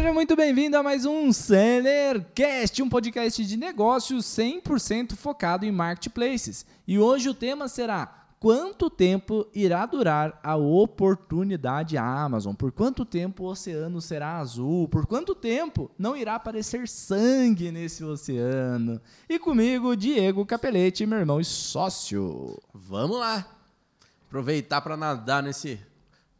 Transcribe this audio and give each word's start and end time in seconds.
Seja 0.00 0.14
muito 0.14 0.34
bem-vindo 0.34 0.78
a 0.78 0.82
mais 0.82 1.04
um 1.04 1.30
Sellercast, 1.30 2.82
um 2.82 2.88
podcast 2.88 3.44
de 3.44 3.54
negócios 3.54 4.24
100% 4.24 5.14
focado 5.14 5.66
em 5.66 5.70
marketplaces. 5.70 6.64
E 6.88 6.98
hoje 6.98 7.28
o 7.28 7.34
tema 7.34 7.68
será 7.68 8.06
quanto 8.40 8.88
tempo 8.88 9.46
irá 9.54 9.84
durar 9.84 10.40
a 10.42 10.56
oportunidade 10.56 11.98
Amazon? 11.98 12.54
Por 12.54 12.72
quanto 12.72 13.04
tempo 13.04 13.44
o 13.44 13.48
oceano 13.48 14.00
será 14.00 14.38
azul? 14.38 14.88
Por 14.88 15.04
quanto 15.04 15.34
tempo 15.34 15.90
não 15.98 16.16
irá 16.16 16.36
aparecer 16.36 16.88
sangue 16.88 17.70
nesse 17.70 18.02
oceano? 18.02 18.98
E 19.28 19.38
comigo, 19.38 19.94
Diego 19.94 20.46
Capelete, 20.46 21.04
meu 21.04 21.18
irmão 21.18 21.38
e 21.38 21.44
sócio. 21.44 22.58
Vamos 22.72 23.18
lá. 23.18 23.46
Aproveitar 24.26 24.80
para 24.80 24.96
nadar 24.96 25.42
nesse 25.42 25.78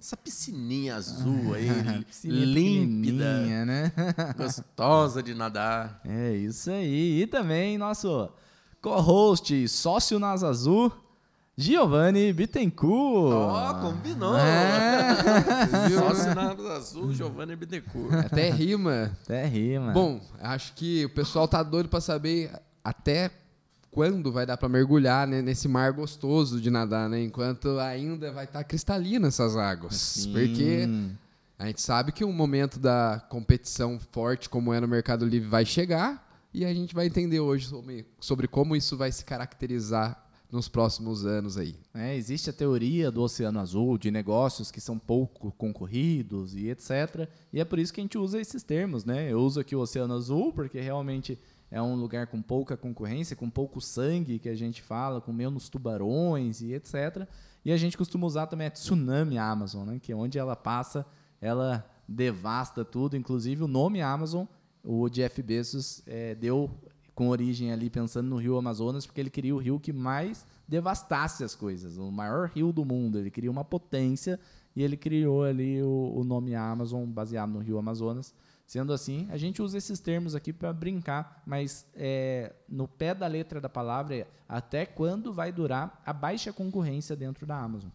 essa 0.01 0.17
piscininha 0.17 0.97
azul 0.97 1.53
aí, 1.55 2.05
Piscininha 2.05 2.45
límpida, 2.47 3.65
né? 3.67 3.93
gostosa 4.37 5.23
de 5.23 5.35
nadar. 5.35 6.01
É 6.05 6.35
isso 6.35 6.71
aí. 6.71 7.23
E 7.23 7.27
também 7.27 7.77
nosso 7.77 8.31
co-host, 8.81 9.69
sócio 9.69 10.19
nas 10.19 10.43
azul, 10.43 10.91
Giovanni 11.55 12.33
Bittencourt. 12.33 13.35
Ó, 13.35 13.75
combinou. 13.75 14.35
É. 14.39 15.15
Sócio 15.93 16.35
na 16.35 16.53
azul, 16.75 17.13
Giovanni 17.13 17.55
Bittencourt. 17.55 18.15
Até 18.15 18.49
rima. 18.49 19.13
Até 19.25 19.45
rima. 19.45 19.93
Bom, 19.93 20.21
acho 20.41 20.73
que 20.75 21.05
o 21.05 21.11
pessoal 21.11 21.47
tá 21.47 21.63
doido 21.63 21.91
pra 21.91 22.01
saber 22.01 22.51
até 22.83 23.31
quando 23.91 24.31
vai 24.31 24.47
dar 24.47 24.57
pra 24.57 24.69
mergulhar 24.69 25.27
né, 25.27 25.43
nesse 25.43 25.67
mar 25.67 25.93
gostoso 25.93 26.61
de 26.61 26.71
nadar, 26.71 27.09
né? 27.09 27.23
Enquanto 27.23 27.79
ainda 27.79 28.33
vai 28.33 28.45
estar 28.45 28.63
cristalina 28.65 29.29
essas 29.29 29.57
águas. 29.57 29.95
Sim. 29.95 30.33
Porque 30.33 30.89
a 31.59 31.67
gente 31.67 31.83
sabe 31.83 32.13
que 32.13 32.25
o 32.25 32.33
momento 32.33 32.79
da 32.79 33.23
competição 33.29 33.99
forte 34.13 34.49
como 34.49 34.73
é 34.73 34.81
no 34.81 34.89
Mercado 34.89 35.27
Livre 35.27 35.49
vai 35.49 35.65
chegar 35.65 36.27
e 36.55 36.65
a 36.65 36.73
gente 36.73 36.95
vai 36.95 37.07
entender 37.07 37.41
hoje 37.41 37.67
sobre, 37.67 38.07
sobre 38.19 38.49
como 38.49 38.77
isso 38.77 38.97
vai 38.97 39.11
se 39.11 39.25
caracterizar 39.25 40.30
nos 40.51 40.69
próximos 40.69 41.25
anos 41.25 41.57
aí. 41.57 41.77
É, 41.95 42.17
existe 42.17 42.51
a 42.51 42.53
teoria 42.53 43.11
do 43.11 43.23
Oceano 43.23 43.61
Azul, 43.61 43.97
de 43.97 44.11
negócios 44.11 44.71
que 44.71 44.81
são 44.81 44.99
pouco 44.99 45.53
concorridos 45.53 46.55
e 46.55 46.69
etc. 46.69 47.29
E 47.53 47.61
é 47.61 47.65
por 47.65 47.79
isso 47.79 47.93
que 47.93 48.01
a 48.01 48.05
gente 48.05 48.19
usa 48.19 48.41
esses 48.41 48.63
termos, 48.63 49.05
né? 49.05 49.31
Eu 49.31 49.41
uso 49.41 49.61
aqui 49.61 49.77
o 49.77 49.81
Oceano 49.81 50.15
Azul 50.15 50.53
porque 50.53 50.81
realmente 50.81 51.39
é 51.71 51.81
um 51.81 51.95
lugar 51.95 52.27
com 52.27 52.43
pouca 52.43 52.77
concorrência, 52.77 53.37
com 53.37 53.49
pouco 53.49 53.81
sangue 53.81 54.39
que 54.39 54.49
a 54.49 54.55
gente 54.55 54.83
fala, 54.83 55.21
com 55.21 55.33
menos 55.33 55.69
tubarões 55.69 56.61
e 56.61 56.73
etc. 56.73 57.29
E 57.65 57.71
a 57.71 57.77
gente 57.77 57.97
costuma 57.97 58.27
usar 58.27 58.47
também 58.47 58.67
a 58.67 58.71
Tsunami 58.71 59.39
Amazon, 59.39 59.87
né? 59.87 59.99
Que 60.01 60.13
é 60.13 60.17
onde 60.17 60.39
ela 60.39 60.57
passa, 60.57 61.07
ela 61.41 61.89
devasta 62.09 62.85
tudo, 62.85 63.17
inclusive 63.17 63.63
o 63.63 63.69
nome 63.69 64.03
Amazon, 64.03 64.45
o 64.83 65.09
Jeff 65.09 65.41
Bezos 65.43 66.03
eh, 66.07 66.35
deu 66.35 66.71
com 67.21 67.29
origem 67.29 67.71
ali 67.71 67.91
pensando 67.91 68.31
no 68.31 68.37
rio 68.39 68.57
Amazonas, 68.57 69.05
porque 69.05 69.21
ele 69.21 69.29
queria 69.29 69.55
o 69.55 69.59
rio 69.59 69.79
que 69.79 69.93
mais 69.93 70.47
devastasse 70.67 71.45
as 71.45 71.55
coisas, 71.55 71.99
o 71.99 72.11
maior 72.11 72.49
rio 72.49 72.73
do 72.73 72.83
mundo. 72.83 73.19
Ele 73.19 73.31
queria 73.31 73.51
uma 73.51 73.63
potência 73.63 74.41
e 74.75 74.83
ele 74.83 74.97
criou 74.97 75.45
ali 75.45 75.83
o, 75.83 76.15
o 76.17 76.25
nome 76.25 76.55
Amazon 76.55 77.05
baseado 77.05 77.51
no 77.51 77.59
rio 77.59 77.77
Amazonas. 77.77 78.35
Sendo 78.65 78.91
assim, 78.91 79.29
a 79.31 79.37
gente 79.37 79.61
usa 79.61 79.77
esses 79.77 80.01
termos 80.01 80.35
aqui 80.35 80.51
para 80.51 80.73
brincar, 80.73 81.43
mas 81.45 81.85
é, 81.95 82.55
no 82.67 82.89
pé 82.89 83.15
da 83.15 83.27
letra 83.27 83.61
da 83.61 83.69
palavra 83.69 84.17
é 84.17 84.27
até 84.49 84.87
quando 84.87 85.31
vai 85.31 85.53
durar 85.53 86.01
a 86.07 86.15
baixa 86.15 86.55
concorrência 86.55 87.15
dentro 87.15 87.47
da 87.47 87.61
Amazon. 87.61 87.91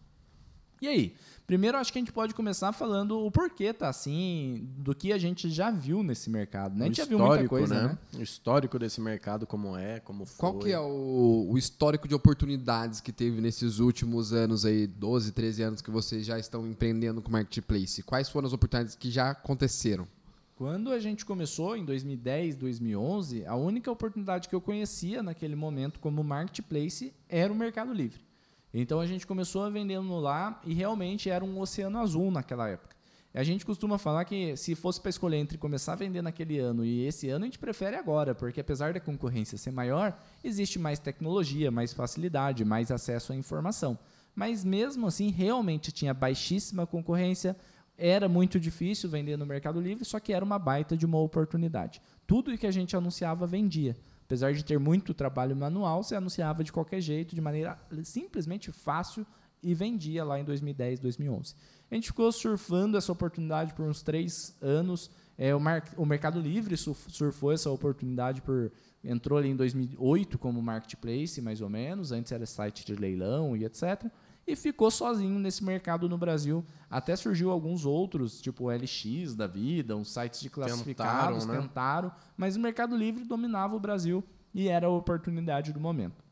E 0.80 0.88
aí? 0.88 1.14
Primeiro, 1.46 1.78
acho 1.78 1.92
que 1.92 1.98
a 1.98 2.00
gente 2.00 2.12
pode 2.12 2.34
começar 2.34 2.72
falando 2.72 3.24
o 3.24 3.30
porquê 3.30 3.72
tá 3.72 3.88
assim, 3.88 4.68
do 4.78 4.92
que 4.92 5.12
a 5.12 5.18
gente 5.18 5.48
já 5.48 5.70
viu 5.70 6.02
nesse 6.02 6.28
mercado. 6.28 6.76
Né? 6.76 6.84
A 6.84 6.88
gente 6.88 6.96
O 7.00 7.04
já 7.04 7.04
viu 7.04 7.18
muita 7.18 7.34
histórico, 7.34 7.56
coisa, 7.56 7.88
né? 7.88 7.98
O 8.18 8.22
histórico 8.22 8.78
desse 8.80 9.00
mercado, 9.00 9.46
como 9.46 9.76
é, 9.76 10.00
como 10.00 10.26
foi. 10.26 10.36
Qual 10.38 10.58
que 10.58 10.72
é 10.72 10.80
o, 10.80 11.46
o 11.48 11.56
histórico 11.56 12.08
de 12.08 12.14
oportunidades 12.16 13.00
que 13.00 13.12
teve 13.12 13.40
nesses 13.40 13.78
últimos 13.78 14.32
anos 14.32 14.64
aí, 14.64 14.88
12, 14.88 15.30
13 15.30 15.62
anos 15.62 15.80
que 15.80 15.90
vocês 15.90 16.26
já 16.26 16.36
estão 16.36 16.66
empreendendo 16.66 17.22
com 17.22 17.30
Marketplace? 17.30 18.02
Quais 18.02 18.28
foram 18.28 18.48
as 18.48 18.52
oportunidades 18.52 18.96
que 18.96 19.08
já 19.08 19.30
aconteceram? 19.30 20.08
Quando 20.56 20.90
a 20.90 20.98
gente 20.98 21.24
começou, 21.24 21.76
em 21.76 21.84
2010, 21.84 22.56
2011, 22.56 23.46
a 23.46 23.54
única 23.54 23.90
oportunidade 23.90 24.48
que 24.48 24.54
eu 24.54 24.60
conhecia 24.60 25.22
naquele 25.22 25.54
momento 25.54 26.00
como 26.00 26.24
marketplace 26.24 27.12
era 27.28 27.52
o 27.52 27.56
Mercado 27.56 27.92
Livre. 27.92 28.25
Então 28.72 29.00
a 29.00 29.06
gente 29.06 29.26
começou 29.26 29.62
a 29.62 29.70
vendendo 29.70 30.18
lá 30.18 30.60
e 30.64 30.74
realmente 30.74 31.30
era 31.30 31.44
um 31.44 31.60
oceano 31.60 31.98
azul 31.98 32.30
naquela 32.30 32.68
época. 32.68 32.96
A 33.36 33.42
gente 33.42 33.66
costuma 33.66 33.98
falar 33.98 34.24
que 34.24 34.56
se 34.56 34.74
fosse 34.74 34.98
para 34.98 35.10
escolher 35.10 35.36
entre 35.36 35.58
começar 35.58 35.92
a 35.92 35.96
vender 35.96 36.22
naquele 36.22 36.58
ano 36.58 36.82
e 36.82 37.06
esse 37.06 37.28
ano, 37.28 37.44
a 37.44 37.46
gente 37.46 37.58
prefere 37.58 37.94
agora, 37.94 38.34
porque 38.34 38.60
apesar 38.60 38.94
da 38.94 39.00
concorrência 39.00 39.58
ser 39.58 39.70
maior, 39.72 40.18
existe 40.42 40.78
mais 40.78 40.98
tecnologia, 40.98 41.70
mais 41.70 41.92
facilidade, 41.92 42.64
mais 42.64 42.90
acesso 42.90 43.34
à 43.34 43.36
informação. 43.36 43.98
Mas 44.34 44.64
mesmo 44.64 45.06
assim, 45.06 45.30
realmente 45.30 45.92
tinha 45.92 46.14
baixíssima 46.14 46.86
concorrência, 46.86 47.54
era 47.98 48.26
muito 48.26 48.58
difícil 48.58 49.10
vender 49.10 49.36
no 49.36 49.44
Mercado 49.44 49.82
Livre, 49.82 50.04
só 50.04 50.18
que 50.18 50.32
era 50.32 50.44
uma 50.44 50.58
baita 50.58 50.96
de 50.96 51.04
uma 51.04 51.18
oportunidade. 51.18 52.00
Tudo 52.26 52.56
que 52.56 52.66
a 52.66 52.70
gente 52.70 52.96
anunciava 52.96 53.46
vendia. 53.46 53.94
Apesar 54.26 54.52
de 54.52 54.64
ter 54.64 54.76
muito 54.78 55.14
trabalho 55.14 55.54
manual, 55.56 56.02
você 56.02 56.16
anunciava 56.16 56.64
de 56.64 56.72
qualquer 56.72 57.00
jeito, 57.00 57.32
de 57.34 57.40
maneira 57.40 57.78
simplesmente 58.02 58.72
fácil 58.72 59.24
e 59.62 59.72
vendia 59.72 60.24
lá 60.24 60.38
em 60.38 60.44
2010, 60.44 60.98
2011. 60.98 61.54
A 61.88 61.94
gente 61.94 62.08
ficou 62.08 62.30
surfando 62.32 62.98
essa 62.98 63.12
oportunidade 63.12 63.72
por 63.72 63.84
uns 63.84 64.02
três 64.02 64.56
anos. 64.60 65.08
É, 65.38 65.54
o, 65.54 65.60
mar- 65.60 65.84
o 65.96 66.04
Mercado 66.04 66.40
Livre 66.40 66.76
surf- 66.76 67.08
surfou 67.10 67.52
essa 67.52 67.70
oportunidade 67.70 68.42
por 68.42 68.72
entrou 69.04 69.38
ali 69.38 69.48
em 69.50 69.54
2008 69.56 70.36
como 70.38 70.60
marketplace, 70.60 71.40
mais 71.40 71.60
ou 71.60 71.68
menos. 71.70 72.10
Antes 72.10 72.32
era 72.32 72.44
site 72.44 72.84
de 72.84 72.96
leilão 72.96 73.56
e 73.56 73.64
etc. 73.64 74.10
E 74.46 74.54
ficou 74.54 74.90
sozinho 74.90 75.38
nesse 75.40 75.64
mercado 75.64 76.08
no 76.08 76.16
Brasil. 76.16 76.64
Até 76.88 77.16
surgiu 77.16 77.50
alguns 77.50 77.84
outros, 77.84 78.40
tipo 78.40 78.64
o 78.64 78.70
LX 78.70 79.34
da 79.34 79.46
vida, 79.46 79.96
uns 79.96 80.12
sites 80.12 80.40
de 80.40 80.48
classificados, 80.48 81.44
né? 81.46 81.60
tentaram, 81.60 82.12
mas 82.36 82.54
o 82.54 82.60
Mercado 82.60 82.96
Livre 82.96 83.24
dominava 83.24 83.74
o 83.74 83.80
Brasil 83.80 84.22
e 84.54 84.68
era 84.68 84.86
a 84.86 84.90
oportunidade 84.90 85.72
do 85.72 85.80
momento. 85.80 86.24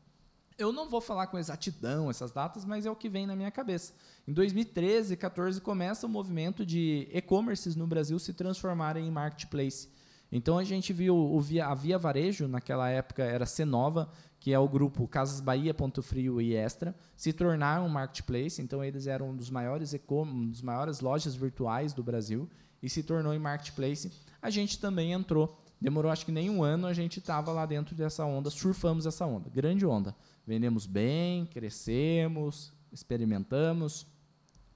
Eu 0.57 0.71
não 0.71 0.87
vou 0.87 1.01
falar 1.01 1.27
com 1.27 1.37
exatidão 1.37 2.09
essas 2.09 2.31
datas, 2.31 2.63
mas 2.63 2.85
é 2.85 2.91
o 2.91 2.95
que 2.95 3.09
vem 3.09 3.27
na 3.27 3.35
minha 3.35 3.51
cabeça. 3.51 3.93
Em 4.25 4.31
2013, 4.31 5.17
14 5.17 5.59
começa 5.59 6.07
o 6.07 6.09
movimento 6.09 6.65
de 6.65 7.09
e-commerces 7.11 7.75
no 7.75 7.85
Brasil 7.85 8.17
se 8.17 8.33
transformarem 8.33 9.05
em 9.05 9.11
marketplace. 9.11 9.89
Então 10.31 10.57
a 10.57 10.63
gente 10.63 10.91
viu 10.91 11.15
o 11.15 11.39
Via, 11.39 11.67
a 11.67 11.75
Via 11.75 11.97
Varejo, 11.97 12.47
naquela 12.47 12.89
época 12.89 13.23
era 13.23 13.45
Cenova, 13.45 14.09
que 14.39 14.53
é 14.53 14.59
o 14.59 14.67
grupo 14.67 15.07
Casas 15.07 15.39
Bahia, 15.39 15.73
Ponto 15.73 16.01
Frio 16.01 16.41
e 16.41 16.55
Extra, 16.55 16.95
se 17.15 17.33
tornar 17.33 17.81
um 17.81 17.89
marketplace. 17.89 18.61
Então 18.61 18.83
eles 18.83 19.07
eram 19.07 19.29
um 19.29 19.35
dos 19.35 19.49
maiores 19.49 19.95
um 20.09 20.49
dos 20.49 20.61
maiores 20.61 20.99
lojas 20.99 21.35
virtuais 21.35 21.93
do 21.93 22.03
Brasil 22.03 22.49
e 22.81 22.89
se 22.89 23.01
tornou 23.01 23.33
em 23.33 23.39
marketplace. 23.39 24.11
A 24.41 24.49
gente 24.49 24.79
também 24.79 25.13
entrou. 25.13 25.57
Demorou 25.81 26.11
acho 26.11 26.25
que 26.25 26.31
nem 26.31 26.49
um 26.49 26.63
ano, 26.63 26.87
a 26.87 26.93
gente 26.93 27.19
estava 27.19 27.51
lá 27.51 27.65
dentro 27.65 27.95
dessa 27.95 28.25
onda, 28.25 28.49
surfamos 28.49 29.05
essa 29.05 29.25
onda, 29.25 29.49
grande 29.49 29.85
onda. 29.85 30.15
Vendemos 30.45 30.85
bem, 30.85 31.45
crescemos, 31.47 32.73
experimentamos, 32.91 34.07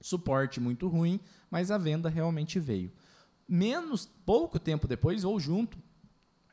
suporte 0.00 0.60
muito 0.60 0.88
ruim, 0.88 1.20
mas 1.50 1.70
a 1.70 1.78
venda 1.78 2.08
realmente 2.08 2.58
veio. 2.58 2.92
Menos, 3.52 4.08
pouco 4.24 4.60
tempo 4.60 4.86
depois, 4.86 5.24
ou 5.24 5.40
junto, 5.40 5.76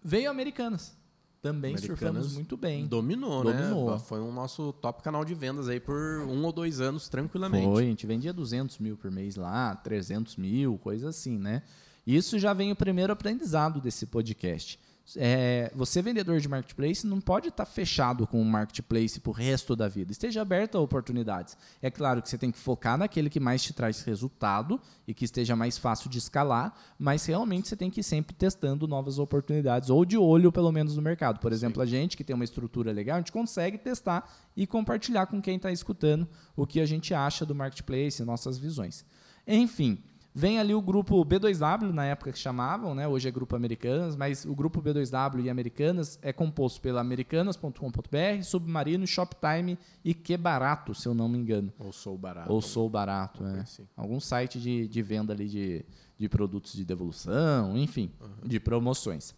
veio 0.04 0.32
Americanas. 0.32 0.98
Também 1.40 1.76
Americanas 1.76 2.00
surfamos 2.00 2.34
muito 2.34 2.58
bem. 2.58 2.88
Dominou, 2.88 3.44
Dominou. 3.44 3.92
né? 3.92 4.00
Foi 4.00 4.20
o 4.20 4.32
nosso 4.32 4.74
top 4.74 5.04
canal 5.04 5.24
de 5.24 5.36
vendas 5.36 5.70
aí 5.70 5.80
por 5.80 5.96
um 6.28 6.44
ou 6.44 6.52
dois 6.52 6.82
anos, 6.82 7.08
tranquilamente. 7.08 7.68
Foi, 7.68 7.84
a 7.84 7.88
gente 7.88 8.08
vendia 8.08 8.34
200 8.34 8.80
mil 8.80 8.98
por 8.98 9.12
mês 9.12 9.36
lá, 9.36 9.76
300 9.76 10.36
mil, 10.38 10.80
coisa 10.80 11.10
assim, 11.10 11.38
né? 11.38 11.62
Isso 12.06 12.40
já 12.40 12.52
vem 12.52 12.72
o 12.72 12.76
primeiro 12.76 13.14
aprendizado 13.14 13.80
desse 13.80 14.08
podcast. 14.08 14.80
É, 15.16 15.72
você, 15.74 16.02
vendedor 16.02 16.40
de 16.40 16.50
marketplace, 16.50 17.08
não 17.08 17.22
pode 17.22 17.48
estar 17.48 17.66
fechado 17.66 18.28
com 18.28 18.42
o 18.42 18.46
marketplace 18.46 19.20
para 19.20 19.30
o 19.30 19.34
resto 19.34 19.76
da 19.76 19.88
vida. 19.88 20.12
Esteja 20.12 20.42
aberto 20.42 20.78
a 20.78 20.82
oportunidades. 20.82 21.58
É 21.82 21.90
claro 21.90 22.22
que 22.22 22.30
você 22.30 22.38
tem 22.38 22.52
que 22.52 22.58
focar 22.58 22.98
naquele 22.98 23.30
que 23.30 23.40
mais 23.40 23.64
te 23.64 23.72
traz 23.72 24.02
resultado 24.02 24.82
e 25.08 25.14
que 25.14 25.24
esteja 25.24 25.56
mais 25.56 25.78
fácil 25.78 26.10
de 26.10 26.18
escalar, 26.18 26.74
mas 27.00 27.26
realmente 27.26 27.70
você 27.70 27.76
tem 27.76 27.90
que 27.90 28.02
ir 28.02 28.04
sempre 28.04 28.36
testando 28.36 28.88
novas 28.88 29.18
oportunidades 29.18 29.90
ou 29.90 30.04
de 30.04 30.18
olho, 30.18 30.52
pelo 30.52 30.72
menos, 30.72 30.98
no 30.98 31.02
mercado. 31.02 31.40
Por 31.40 31.54
exemplo, 31.54 31.82
a 31.82 31.86
gente 31.86 32.18
que 32.18 32.24
tem 32.24 32.36
uma 32.36 32.44
estrutura 32.44 32.92
legal, 32.92 33.16
a 33.16 33.20
gente 33.20 33.32
consegue 33.32 33.78
testar 33.78 34.30
e 34.58 34.68
compartilhar 34.68 35.28
com 35.28 35.42
quem 35.42 35.56
está 35.56 35.72
escutando 35.72 36.28
o 36.56 36.68
que 36.68 36.82
a 36.82 36.86
gente 36.86 37.14
acha 37.14 37.46
do 37.46 37.56
marketplace, 37.56 38.22
nossas 38.24 38.58
visões. 38.58 39.06
Enfim, 39.48 40.04
Vem 40.38 40.60
ali 40.60 40.72
o 40.72 40.82
grupo 40.84 41.26
B2W, 41.26 41.92
na 41.92 42.06
época 42.06 42.32
que 42.32 42.38
chamavam, 42.38 42.94
né? 42.94 43.08
hoje 43.08 43.28
é 43.28 43.32
Grupo 43.32 43.56
Americanas, 43.56 44.16
mas 44.16 44.46
o 44.46 44.54
grupo 44.54 44.80
B2W 44.80 45.44
e 45.44 45.50
Americanas 45.50 46.20
é 46.22 46.32
composto 46.32 46.80
pela 46.80 47.02
americanas.com.br, 47.02 48.44
Submarino, 48.44 49.08
Shoptime 49.08 49.80
e 50.06 50.14
Que 50.14 50.38
Barato, 50.38 50.94
se 50.94 51.08
eu 51.08 51.16
não 51.16 51.28
me 51.28 51.40
engano. 51.40 51.74
Ou 51.80 51.92
sou 51.92 52.16
barato. 52.16 52.54
Ou 52.54 52.62
Sou 52.62 52.88
Barato, 52.88 53.44
é. 53.48 53.62
assim. 53.62 53.88
Algum 53.98 54.20
site 54.20 54.60
de, 54.60 54.88
de 54.88 55.02
venda 55.02 55.34
ali 55.34 55.48
de, 55.50 55.84
de 56.20 56.30
produtos 56.30 56.74
de 56.74 56.86
devolução, 56.86 57.76
enfim, 57.76 58.12
de 58.46 58.60
promoções. 58.60 59.34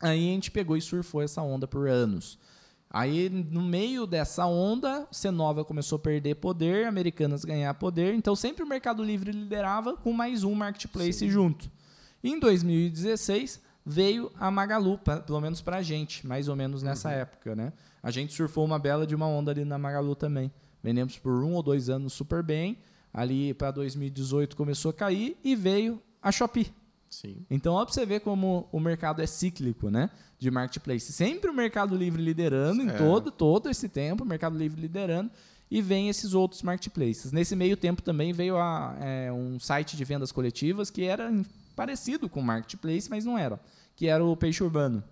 Aí 0.00 0.28
a 0.28 0.32
gente 0.32 0.50
pegou 0.50 0.76
e 0.76 0.80
surfou 0.80 1.22
essa 1.22 1.40
onda 1.40 1.68
por 1.68 1.88
anos. 1.88 2.36
Aí, 2.90 3.28
no 3.28 3.60
meio 3.62 4.06
dessa 4.06 4.46
onda, 4.46 5.06
Cenova 5.10 5.64
começou 5.64 5.96
a 5.96 5.98
perder 5.98 6.36
poder, 6.36 6.86
Americanas 6.86 7.44
ganhar 7.44 7.74
poder, 7.74 8.14
então 8.14 8.34
sempre 8.36 8.62
o 8.62 8.66
Mercado 8.66 9.02
Livre 9.02 9.32
liderava 9.32 9.96
com 9.96 10.12
mais 10.12 10.44
um 10.44 10.54
marketplace 10.54 11.28
junto. 11.28 11.70
Em 12.24 12.38
2016, 12.40 13.60
veio 13.84 14.30
a 14.38 14.50
Magalu, 14.50 14.98
pra- 14.98 15.20
pelo 15.20 15.40
menos 15.40 15.60
pra 15.60 15.82
gente, 15.82 16.26
mais 16.26 16.48
ou 16.48 16.56
menos 16.56 16.82
nessa 16.82 17.10
época, 17.10 17.54
né? 17.54 17.72
A 18.02 18.10
gente 18.10 18.32
surfou 18.32 18.64
uma 18.64 18.78
bela 18.78 19.06
de 19.06 19.14
uma 19.14 19.26
onda 19.26 19.50
ali 19.50 19.64
na 19.64 19.78
Magalu 19.78 20.14
também. 20.14 20.50
Vendemos 20.82 21.18
por 21.18 21.42
um 21.44 21.54
ou 21.54 21.62
dois 21.62 21.90
anos 21.90 22.12
super 22.12 22.42
bem. 22.42 22.78
Ali 23.12 23.52
para 23.54 23.70
2018 23.72 24.56
começou 24.56 24.90
a 24.90 24.94
cair 24.94 25.36
e 25.42 25.56
veio 25.56 26.00
a 26.22 26.30
Shopee. 26.30 26.72
Sim. 27.20 27.46
Então, 27.50 27.74
ó, 27.74 27.84
pra 27.84 27.94
você 27.94 28.04
ver 28.04 28.20
como 28.20 28.68
o 28.70 28.78
mercado 28.78 29.22
é 29.22 29.26
cíclico, 29.26 29.90
né? 29.90 30.10
De 30.38 30.50
marketplace. 30.50 31.12
Sempre 31.12 31.50
o 31.50 31.54
Mercado 31.54 31.96
Livre 31.96 32.22
liderando 32.22 32.82
em 32.82 32.88
É. 32.90 32.92
todo, 32.92 33.30
todo 33.30 33.70
esse 33.70 33.88
tempo, 33.88 34.22
o 34.22 34.26
Mercado 34.26 34.56
Livre 34.58 34.80
liderando, 34.80 35.30
e 35.70 35.80
vem 35.80 36.08
esses 36.10 36.34
outros 36.34 36.62
marketplaces. 36.62 37.32
Nesse 37.32 37.56
meio 37.56 37.76
tempo 37.76 38.02
também 38.02 38.32
veio 38.32 38.56
a, 38.58 38.96
é, 39.00 39.32
um 39.32 39.58
site 39.58 39.96
de 39.96 40.04
vendas 40.04 40.30
coletivas 40.30 40.90
que 40.90 41.04
era 41.04 41.32
parecido 41.74 42.28
com 42.28 42.40
o 42.40 42.42
marketplace, 42.44 43.08
mas 43.08 43.24
não 43.24 43.36
era, 43.38 43.58
que 43.96 44.06
era 44.06 44.22
o 44.24 44.36
Peixe 44.36 44.62
Urbano. 44.62 45.02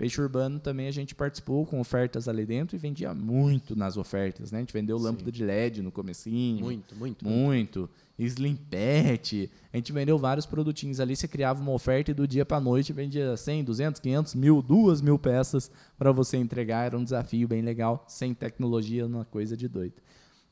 Peixe 0.00 0.18
Urbano 0.18 0.58
também 0.58 0.88
a 0.88 0.90
gente 0.90 1.14
participou 1.14 1.66
com 1.66 1.78
ofertas 1.78 2.26
ali 2.26 2.46
dentro 2.46 2.74
e 2.74 2.78
vendia 2.78 3.12
muito 3.12 3.76
nas 3.76 3.98
ofertas, 3.98 4.50
né? 4.50 4.56
A 4.56 4.60
gente 4.62 4.72
vendeu 4.72 4.96
lâmpada 4.96 5.30
de 5.30 5.44
LED 5.44 5.82
no 5.82 5.92
comecinho. 5.92 6.64
Muito, 6.64 6.96
muito. 6.96 7.28
Muito. 7.28 7.90
Slim 8.18 8.56
Pet. 8.56 9.50
A 9.70 9.76
gente 9.76 9.92
vendeu 9.92 10.16
vários 10.16 10.46
produtinhos 10.46 11.00
ali. 11.00 11.14
Você 11.14 11.28
criava 11.28 11.60
uma 11.60 11.72
oferta 11.72 12.12
e 12.12 12.14
do 12.14 12.26
dia 12.26 12.46
para 12.46 12.58
noite 12.58 12.94
vendia 12.94 13.36
100, 13.36 13.62
200, 13.62 14.00
500, 14.00 14.34
mil, 14.36 14.62
duas 14.62 15.02
mil 15.02 15.18
peças 15.18 15.70
para 15.98 16.10
você 16.12 16.38
entregar. 16.38 16.86
Era 16.86 16.96
um 16.96 17.04
desafio 17.04 17.46
bem 17.46 17.60
legal, 17.60 18.02
sem 18.08 18.32
tecnologia, 18.32 19.06
uma 19.06 19.26
coisa 19.26 19.54
de 19.54 19.68
doido. 19.68 20.00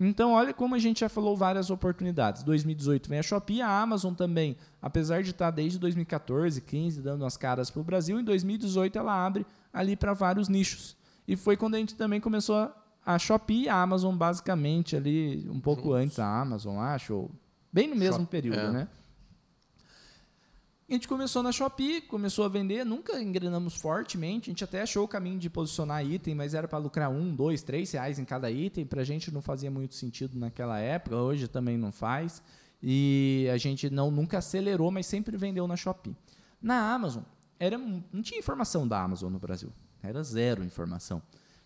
Então, 0.00 0.32
olha 0.32 0.54
como 0.54 0.74
a 0.74 0.78
gente 0.78 1.00
já 1.00 1.08
falou 1.08 1.36
várias 1.36 1.70
oportunidades. 1.70 2.44
2018 2.44 3.08
vem 3.08 3.18
a 3.18 3.22
Shopee, 3.22 3.60
a 3.60 3.80
Amazon 3.80 4.14
também, 4.14 4.56
apesar 4.80 5.22
de 5.22 5.30
estar 5.30 5.50
desde 5.50 5.78
2014, 5.78 6.60
15 6.60 7.02
dando 7.02 7.24
as 7.24 7.36
caras 7.36 7.68
para 7.68 7.80
o 7.80 7.84
Brasil, 7.84 8.18
em 8.20 8.24
2018 8.24 8.96
ela 8.96 9.26
abre 9.26 9.44
ali 9.72 9.96
para 9.96 10.12
vários 10.12 10.48
nichos. 10.48 10.96
E 11.26 11.34
foi 11.36 11.56
quando 11.56 11.74
a 11.74 11.78
gente 11.78 11.96
também 11.96 12.20
começou 12.20 12.56
a, 12.56 12.72
a 13.04 13.18
Shopee 13.18 13.64
e 13.64 13.68
a 13.68 13.82
Amazon, 13.82 14.14
basicamente, 14.16 14.94
ali 14.94 15.48
um 15.50 15.60
pouco 15.60 15.92
antes 15.92 16.18
a 16.20 16.40
Amazon, 16.40 16.78
acho, 16.78 17.28
bem 17.72 17.88
no 17.88 17.96
mesmo 17.96 18.20
Shop- 18.20 18.30
período, 18.30 18.58
é. 18.60 18.70
né? 18.70 18.88
A 20.90 20.94
gente 20.94 21.06
começou 21.06 21.42
na 21.42 21.52
Shopee, 21.52 22.00
começou 22.00 22.46
a 22.46 22.48
vender, 22.48 22.82
nunca 22.82 23.20
engrenamos 23.20 23.74
fortemente. 23.74 24.48
A 24.48 24.52
gente 24.52 24.64
até 24.64 24.80
achou 24.80 25.04
o 25.04 25.08
caminho 25.08 25.38
de 25.38 25.50
posicionar 25.50 26.02
item, 26.02 26.34
mas 26.34 26.54
era 26.54 26.66
para 26.66 26.78
lucrar 26.78 27.10
um, 27.10 27.34
dois, 27.34 27.62
três 27.62 27.92
reais 27.92 28.18
em 28.18 28.24
cada 28.24 28.50
item. 28.50 28.86
Para 28.86 29.02
a 29.02 29.04
gente 29.04 29.30
não 29.30 29.42
fazia 29.42 29.70
muito 29.70 29.94
sentido 29.94 30.38
naquela 30.38 30.78
época, 30.78 31.14
hoje 31.14 31.46
também 31.46 31.76
não 31.76 31.92
faz. 31.92 32.42
E 32.82 33.46
a 33.52 33.58
gente 33.58 33.90
não 33.90 34.10
nunca 34.10 34.38
acelerou, 34.38 34.90
mas 34.90 35.04
sempre 35.04 35.36
vendeu 35.36 35.68
na 35.68 35.76
Shopee. 35.76 36.16
Na 36.60 36.94
Amazon, 36.94 37.22
era, 37.60 37.76
não 37.76 38.22
tinha 38.22 38.40
informação 38.40 38.88
da 38.88 38.98
Amazon 39.02 39.30
no 39.30 39.38
Brasil. 39.38 39.70
Era 40.02 40.22
zero 40.22 40.64
informação. 40.64 41.20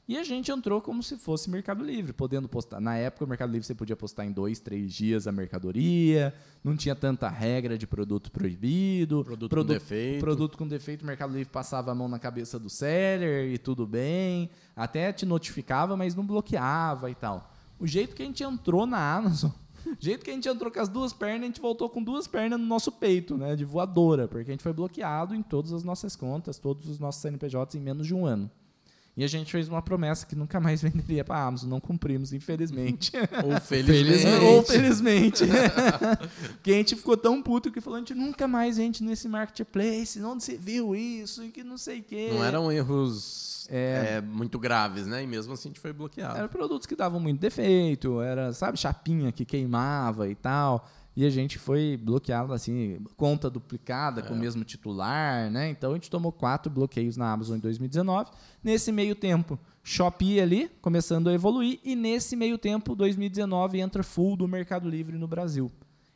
E 0.09 0.19
a 0.19 0.25
gente 0.25 0.51
entrou 0.51 0.81
como 0.81 1.01
se 1.01 1.17
fosse 1.17 1.49
Mercado 1.49 1.85
Livre, 1.85 2.13
podendo 2.13 2.49
postar. 2.49 2.81
Na 2.81 2.97
época, 2.97 3.25
o 3.25 3.29
Mercado 3.29 3.53
Livre 3.53 3.65
você 3.65 3.75
podia 3.75 3.95
postar 3.95 4.27
em 4.27 4.33
dois, 4.33 4.59
três 4.59 4.93
dias 4.93 5.29
a 5.29 5.33
mercadoria, 5.33 6.35
não 6.63 6.77
tinha 6.77 6.95
tanta 6.95 7.29
regra 7.29 7.79
de 7.79 7.87
produto 7.87 8.31
proibido. 8.33 9.23
Produto 9.25 9.55
com 9.55 9.65
defeito. 9.65 10.21
Produto 10.21 10.59
com 10.59 10.67
defeito, 10.67 11.03
o 11.03 11.07
Mercado 11.07 11.33
Livre 11.33 11.49
passava 11.53 11.93
a 11.93 11.95
mão 11.95 12.09
na 12.09 12.19
cabeça 12.19 12.59
do 12.59 12.69
seller 12.69 13.53
e 13.53 13.59
tudo 13.59 13.87
bem. 13.87 14.51
Até 14.75 15.13
te 15.13 15.25
notificava, 15.25 15.97
mas 15.97 16.17
não 16.17 16.27
bloqueava 16.27 17.09
e 17.09 17.15
tal. 17.15 17.53
O 17.79 17.87
jeito 17.87 18.17
que 18.17 18.23
a 18.23 18.27
gente 18.27 18.43
entrou 18.43 18.87
na 18.87 18.99
Amazon, 18.99 19.53
o 19.87 19.97
jeito 20.01 20.25
que 20.25 20.33
a 20.33 20.35
gente 20.35 20.49
entrou 20.49 20.71
com 20.71 20.81
as 20.81 20.89
duas 20.89 21.13
pernas, 21.13 21.43
a 21.43 21.47
gente 21.47 21.61
voltou 21.61 21.89
com 21.89 22.03
duas 22.03 22.27
pernas 22.27 22.59
no 22.59 22.67
nosso 22.67 22.91
peito, 22.91 23.37
né? 23.37 23.55
De 23.55 23.65
voadora, 23.65 24.27
porque 24.27 24.51
a 24.51 24.53
gente 24.53 24.65
foi 24.65 24.73
bloqueado 24.73 25.33
em 25.33 25.43
todas 25.43 25.73
as 25.73 25.85
nossas 25.85 26.17
contas, 26.17 26.59
todos 26.59 26.89
os 26.89 26.99
nossos 26.99 27.23
CNPJs 27.23 27.77
em 27.77 27.81
menos 27.81 28.05
de 28.05 28.15
um 28.15 28.27
ano. 28.27 28.51
E 29.15 29.23
a 29.23 29.27
gente 29.27 29.53
fez 29.53 29.69
uma 29.69 29.83
promessa 29.83 30.25
que 30.25 30.35
nunca 30.35 30.59
mais 30.59 30.81
venderia 30.83 31.23
para 31.25 31.37
a 31.37 31.47
Amazon. 31.47 31.69
Não 31.69 31.81
cumprimos, 31.81 32.33
infelizmente. 32.33 33.13
Ou 33.45 33.61
felizmente. 33.61 34.45
Ou 34.45 34.63
felizmente. 34.63 35.45
que 36.63 36.71
a 36.71 36.75
gente 36.75 36.97
ficou 36.97 37.17
tão 37.17 37.43
puto 37.43 37.71
que 37.71 37.81
falou: 37.81 37.97
a 37.97 38.01
gente 38.01 38.15
nunca 38.15 38.49
mais 38.49 38.79
vende 38.79 39.03
nesse 39.03 39.29
marketplace. 39.29 40.23
Onde 40.23 40.43
você 40.43 40.57
viu 40.57 40.95
isso? 40.97 41.45
E 41.45 41.51
que 41.51 41.63
não 41.63 41.77
sei 41.77 42.01
o 42.01 42.03
quê. 42.03 42.31
Não 42.33 42.43
eram 42.43 42.73
erros 42.73 43.67
É. 43.71 44.17
é, 44.17 44.21
muito 44.21 44.59
graves, 44.59 45.07
né? 45.07 45.23
E 45.23 45.27
mesmo 45.27 45.53
assim 45.53 45.69
a 45.69 45.71
gente 45.71 45.81
foi 45.81 45.93
bloqueado. 45.93 46.39
Eram 46.39 46.49
produtos 46.49 46.87
que 46.87 46.97
davam 46.97 47.21
muito 47.21 47.39
defeito, 47.39 48.21
era, 48.21 48.53
sabe, 48.53 48.79
chapinha 48.79 49.31
que 49.31 49.45
queimava 49.45 50.29
e 50.29 50.35
tal. 50.35 50.89
E 51.15 51.27
a 51.27 51.31
gente 51.31 51.59
foi 51.59 51.97
bloqueado, 52.03 52.53
assim, 52.55 52.99
conta 53.17 53.51
duplicada 53.51 54.23
com 54.23 54.33
o 54.33 54.37
mesmo 54.37 54.65
titular, 54.65 55.51
né? 55.51 55.69
Então 55.69 55.91
a 55.91 55.95
gente 55.95 56.09
tomou 56.11 56.33
quatro 56.33 56.73
bloqueios 56.73 57.17
na 57.19 57.31
Amazon 57.31 57.59
em 57.59 57.61
2019. 57.61 58.31
Nesse 58.65 58.91
meio 58.91 59.15
tempo, 59.15 59.59
Shopee 59.83 60.41
ali, 60.41 60.71
começando 60.81 61.29
a 61.29 61.35
evoluir. 61.35 61.79
E 61.85 61.95
nesse 61.95 62.35
meio 62.35 62.57
tempo, 62.57 62.95
2019, 62.97 63.79
entra 63.81 64.03
full 64.03 64.37
do 64.37 64.49
Mercado 64.49 64.89
Livre 64.89 65.19
no 65.19 65.29
Brasil. 65.29 65.71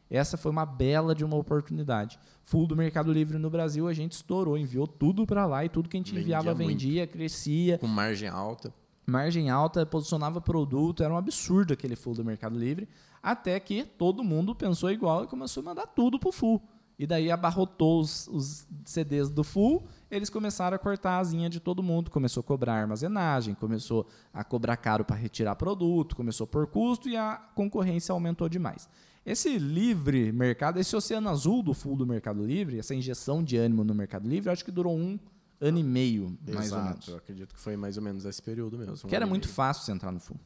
Essa 0.08 0.36
foi 0.36 0.50
uma 0.52 0.64
bela 0.64 1.14
de 1.14 1.24
uma 1.24 1.36
oportunidade. 1.36 2.18
Full 2.44 2.66
do 2.66 2.76
Mercado 2.76 3.12
Livre 3.12 3.38
no 3.38 3.50
Brasil, 3.50 3.88
a 3.88 3.92
gente 3.92 4.12
estourou, 4.12 4.56
enviou 4.56 4.86
tudo 4.86 5.26
para 5.26 5.44
lá 5.46 5.64
e 5.64 5.68
tudo 5.68 5.88
que 5.88 5.96
a 5.96 6.00
gente 6.00 6.12
Vendia 6.14 6.38
enviava 6.38 6.54
muito. 6.54 6.68
vendia, 6.68 7.06
crescia 7.06 7.76
Com 7.76 7.88
margem 7.88 8.28
alta. 8.28 8.72
margem 9.04 9.50
alta, 9.50 9.84
posicionava 9.84 10.40
produto, 10.40 11.02
era 11.02 11.12
um 11.12 11.16
absurdo 11.16 11.72
aquele 11.74 11.96
full 11.96 12.14
do 12.14 12.24
Mercado 12.24 12.56
Livre, 12.56 12.88
até 13.26 13.58
que 13.58 13.84
todo 13.84 14.22
mundo 14.22 14.54
pensou 14.54 14.88
igual 14.88 15.24
e 15.24 15.26
começou 15.26 15.60
a 15.60 15.64
mandar 15.64 15.88
tudo 15.88 16.16
pro 16.16 16.30
full. 16.30 16.62
E 16.96 17.08
daí 17.08 17.28
abarrotou 17.28 17.98
os, 18.00 18.28
os 18.28 18.68
CDs 18.84 19.28
do 19.28 19.42
full, 19.42 19.84
eles 20.08 20.30
começaram 20.30 20.76
a 20.76 20.78
cortar 20.78 21.10
a 21.10 21.18
asinha 21.18 21.50
de 21.50 21.58
todo 21.58 21.82
mundo, 21.82 22.08
começou 22.08 22.40
a 22.40 22.44
cobrar 22.44 22.74
armazenagem, 22.74 23.52
começou 23.56 24.06
a 24.32 24.44
cobrar 24.44 24.76
caro 24.76 25.04
para 25.04 25.16
retirar 25.16 25.56
produto, 25.56 26.14
começou 26.14 26.44
a 26.44 26.46
pôr 26.46 26.68
custo 26.68 27.08
e 27.08 27.16
a 27.16 27.34
concorrência 27.56 28.12
aumentou 28.12 28.48
demais. 28.48 28.88
Esse 29.26 29.58
livre 29.58 30.30
mercado, 30.30 30.78
esse 30.78 30.94
oceano 30.94 31.28
azul 31.28 31.64
do 31.64 31.74
full 31.74 31.96
do 31.96 32.06
Mercado 32.06 32.46
Livre, 32.46 32.78
essa 32.78 32.94
injeção 32.94 33.42
de 33.42 33.56
ânimo 33.56 33.82
no 33.82 33.92
Mercado 33.92 34.28
Livre, 34.28 34.50
acho 34.50 34.64
que 34.64 34.70
durou 34.70 34.96
um 34.96 35.18
ano 35.60 35.78
e 35.78 35.82
meio, 35.82 36.38
mais 36.46 36.70
ou 36.70 36.78
menos. 36.78 36.98
Exato. 36.98 37.10
Eu 37.10 37.16
acredito 37.16 37.54
que 37.54 37.60
foi 37.60 37.76
mais 37.76 37.96
ou 37.96 38.04
menos 38.04 38.24
esse 38.24 38.40
período 38.40 38.78
mesmo. 38.78 39.08
Que 39.08 39.16
era 39.16 39.26
um 39.26 39.28
muito 39.28 39.46
ano 39.46 39.52
e 39.52 39.54
fácil 39.54 39.82
você 39.82 39.90
entrar 39.90 40.12
no 40.12 40.20
full. 40.20 40.38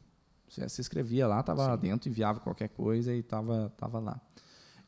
Você 0.51 0.69
se 0.69 0.81
inscrevia 0.81 1.27
lá, 1.27 1.43
tava 1.43 1.67
lá 1.67 1.77
Sim. 1.77 1.83
dentro, 1.83 2.09
enviava 2.09 2.41
qualquer 2.41 2.69
coisa 2.69 3.15
e 3.15 3.23
tava, 3.23 3.73
tava 3.77 3.99
lá. 4.01 4.21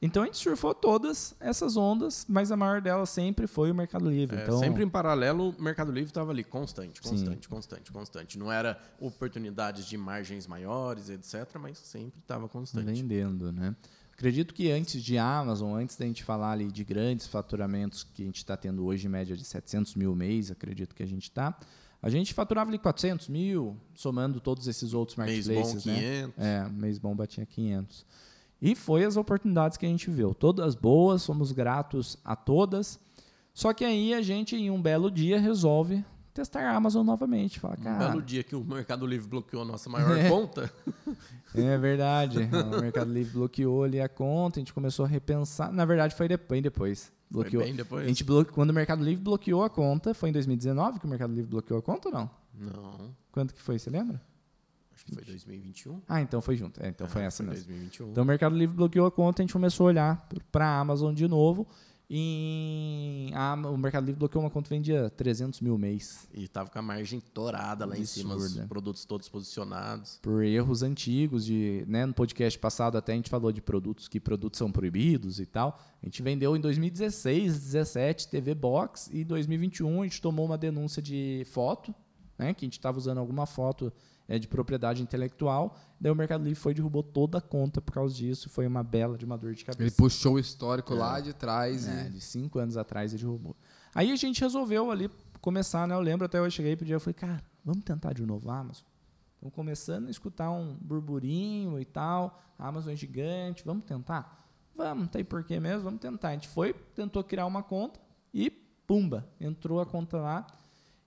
Então 0.05 0.25
a 0.25 0.27
gente 0.27 0.39
surfou 0.39 0.75
todas 0.75 1.37
essas 1.39 1.77
ondas, 1.77 2.27
mas 2.29 2.51
a 2.51 2.57
maior 2.57 2.81
delas 2.81 3.09
sempre 3.09 3.47
foi 3.47 3.71
o 3.71 3.75
Mercado 3.75 4.11
Livre. 4.11 4.37
É, 4.37 4.43
então, 4.43 4.59
Sempre 4.59 4.83
em 4.83 4.89
paralelo, 4.89 5.55
o 5.57 5.63
Mercado 5.63 5.93
Livre 5.93 6.11
estava 6.11 6.33
ali 6.33 6.43
constante, 6.43 7.01
Sim. 7.01 7.11
constante, 7.11 7.49
constante, 7.49 7.93
constante. 7.93 8.39
Não 8.39 8.51
era 8.51 8.77
oportunidades 8.99 9.87
de 9.87 9.97
margens 9.97 10.49
maiores, 10.49 11.09
etc., 11.09 11.57
mas 11.61 11.79
sempre 11.79 12.19
estava 12.19 12.49
constante. 12.49 12.85
vendendo, 12.85 13.53
né? 13.53 13.77
Acredito 14.13 14.53
que 14.53 14.73
antes 14.73 15.03
de 15.03 15.17
Amazon, 15.17 15.75
antes 15.75 15.97
da 15.97 16.05
gente 16.05 16.25
falar 16.25 16.51
ali 16.51 16.71
de 16.71 16.83
grandes 16.83 17.29
faturamentos 17.29 18.03
que 18.03 18.23
a 18.23 18.27
gente 18.27 18.39
está 18.39 18.57
tendo 18.57 18.85
hoje, 18.85 19.07
em 19.07 19.11
média 19.11 19.37
de 19.37 19.45
700 19.45 19.95
mil 19.95 20.17
mês, 20.17 20.51
acredito 20.51 20.97
que 20.97 21.03
a 21.05 21.07
gente 21.07 21.25
está, 21.25 21.57
a 22.03 22.11
gente 22.11 22.35
faturava 22.35 22.69
ali 22.71 22.79
400 22.79 23.29
mil, 23.29 23.77
somando 23.95 24.41
todos 24.41 24.67
esses 24.67 24.93
outros 24.93 25.17
Mês 25.17 25.47
marketplaces, 25.47 25.85
bom, 25.85 25.91
né? 25.93 25.99
500. 26.33 26.35
É, 26.45 26.69
mês 26.69 26.99
bom 26.99 27.15
batinha 27.15 27.47
500. 27.47 28.05
E 28.61 28.75
foi 28.75 29.05
as 29.05 29.17
oportunidades 29.17 29.77
que 29.79 29.87
a 29.87 29.89
gente 29.89 30.11
viu. 30.11 30.35
Todas 30.35 30.75
boas, 30.75 31.23
somos 31.23 31.53
gratos 31.53 32.19
a 32.25 32.35
todas. 32.37 32.99
Só 33.55 33.73
que 33.73 33.85
aí 33.85 34.15
a 34.15 34.23
gente, 34.23 34.57
em 34.57 34.71
um 34.71 34.81
belo 34.81 35.11
dia, 35.11 35.39
resolve 35.41 36.05
testar 36.35 36.63
a 36.63 36.75
Amazon 36.75 37.05
novamente. 37.05 37.61
Fala, 37.61 37.77
Um 37.79 37.83
cara, 37.83 38.09
belo 38.09 38.23
dia 38.23 38.43
que 38.43 38.57
o 38.57 38.65
Mercado 38.65 39.07
Livre 39.07 39.29
bloqueou 39.29 39.63
a 39.63 39.65
nossa 39.67 39.91
maior 39.91 40.17
É. 40.17 40.29
conta. 40.29 40.73
é 41.55 41.77
verdade. 41.79 42.39
o 42.39 42.81
Mercado 42.81 43.13
Livre 43.13 43.33
bloqueou 43.35 43.85
ali 43.85 44.01
a 44.01 44.09
conta, 44.09 44.59
a 44.59 44.61
gente 44.61 44.73
começou 44.73 45.05
a 45.05 45.09
repensar. 45.09 45.71
Na 45.73 45.85
verdade, 45.85 46.15
foi 46.15 46.29
depois. 46.63 47.13
Foi 47.33 47.43
Bloqueou. 47.51 47.63
A 47.99 48.07
gente 48.07 48.23
blo... 48.25 48.45
Quando 48.45 48.71
o 48.71 48.75
Mercado 48.75 49.03
Livre 49.03 49.23
bloqueou 49.23 49.65
a 49.65 49.71
conta, 49.71 50.13
foi 50.13 50.29
em 50.29 50.33
2019 50.33 51.01
que 51.01 51.07
o 51.07 51.09
Mercado 51.09 51.33
Livre 51.33 51.51
bloqueou 51.51 51.79
a 51.79 51.83
conta 51.83 52.09
ou 52.09 52.15
não? 52.15 52.31
Não, 52.55 53.15
Quanto 53.31 53.55
que 53.55 53.63
foi, 53.63 53.79
você 53.79 53.89
lembra? 53.89 54.21
acho 54.95 55.07
que 55.07 55.15
foi 55.15 55.25
2021. 55.25 56.01
Ah, 56.07 56.21
então 56.21 56.43
foi 56.43 56.57
junto. 56.57 56.83
É, 56.83 56.89
então 56.89 57.09
foi 57.09 57.23
Ah, 57.23 57.27
essa 57.27 57.43
mesmo. 57.43 57.55
2021. 57.67 58.11
Então 58.11 58.25
o 58.25 58.27
Mercado 58.27 58.55
Livre 58.55 58.77
bloqueou 58.77 59.07
a 59.07 59.11
conta, 59.11 59.41
a 59.41 59.45
gente 59.45 59.53
começou 59.53 59.87
a 59.87 59.89
olhar 59.89 60.29
para 60.53 60.67
a 60.67 60.79
Amazon 60.81 61.15
de 61.15 61.27
novo 61.27 61.67
em 62.15 63.31
a, 63.35 63.55
o 63.55 63.79
Mercado 63.79 64.05
Livre 64.05 64.19
bloqueou 64.19 64.45
uma 64.45 64.51
conta 64.51 64.69
que 64.69 64.75
vendia 64.75 65.09
300 65.09 65.63
mil 65.63 65.79
mês. 65.79 66.29
E 66.35 66.47
tava 66.47 66.69
com 66.69 66.79
a 66.79 66.83
margem 66.83 67.21
torada 67.21 67.87
lá 67.87 67.97
em 67.97 68.05
cima, 68.05 68.35
os 68.35 68.45
Absurda. 68.45 68.69
produtos 68.69 69.05
todos 69.07 69.29
posicionados. 69.31 70.19
Por 70.21 70.45
erros 70.45 70.83
antigos, 70.83 71.47
de, 71.47 71.85
né, 71.89 72.05
no 72.05 72.13
podcast 72.13 72.59
passado 72.59 72.99
até 72.99 73.13
a 73.13 73.17
gente 73.17 73.31
falou 73.31 73.51
de 73.51 73.63
produtos, 73.63 74.09
que 74.09 74.21
produtos 74.21 74.59
são 74.59 74.71
proibidos 74.71 75.41
e 75.41 75.47
tal. 75.47 75.81
A 76.03 76.07
gente 76.07 76.23
vendeu 76.23 76.55
em 76.55 76.61
2016, 76.61 77.59
17 77.59 78.29
TV 78.29 78.55
Box 78.55 79.09
e 79.11 79.23
em 79.23 79.25
2021 79.25 80.03
a 80.03 80.05
gente 80.05 80.21
tomou 80.21 80.45
uma 80.45 80.59
denúncia 80.59 81.01
de 81.01 81.47
foto, 81.47 81.95
né, 82.37 82.53
que 82.53 82.65
a 82.65 82.67
gente 82.67 82.79
estava 82.79 82.99
usando 82.99 83.19
alguma 83.19 83.47
foto 83.47 83.91
é, 84.29 84.39
de 84.39 84.49
propriedade 84.49 85.03
intelectual. 85.03 85.77
Daí 86.01 86.11
o 86.11 86.15
Mercado 86.15 86.43
Livre 86.43 86.59
foi 86.59 86.73
e 86.73 86.75
derrubou 86.75 87.03
toda 87.03 87.39
a 87.39 87.41
conta 87.41 87.81
por 87.81 87.93
causa 87.93 88.15
disso. 88.15 88.49
Foi 88.49 88.67
uma 88.67 88.83
bela 88.83 89.17
de 89.17 89.25
uma 89.25 89.37
dor 89.39 89.55
de 89.55 89.65
cabeça. 89.65 89.83
Ele 89.83 89.91
puxou 89.91 90.35
o 90.35 90.39
histórico 90.39 90.95
lá 90.95 91.21
de 91.21 91.33
trás 91.33 91.87
É, 91.87 92.07
e 92.07 92.11
de 92.11 92.21
cinco 92.21 92.59
anos 92.59 92.77
atrás 92.77 93.13
ele 93.13 93.23
derrubou. 93.23 93.57
Aí 93.95 94.11
a 94.11 94.17
gente 94.17 94.41
resolveu 94.41 94.91
ali 94.91 95.11
começar, 95.41 95.87
né? 95.87 95.95
Eu 95.95 96.01
lembro 96.01 96.25
até 96.25 96.39
eu 96.39 96.51
cheguei 96.51 96.77
pro 96.77 96.87
dia, 96.87 96.97
eu 96.97 97.01
falei, 97.01 97.15
cara, 97.15 97.43
vamos 97.65 97.85
tentar 97.85 98.13
de 98.13 98.25
novo 98.25 98.51
a 98.51 98.59
Amazon. 98.59 98.85
Estamos 99.35 99.55
começando 99.55 100.07
a 100.07 100.11
escutar 100.11 100.51
um 100.51 100.77
burburinho 100.81 101.79
e 101.81 101.85
tal. 101.85 102.41
A 102.59 102.69
Amazon 102.69 102.93
é 102.93 102.97
gigante, 102.97 103.65
vamos 103.65 103.85
tentar? 103.85 104.49
Vamos, 104.75 105.03
não 105.03 105.09
tem 105.09 105.25
porquê 105.25 105.59
mesmo, 105.61 105.83
vamos 105.83 106.01
tentar. 106.01 106.29
A 106.29 106.33
gente 106.33 106.49
foi, 106.49 106.73
tentou 106.73 107.23
criar 107.25 107.45
uma 107.47 107.63
conta 107.63 108.01
e 108.33 108.51
pumba, 108.51 109.29
entrou 109.41 109.81
a 109.81 109.87
conta 109.87 110.17
lá. 110.19 110.47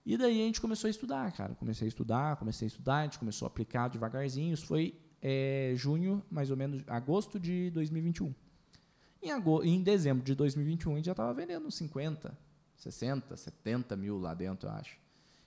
E 0.06 0.18
daí 0.18 0.42
a 0.42 0.46
gente 0.46 0.62
começou 0.62 0.88
a 0.88 0.92
estudar, 0.92 1.32
cara. 1.32 1.56
Comecei 1.56 1.88
a 1.88 1.90
estudar, 1.90 2.36
comecei 2.36 2.66
a 2.66 2.70
estudar, 2.70 2.98
a 3.00 3.04
gente 3.06 3.18
começou 3.18 3.46
a 3.46 3.48
aplicar 3.48 3.88
devagarzinho. 3.88 4.54
Isso 4.54 4.68
foi 4.68 4.94
é, 5.22 5.74
junho, 5.76 6.24
mais 6.30 6.52
ou 6.52 6.58
menos, 6.58 6.84
agosto 6.88 7.40
de 7.40 7.72
2021. 7.72 8.34
Em, 9.24 9.32
ago- 9.32 9.64
em 9.64 9.82
dezembro 9.82 10.24
de 10.24 10.36
2021, 10.36 10.94
a 10.94 10.96
gente 10.98 11.06
já 11.06 11.14
estava 11.14 11.34
vendendo 11.34 11.72
50, 11.72 12.38
60, 12.76 13.36
70 13.36 13.96
mil 13.96 14.20
lá 14.20 14.36
dentro, 14.36 14.70
eu 14.70 14.74
acho. 14.74 14.98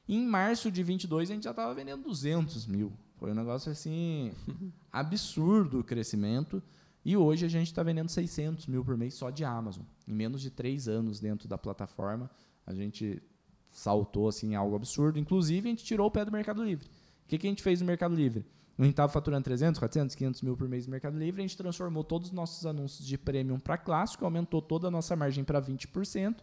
Em 0.08 0.26
março 0.26 0.70
de 0.72 0.82
22, 0.82 1.30
a 1.30 1.34
gente 1.34 1.44
já 1.44 1.50
estava 1.50 1.72
vendendo 1.74 2.02
200 2.02 2.66
mil. 2.66 2.92
Foi 3.16 3.30
um 3.30 3.34
negócio 3.34 3.70
assim, 3.70 4.32
absurdo 4.90 5.80
o 5.80 5.84
crescimento. 5.84 6.60
E 7.04 7.16
hoje 7.16 7.46
a 7.46 7.48
gente 7.48 7.68
está 7.68 7.82
vendendo 7.84 8.08
600 8.08 8.66
mil 8.66 8.84
por 8.84 8.96
mês 8.96 9.14
só 9.14 9.30
de 9.30 9.44
Amazon. 9.44 9.84
Em 10.06 10.12
menos 10.12 10.40
de 10.42 10.50
três 10.50 10.88
anos 10.88 11.20
dentro 11.20 11.46
da 11.46 11.56
plataforma, 11.56 12.28
a 12.66 12.74
gente 12.74 13.22
saltou 13.70 14.28
assim 14.28 14.54
algo 14.54 14.76
absurdo. 14.76 15.18
Inclusive, 15.18 15.68
a 15.68 15.70
gente 15.70 15.84
tirou 15.84 16.06
o 16.06 16.10
pé 16.10 16.24
do 16.24 16.32
Mercado 16.32 16.62
Livre. 16.62 16.86
O 16.86 17.28
que, 17.28 17.38
que 17.38 17.46
a 17.46 17.50
gente 17.50 17.62
fez 17.62 17.80
no 17.80 17.86
Mercado 17.86 18.14
Livre? 18.14 18.44
A 18.78 18.82
gente 18.82 18.92
estava 18.92 19.12
faturando 19.12 19.44
300, 19.44 19.78
400, 19.78 20.14
500 20.14 20.42
mil 20.42 20.56
por 20.56 20.68
mês 20.68 20.86
no 20.86 20.92
Mercado 20.92 21.18
Livre. 21.18 21.42
A 21.42 21.46
gente 21.46 21.56
transformou 21.56 22.04
todos 22.04 22.28
os 22.28 22.32
nossos 22.32 22.64
anúncios 22.64 23.06
de 23.06 23.18
premium 23.18 23.58
para 23.58 23.76
clássico, 23.76 24.24
aumentou 24.24 24.62
toda 24.62 24.86
a 24.86 24.90
nossa 24.90 25.16
margem 25.16 25.42
para 25.42 25.60
20%. 25.60 26.36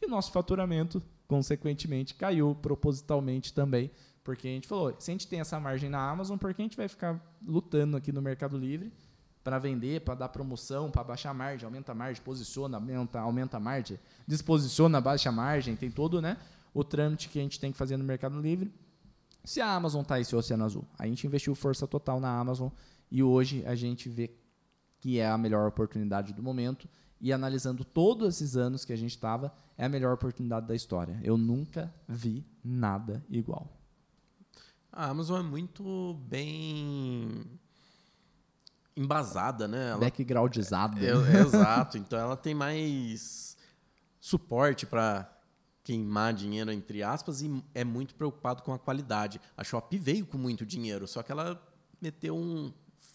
E 0.00 0.06
o 0.06 0.08
nosso 0.08 0.32
faturamento, 0.32 1.02
consequentemente, 1.28 2.14
caiu 2.14 2.56
propositalmente 2.60 3.52
também. 3.52 3.90
Porque 4.24 4.48
a 4.48 4.50
gente 4.50 4.66
falou, 4.66 4.96
se 4.98 5.10
a 5.10 5.12
gente 5.12 5.26
tem 5.26 5.40
essa 5.40 5.60
margem 5.60 5.90
na 5.90 6.10
Amazon, 6.10 6.38
por 6.38 6.54
que 6.54 6.62
a 6.62 6.64
gente 6.64 6.76
vai 6.76 6.88
ficar 6.88 7.20
lutando 7.44 7.96
aqui 7.96 8.10
no 8.10 8.22
Mercado 8.22 8.56
Livre 8.56 8.92
para 9.42 9.58
vender, 9.58 10.00
para 10.00 10.14
dar 10.14 10.28
promoção, 10.28 10.90
para 10.90 11.02
baixar 11.02 11.30
a 11.30 11.34
margem, 11.34 11.66
aumenta 11.66 11.92
a 11.92 11.94
margem, 11.94 12.22
posiciona, 12.22 12.76
aumenta, 12.76 13.20
aumenta 13.20 13.56
a 13.56 13.60
margem, 13.60 13.98
disposiciona, 14.26 15.00
baixa 15.00 15.28
a 15.28 15.32
margem, 15.32 15.74
tem 15.74 15.90
todo 15.90 16.22
né, 16.22 16.36
o 16.72 16.82
trâmite 16.82 17.28
que 17.28 17.38
a 17.38 17.42
gente 17.42 17.60
tem 17.60 17.72
que 17.72 17.78
fazer 17.78 17.96
no 17.96 18.04
Mercado 18.04 18.40
Livre. 18.40 18.72
Se 19.44 19.60
a 19.60 19.74
Amazon 19.74 20.02
está 20.02 20.20
esse 20.20 20.34
oceano 20.34 20.64
azul, 20.64 20.86
a 20.98 21.06
gente 21.06 21.26
investiu 21.26 21.54
força 21.54 21.86
total 21.86 22.20
na 22.20 22.38
Amazon 22.38 22.68
e 23.10 23.22
hoje 23.22 23.64
a 23.66 23.74
gente 23.74 24.08
vê 24.08 24.30
que 25.00 25.18
é 25.18 25.28
a 25.28 25.36
melhor 25.36 25.66
oportunidade 25.68 26.32
do 26.32 26.42
momento 26.42 26.88
e 27.20 27.32
analisando 27.32 27.84
todos 27.84 28.36
esses 28.36 28.56
anos 28.56 28.84
que 28.84 28.92
a 28.92 28.96
gente 28.96 29.12
estava, 29.12 29.52
é 29.76 29.84
a 29.84 29.88
melhor 29.88 30.14
oportunidade 30.14 30.66
da 30.66 30.74
história. 30.74 31.20
Eu 31.22 31.36
nunca 31.36 31.92
vi 32.08 32.44
nada 32.64 33.24
igual. 33.28 33.68
A 34.92 35.08
Amazon 35.08 35.40
é 35.40 35.42
muito 35.42 36.14
bem 36.28 37.44
embasada, 38.96 39.66
né? 39.66 39.90
Ela 39.90 40.00
Backgroundizada. 40.00 41.00
É, 41.00 41.10
é, 41.10 41.40
exato. 41.40 41.96
Então 41.96 42.18
ela 42.18 42.36
tem 42.36 42.54
mais 42.54 43.56
suporte 44.20 44.84
para 44.84 45.30
queimar 45.84 46.32
dinheiro, 46.32 46.70
entre 46.70 47.02
aspas, 47.02 47.42
e 47.42 47.62
é 47.74 47.84
muito 47.84 48.14
preocupado 48.14 48.62
com 48.62 48.72
a 48.72 48.78
qualidade. 48.78 49.40
A 49.56 49.64
Shopee 49.64 49.98
veio 49.98 50.26
com 50.26 50.38
muito 50.38 50.64
dinheiro, 50.64 51.06
só 51.08 51.22
que 51.22 51.32
ela 51.32 51.60
meteu 52.00 52.36
um 52.36 52.72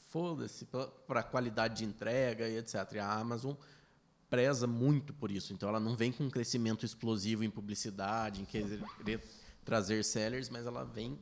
foda-se 0.10 0.66
para 1.06 1.20
a 1.20 1.24
qualidade 1.24 1.78
de 1.78 1.86
entrega 1.86 2.48
e 2.48 2.58
etc. 2.58 2.76
E 2.94 3.00
a 3.00 3.12
Amazon 3.12 3.54
preza 4.30 4.68
muito 4.68 5.14
por 5.14 5.32
isso. 5.32 5.54
Então 5.54 5.70
ela 5.70 5.80
não 5.80 5.96
vem 5.96 6.12
com 6.12 6.26
um 6.26 6.30
crescimento 6.30 6.86
explosivo 6.86 7.44
em 7.44 7.50
publicidade, 7.50 8.42
em 8.42 8.46
querer 8.46 9.24
trazer 9.64 10.04
sellers, 10.04 10.50
mas 10.50 10.66
ela 10.66 10.84
vem 10.84 11.20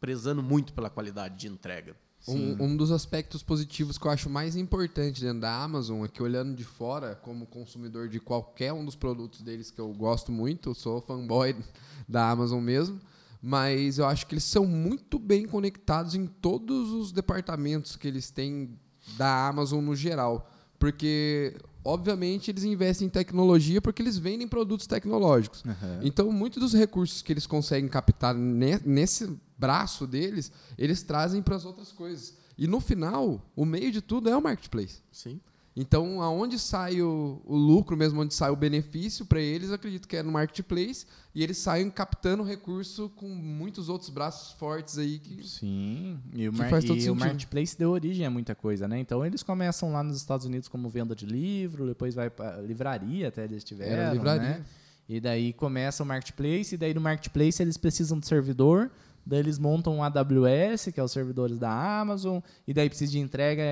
prezando 0.00 0.42
muito 0.42 0.72
pela 0.72 0.90
qualidade 0.90 1.36
de 1.36 1.48
entrega. 1.48 1.96
Um, 2.26 2.56
um 2.64 2.76
dos 2.76 2.90
aspectos 2.90 3.42
positivos 3.42 3.96
que 3.96 4.06
eu 4.06 4.10
acho 4.10 4.28
mais 4.28 4.56
importante 4.56 5.20
dentro 5.20 5.40
da 5.40 5.62
Amazon 5.62 6.04
é 6.04 6.08
que, 6.08 6.22
olhando 6.22 6.54
de 6.54 6.64
fora, 6.64 7.14
como 7.14 7.46
consumidor 7.46 8.08
de 8.08 8.18
qualquer 8.20 8.72
um 8.72 8.84
dos 8.84 8.96
produtos 8.96 9.40
deles 9.40 9.70
que 9.70 9.80
eu 9.80 9.92
gosto 9.94 10.32
muito, 10.32 10.70
eu 10.70 10.74
sou 10.74 11.00
fanboy 11.00 11.56
da 12.08 12.28
Amazon 12.30 12.60
mesmo, 12.60 13.00
mas 13.40 13.98
eu 13.98 14.06
acho 14.06 14.26
que 14.26 14.34
eles 14.34 14.44
são 14.44 14.66
muito 14.66 15.18
bem 15.18 15.46
conectados 15.46 16.14
em 16.14 16.26
todos 16.26 16.90
os 16.90 17.12
departamentos 17.12 17.96
que 17.96 18.08
eles 18.08 18.30
têm 18.30 18.76
da 19.16 19.46
Amazon 19.48 19.82
no 19.82 19.94
geral. 19.94 20.50
Porque, 20.78 21.56
obviamente, 21.84 22.50
eles 22.50 22.62
investem 22.62 23.06
em 23.06 23.10
tecnologia 23.10 23.80
porque 23.80 24.02
eles 24.02 24.16
vendem 24.18 24.46
produtos 24.46 24.86
tecnológicos. 24.86 25.64
Uhum. 25.64 26.00
Então, 26.02 26.30
muitos 26.30 26.60
dos 26.60 26.72
recursos 26.72 27.22
que 27.22 27.32
eles 27.32 27.46
conseguem 27.46 27.88
captar 27.88 28.34
ne- 28.34 28.80
nesse 28.84 29.28
braço 29.58 30.06
deles, 30.06 30.52
eles 30.76 31.02
trazem 31.02 31.42
para 31.42 31.56
as 31.56 31.64
outras 31.64 31.90
coisas. 31.92 32.34
E 32.56 32.66
no 32.66 32.80
final, 32.80 33.44
o 33.54 33.64
meio 33.64 33.90
de 33.92 34.00
tudo 34.00 34.28
é 34.28 34.36
o 34.36 34.42
marketplace. 34.42 35.00
Sim. 35.12 35.40
Então, 35.76 36.20
aonde 36.20 36.58
sai 36.58 37.00
o, 37.00 37.40
o 37.44 37.56
lucro 37.56 37.96
mesmo, 37.96 38.20
onde 38.20 38.34
sai 38.34 38.50
o 38.50 38.56
benefício 38.56 39.24
para 39.24 39.40
eles, 39.40 39.70
acredito 39.70 40.08
que 40.08 40.16
é 40.16 40.24
no 40.24 40.32
marketplace, 40.32 41.06
e 41.32 41.40
eles 41.40 41.56
saem 41.58 41.88
captando 41.88 42.42
recurso 42.42 43.08
com 43.10 43.28
muitos 43.28 43.88
outros 43.88 44.10
braços 44.10 44.58
fortes 44.58 44.98
aí 44.98 45.20
que 45.20 45.46
Sim, 45.46 46.18
e 46.34 46.48
o, 46.48 46.52
Que 46.52 46.58
mar- 46.58 46.68
faz 46.70 46.84
todo 46.84 46.98
e 46.98 47.08
o 47.08 47.14
marketplace 47.14 47.78
deu 47.78 47.90
origem 47.90 48.26
a 48.26 48.30
muita 48.30 48.56
coisa, 48.56 48.88
né? 48.88 48.98
Então 48.98 49.24
eles 49.24 49.44
começam 49.44 49.92
lá 49.92 50.02
nos 50.02 50.16
Estados 50.16 50.44
Unidos 50.44 50.66
como 50.68 50.88
venda 50.88 51.14
de 51.14 51.26
livro, 51.26 51.86
depois 51.86 52.12
vai 52.12 52.28
para 52.28 52.60
livraria 52.60 53.28
até 53.28 53.44
eles 53.44 53.62
tiveram, 53.62 53.92
Era 53.92 54.12
livraria. 54.12 54.42
né? 54.42 54.64
E 55.08 55.20
daí 55.20 55.52
começa 55.52 56.02
o 56.02 56.06
marketplace, 56.06 56.74
e 56.74 56.78
daí 56.78 56.92
no 56.92 57.00
marketplace 57.00 57.62
eles 57.62 57.76
precisam 57.76 58.18
de 58.18 58.26
servidor, 58.26 58.90
daí 59.28 59.40
eles 59.40 59.58
montam 59.58 59.96
um 59.96 60.02
AWS, 60.02 60.88
que 60.92 60.98
é 60.98 61.04
os 61.04 61.12
servidores 61.12 61.58
da 61.58 62.00
Amazon, 62.00 62.38
e 62.66 62.72
daí 62.72 62.88
precisa 62.88 63.12
de 63.12 63.18
entrega, 63.18 63.62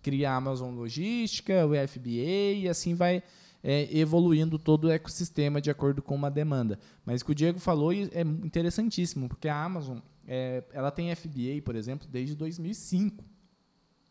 cria 0.00 0.30
a 0.30 0.36
Amazon 0.36 0.72
Logística, 0.72 1.66
o 1.66 1.70
FBA, 1.88 2.54
e 2.56 2.68
assim 2.68 2.94
vai 2.94 3.20
é, 3.62 3.88
evoluindo 3.96 4.56
todo 4.56 4.84
o 4.84 4.90
ecossistema 4.90 5.60
de 5.60 5.68
acordo 5.68 6.00
com 6.00 6.14
uma 6.14 6.30
demanda. 6.30 6.78
Mas 7.04 7.22
o 7.22 7.24
que 7.24 7.32
o 7.32 7.34
Diego 7.34 7.58
falou 7.58 7.92
é 7.92 8.20
interessantíssimo, 8.20 9.28
porque 9.28 9.48
a 9.48 9.64
Amazon 9.64 9.98
é, 10.28 10.62
ela 10.72 10.92
tem 10.92 11.12
FBA, 11.12 11.60
por 11.64 11.74
exemplo, 11.74 12.06
desde 12.08 12.36
2005 12.36 13.24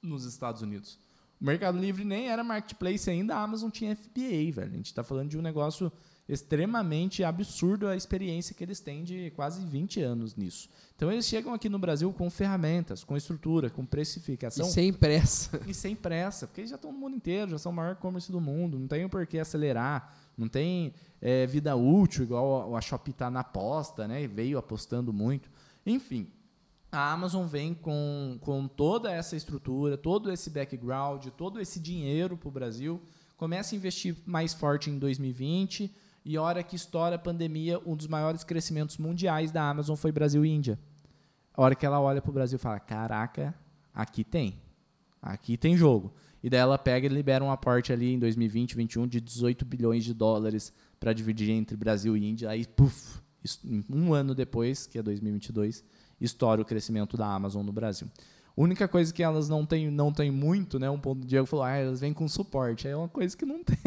nos 0.01 0.25
Estados 0.25 0.62
Unidos. 0.62 1.00
O 1.39 1.46
Mercado 1.46 1.79
Livre 1.79 2.03
nem 2.03 2.29
era 2.29 2.44
marketplace 2.44 3.10
ainda, 3.10 3.36
a 3.36 3.41
Amazon 3.41 3.70
tinha 3.70 3.96
FBA, 3.96 4.51
velho. 4.51 4.74
A 4.74 4.75
gente 4.75 4.88
está 4.88 5.01
falando 5.01 5.29
de 5.29 5.38
um 5.38 5.41
negócio 5.41 5.89
extremamente 6.29 7.24
absurdo 7.24 7.88
a 7.88 7.95
experiência 7.95 8.53
que 8.53 8.63
eles 8.63 8.79
têm 8.79 9.03
de 9.03 9.31
quase 9.31 9.65
20 9.65 10.00
anos 10.01 10.36
nisso. 10.36 10.69
Então 10.95 11.12
eles 11.12 11.25
chegam 11.25 11.53
aqui 11.53 11.67
no 11.67 11.79
Brasil 11.79 12.13
com 12.13 12.29
ferramentas, 12.29 13.03
com 13.03 13.17
estrutura, 13.17 13.69
com 13.69 13.81
e 13.81 13.88
precificação 13.88 14.65
sem 14.65 14.93
pressa. 14.93 15.59
e 15.67 15.74
sem 15.74 15.95
pressa, 15.95 16.45
porque 16.45 16.62
eles 16.62 16.69
já 16.69 16.75
estão 16.75 16.91
no 16.91 17.00
mundo 17.00 17.15
inteiro, 17.15 17.51
já 17.51 17.57
são 17.57 17.71
o 17.71 17.75
maior 17.75 17.93
e-commerce 17.93 18.31
do 18.31 18.39
mundo, 18.39 18.77
não 18.77 18.88
tem 18.88 19.09
por 19.09 19.25
que 19.25 19.39
acelerar, 19.39 20.13
não 20.38 20.48
tem 20.48 20.93
é, 21.19 21.48
vida 21.48 21.75
útil, 21.75 22.24
igual 22.24 22.75
a, 22.75 22.77
a 22.77 22.81
Shopee 22.81 23.12
está 23.12 23.31
na 23.31 23.39
aposta, 23.39 24.07
né? 24.07 24.27
veio 24.27 24.59
apostando 24.59 25.12
muito. 25.12 25.50
Enfim, 25.83 26.27
a 26.91 27.12
Amazon 27.12 27.48
vem 27.48 27.74
com, 27.74 28.38
com 28.41 28.67
toda 28.67 29.12
essa 29.12 29.36
estrutura, 29.36 29.98
todo 29.98 30.31
esse 30.31 30.51
background, 30.51 31.25
todo 31.29 31.59
esse 31.59 31.79
dinheiro 31.79 32.38
para 32.38 32.50
o 32.50 32.51
Brasil, 32.51 33.01
começa 33.36 33.74
a 33.74 33.77
investir 33.77 34.15
mais 34.25 34.53
forte 34.53 34.91
em 34.91 35.00
2020, 35.00 35.91
e 36.23 36.38
a 36.38 36.41
hora 36.41 36.63
que 36.63 36.75
estoura 36.75 37.15
a 37.15 37.19
pandemia, 37.19 37.79
um 37.85 37.95
dos 37.95 38.07
maiores 38.07 38.43
crescimentos 38.43 38.97
mundiais 38.97 39.51
da 39.51 39.69
Amazon 39.69 39.95
foi 39.95 40.11
Brasil 40.11 40.45
e 40.45 40.49
Índia. 40.49 40.79
A 41.53 41.61
hora 41.61 41.75
que 41.75 41.85
ela 41.85 41.99
olha 41.99 42.21
para 42.21 42.29
o 42.29 42.33
Brasil 42.33 42.57
e 42.57 42.59
fala, 42.59 42.79
caraca, 42.79 43.53
aqui 43.93 44.23
tem. 44.23 44.61
Aqui 45.21 45.57
tem 45.57 45.75
jogo. 45.75 46.13
E 46.41 46.49
daí 46.49 46.59
ela 46.59 46.77
pega 46.77 47.05
e 47.05 47.09
libera 47.09 47.43
um 47.43 47.51
aporte 47.51 47.91
ali 47.91 48.13
em 48.13 48.19
2020, 48.19 48.75
2021 48.75 49.07
de 49.07 49.19
18 49.19 49.65
bilhões 49.65 50.03
de 50.03 50.13
dólares 50.13 50.73
para 50.99 51.11
dividir 51.11 51.51
entre 51.51 51.75
Brasil 51.75 52.15
e 52.15 52.25
Índia. 52.25 52.49
Aí, 52.49 52.65
puf, 52.65 53.19
um 53.89 54.13
ano 54.13 54.33
depois, 54.33 54.88
que 54.88 54.97
é 54.97 55.03
2022, 55.03 55.83
estoura 56.19 56.61
o 56.61 56.65
crescimento 56.65 57.17
da 57.17 57.27
Amazon 57.27 57.65
no 57.65 57.73
Brasil. 57.73 58.07
Única 58.61 58.87
coisa 58.87 59.13
que 59.13 59.23
elas 59.23 59.47
não 59.47 59.65
têm 59.65 59.89
não 59.89 60.11
tem 60.11 60.29
muito, 60.29 60.77
né? 60.79 60.89
Um 60.89 60.99
ponto 60.99 61.21
do 61.21 61.27
Diego 61.27 61.45
falou, 61.45 61.65
ah, 61.65 61.71
elas 61.71 61.99
vêm 62.01 62.13
com 62.13 62.27
suporte. 62.27 62.87
É 62.87 62.95
uma 62.95 63.07
coisa 63.07 63.35
que 63.35 63.45
não 63.45 63.61
tem. 63.63 63.77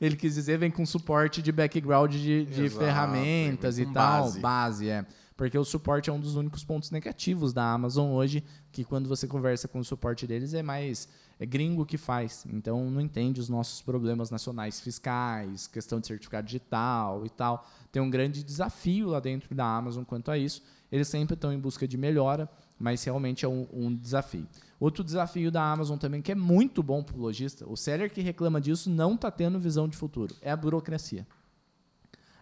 Ele 0.00 0.16
quis 0.16 0.34
dizer, 0.34 0.58
vem 0.58 0.70
com 0.70 0.84
suporte 0.86 1.42
de 1.42 1.52
background 1.52 2.12
de, 2.12 2.44
de 2.46 2.64
Exato, 2.64 2.84
ferramentas 2.84 3.78
e 3.78 3.86
tal. 3.86 4.22
base. 4.24 4.40
Base, 4.40 4.88
é. 4.88 5.06
Porque 5.36 5.58
o 5.58 5.64
suporte 5.64 6.08
é 6.08 6.12
um 6.12 6.18
dos 6.18 6.34
únicos 6.34 6.64
pontos 6.64 6.90
negativos 6.90 7.52
da 7.52 7.70
Amazon 7.70 8.12
hoje, 8.12 8.42
que 8.72 8.84
quando 8.84 9.06
você 9.06 9.26
conversa 9.26 9.68
com 9.68 9.78
o 9.78 9.84
suporte 9.84 10.26
deles 10.26 10.54
é 10.54 10.62
mais 10.62 11.08
é 11.38 11.44
gringo 11.44 11.84
que 11.84 11.98
faz. 11.98 12.46
Então 12.50 12.90
não 12.90 13.00
entende 13.00 13.40
os 13.40 13.48
nossos 13.48 13.82
problemas 13.82 14.30
nacionais 14.30 14.80
fiscais, 14.80 15.66
questão 15.66 16.00
de 16.00 16.06
certificado 16.06 16.46
digital 16.46 17.26
e 17.26 17.28
tal. 17.28 17.66
Tem 17.92 18.00
um 18.00 18.08
grande 18.08 18.42
desafio 18.42 19.08
lá 19.08 19.20
dentro 19.20 19.54
da 19.54 19.66
Amazon 19.66 20.04
quanto 20.04 20.30
a 20.30 20.38
isso. 20.38 20.62
Eles 20.90 21.08
sempre 21.08 21.34
estão 21.34 21.52
em 21.52 21.58
busca 21.58 21.86
de 21.86 21.98
melhora, 21.98 22.48
mas 22.78 23.02
realmente 23.04 23.44
é 23.44 23.48
um, 23.48 23.66
um 23.72 23.94
desafio. 23.94 24.46
Outro 24.78 25.02
desafio 25.02 25.50
da 25.50 25.62
Amazon 25.62 25.98
também, 25.98 26.20
que 26.20 26.32
é 26.32 26.34
muito 26.34 26.82
bom 26.82 27.02
para 27.02 27.16
o 27.16 27.20
lojista, 27.20 27.66
o 27.68 27.76
seller 27.76 28.12
que 28.12 28.20
reclama 28.20 28.60
disso 28.60 28.90
não 28.90 29.14
está 29.14 29.30
tendo 29.30 29.58
visão 29.58 29.88
de 29.88 29.96
futuro, 29.96 30.34
é 30.42 30.50
a 30.50 30.56
burocracia. 30.56 31.26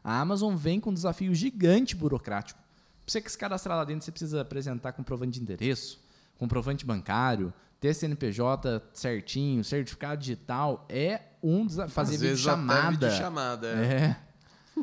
A 0.02 0.20
Amazon 0.20 0.54
vem 0.54 0.80
com 0.80 0.90
um 0.90 0.94
desafio 0.94 1.34
gigante 1.34 1.96
burocrático. 1.96 2.60
Para 2.60 3.12
você 3.12 3.20
que 3.20 3.30
se 3.30 3.38
cadastrar 3.38 3.76
lá 3.76 3.84
dentro, 3.84 4.04
você 4.04 4.10
precisa 4.10 4.40
apresentar 4.40 4.92
comprovante 4.92 5.32
de 5.32 5.40
endereço, 5.40 6.02
comprovante 6.36 6.84
bancário, 6.84 7.52
ter 7.80 7.94
CNPJ 7.94 8.82
certinho, 8.92 9.62
certificado 9.62 10.20
digital. 10.20 10.84
É 10.88 11.22
um 11.42 11.66
desafio. 11.66 11.94
Fazer 11.94 12.16
videochamada. 12.16 12.90
videochamada, 12.90 13.68
é. 13.68 13.94
É. 13.94 14.16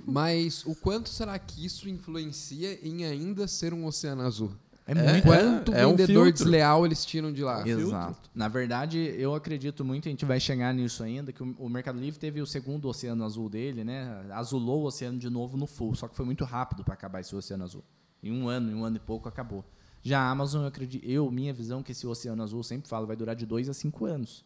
Mas 0.06 0.66
o 0.66 0.76
quanto 0.76 1.10
será 1.10 1.38
que 1.38 1.66
isso 1.66 1.90
influencia 1.90 2.80
em 2.88 3.04
ainda 3.04 3.48
ser 3.48 3.74
um 3.74 3.86
oceano 3.86 4.22
azul? 4.22 4.56
É 4.98 5.12
muito. 5.12 5.24
Quanto 5.24 5.74
é 5.74 5.86
um 5.88 5.92
vendedor 5.92 6.26
filtro. 6.26 6.44
desleal 6.44 6.86
eles 6.86 7.06
tiram 7.06 7.32
de 7.32 7.44
lá? 7.44 7.68
Exato. 7.68 8.30
Na 8.34 8.48
verdade, 8.48 8.98
eu 9.18 9.34
acredito 9.34 9.86
muito, 9.86 10.08
a 10.08 10.12
gente 10.12 10.26
vai 10.26 10.40
chegar 10.40 10.74
nisso 10.74 11.04
ainda, 11.04 11.32
que 11.32 11.42
o 11.42 11.56
o 11.58 11.70
Mercado 11.70 12.00
Livre 12.00 12.20
teve 12.20 12.42
o 12.42 12.46
segundo 12.46 12.88
oceano 12.88 13.24
azul 13.24 13.48
dele, 13.48 13.84
né? 13.84 14.26
Azulou 14.32 14.82
o 14.82 14.86
oceano 14.86 15.18
de 15.18 15.30
novo 15.30 15.58
no 15.58 15.68
full, 15.68 15.96
só 15.96 16.08
que 16.08 16.16
foi 16.16 16.26
muito 16.26 16.44
rápido 16.44 16.84
para 16.84 16.94
acabar 16.94 17.20
esse 17.22 17.36
oceano 17.36 17.64
azul. 17.64 17.84
Em 18.24 18.32
um 18.32 18.48
ano, 18.48 18.72
em 18.72 18.76
um 18.76 18.84
ano 18.84 18.98
e 18.98 19.00
pouco, 19.00 19.30
acabou. 19.30 19.64
Já 20.02 20.20
a 20.20 20.30
Amazon, 20.32 20.62
eu 20.64 20.68
acredito, 20.68 21.06
eu, 21.06 21.30
minha 21.30 21.54
visão, 21.54 21.84
que 21.84 21.92
esse 21.92 22.06
oceano 22.08 22.42
azul, 22.42 22.64
sempre 22.64 22.90
falo, 22.90 23.06
vai 23.06 23.16
durar 23.16 23.36
de 23.36 23.46
dois 23.46 23.70
a 23.70 23.74
cinco 23.74 24.06
anos. 24.06 24.44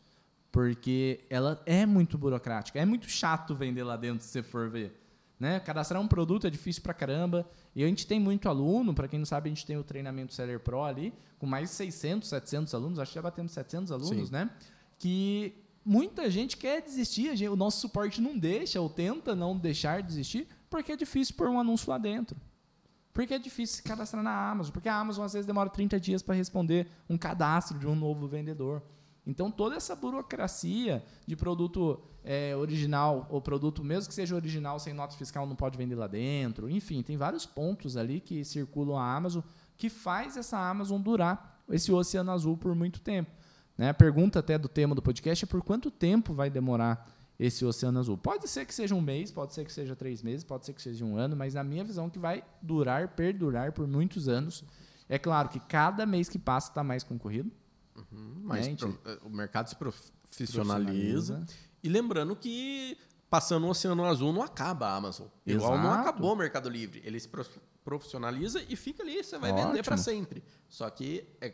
Porque 0.52 1.22
ela 1.30 1.62
é 1.66 1.86
muito 1.86 2.18
burocrática. 2.18 2.80
É 2.80 2.86
muito 2.86 3.10
chato 3.10 3.56
vender 3.56 3.84
lá 3.84 3.98
dentro, 3.98 4.24
se 4.24 4.32
você 4.32 4.44
for 4.44 4.70
ver. 4.70 5.05
Né? 5.40 5.60
Cadastrar 5.60 6.02
um 6.02 6.08
produto 6.08 6.48
é 6.48 6.50
difícil 6.50 6.82
pra 6.82 6.94
caramba. 6.94 7.46
E 7.76 7.84
a 7.84 7.88
gente 7.88 8.08
tem 8.08 8.20
muito 8.20 8.48
aluno, 8.48 8.94
para 8.94 9.08
quem 9.08 9.20
não 9.20 9.26
sabe, 9.26 9.50
a 9.50 9.54
gente 9.54 9.66
tem 9.66 9.78
o 9.78 9.84
treinamento 9.84 10.34
Seller 10.34 10.60
Pro 10.62 10.84
ali, 10.84 11.14
com 11.38 11.46
mais 11.46 11.70
de 11.70 11.76
600, 11.76 12.30
700 12.30 12.74
alunos, 12.74 13.00
acho 13.00 13.12
que 13.12 13.16
já 13.16 13.22
batemos 13.22 13.52
700 13.52 13.92
alunos, 13.92 14.28
Sim. 14.30 14.34
né? 14.34 14.50
Que 14.98 15.54
muita 15.84 16.30
gente 16.32 16.56
quer 16.56 16.82
desistir, 16.82 17.36
gente- 17.36 17.50
o 17.50 17.56
nosso 17.56 17.82
suporte 17.82 18.22
não 18.22 18.38
deixa, 18.38 18.80
ou 18.80 18.90
tenta 18.90 19.36
não 19.36 19.58
deixar 19.58 20.02
desistir, 20.02 20.48
porque 20.70 20.94
é 20.94 20.96
difícil 20.96 21.36
pôr 21.36 21.50
um 21.50 21.60
anúncio 21.60 21.90
lá 21.90 21.98
dentro. 21.98 22.38
Porque 23.14 23.34
é 23.34 23.40
difícil 23.40 23.78
se 23.78 23.84
cadastrar 23.84 24.24
na 24.24 24.50
Amazon, 24.52 24.72
porque 24.74 24.90
a 24.90 24.96
Amazon 24.98 25.26
às 25.26 25.34
vezes 25.34 25.46
demora 25.46 25.70
30 25.70 26.00
dias 26.00 26.22
para 26.22 26.36
responder 26.36 26.88
um 27.10 27.18
cadastro 27.18 27.78
de 27.78 27.88
um 27.88 27.96
novo 27.96 28.28
vendedor. 28.28 28.82
Então 29.26 29.50
toda 29.50 29.76
essa 29.76 29.96
burocracia 29.96 31.04
de 31.26 31.36
produto 31.36 32.00
é, 32.24 32.56
original, 32.56 33.28
ou 33.30 33.42
produto 33.42 33.84
mesmo 33.84 34.10
que 34.10 34.14
seja 34.14 34.36
original 34.36 34.80
sem 34.80 34.94
nota 34.94 35.16
fiscal 35.16 35.48
não 35.48 35.56
pode 35.56 35.78
vender 35.78 35.96
lá 35.96 36.08
dentro. 36.08 36.70
Enfim, 36.70 37.02
tem 37.02 37.18
vários 37.18 37.46
pontos 37.46 37.98
ali 37.98 38.20
que 38.20 38.44
circulam 38.44 38.98
a 38.98 39.16
Amazon 39.16 39.42
que 39.78 39.90
faz 39.90 40.38
essa 40.38 40.58
Amazon 40.58 41.02
durar 41.02 41.64
esse 41.70 41.92
oceano 41.92 42.32
azul 42.32 42.58
por 42.58 42.74
muito 42.76 43.00
tempo. 43.02 43.32
Né? 43.78 43.90
A 43.90 43.94
pergunta 43.94 44.40
até 44.40 44.58
do 44.58 44.68
tema 44.68 44.96
do 44.96 45.02
podcast 45.02 45.44
é 45.44 45.48
por 45.48 45.62
quanto 45.62 45.92
tempo 45.92 46.34
vai 46.34 46.50
demorar 46.50 47.12
esse 47.38 47.66
oceano 47.66 48.00
azul. 48.00 48.18
Pode 48.18 48.48
ser 48.48 48.66
que 48.66 48.74
seja 48.74 48.96
um 48.96 49.02
mês, 49.02 49.32
pode 49.32 49.54
ser 49.54 49.66
que 49.66 49.74
seja 49.74 49.96
três 49.96 50.22
meses, 50.24 50.44
pode 50.44 50.66
ser 50.66 50.74
que 50.74 50.82
seja 50.82 51.04
um 51.04 51.18
ano, 51.18 51.36
mas 51.36 51.54
na 51.54 51.64
minha 51.64 51.84
visão 51.84 52.10
que 52.10 52.18
vai 52.18 52.44
durar, 52.62 53.10
perdurar 53.10 53.74
por 53.74 53.86
muitos 53.88 54.28
anos. 54.28 54.64
É 55.10 55.20
claro 55.20 55.50
que 55.50 55.60
cada 55.60 56.06
mês 56.06 56.30
que 56.30 56.40
passa 56.40 56.70
está 56.70 56.84
mais 56.84 57.04
concorrido. 57.04 57.52
Mas 58.12 58.66
Gente. 58.66 58.80
pro- 58.80 59.00
eh, 59.06 59.20
o 59.24 59.30
mercado 59.30 59.68
se 59.70 59.76
profissionaliza. 59.76 61.46
E 61.84 61.90
lembrando 61.90 62.36
que 62.36 62.98
passando 63.30 63.66
o 63.66 63.70
Oceano 63.70 64.06
Azul 64.06 64.32
não 64.34 64.42
acaba 64.42 64.88
a 64.88 64.96
Amazon. 64.96 65.28
Igual 65.46 65.78
não 65.78 65.86
Exato. 65.92 66.02
acabou 66.10 66.34
o 66.34 66.36
Mercado 66.36 66.70
Livre. 66.70 67.02
Ele 67.06 67.20
se 67.20 67.28
prof- 67.28 67.60
profissionaliza 67.84 68.62
e 68.68 68.76
fica 68.76 69.04
ali, 69.04 69.24
você 69.24 69.38
vai 69.38 69.52
vender 69.52 69.68
Ótimo. 69.68 69.84
para 69.84 69.98
sempre. 69.98 70.44
Só 70.68 70.90
que 70.90 71.26
é 71.40 71.54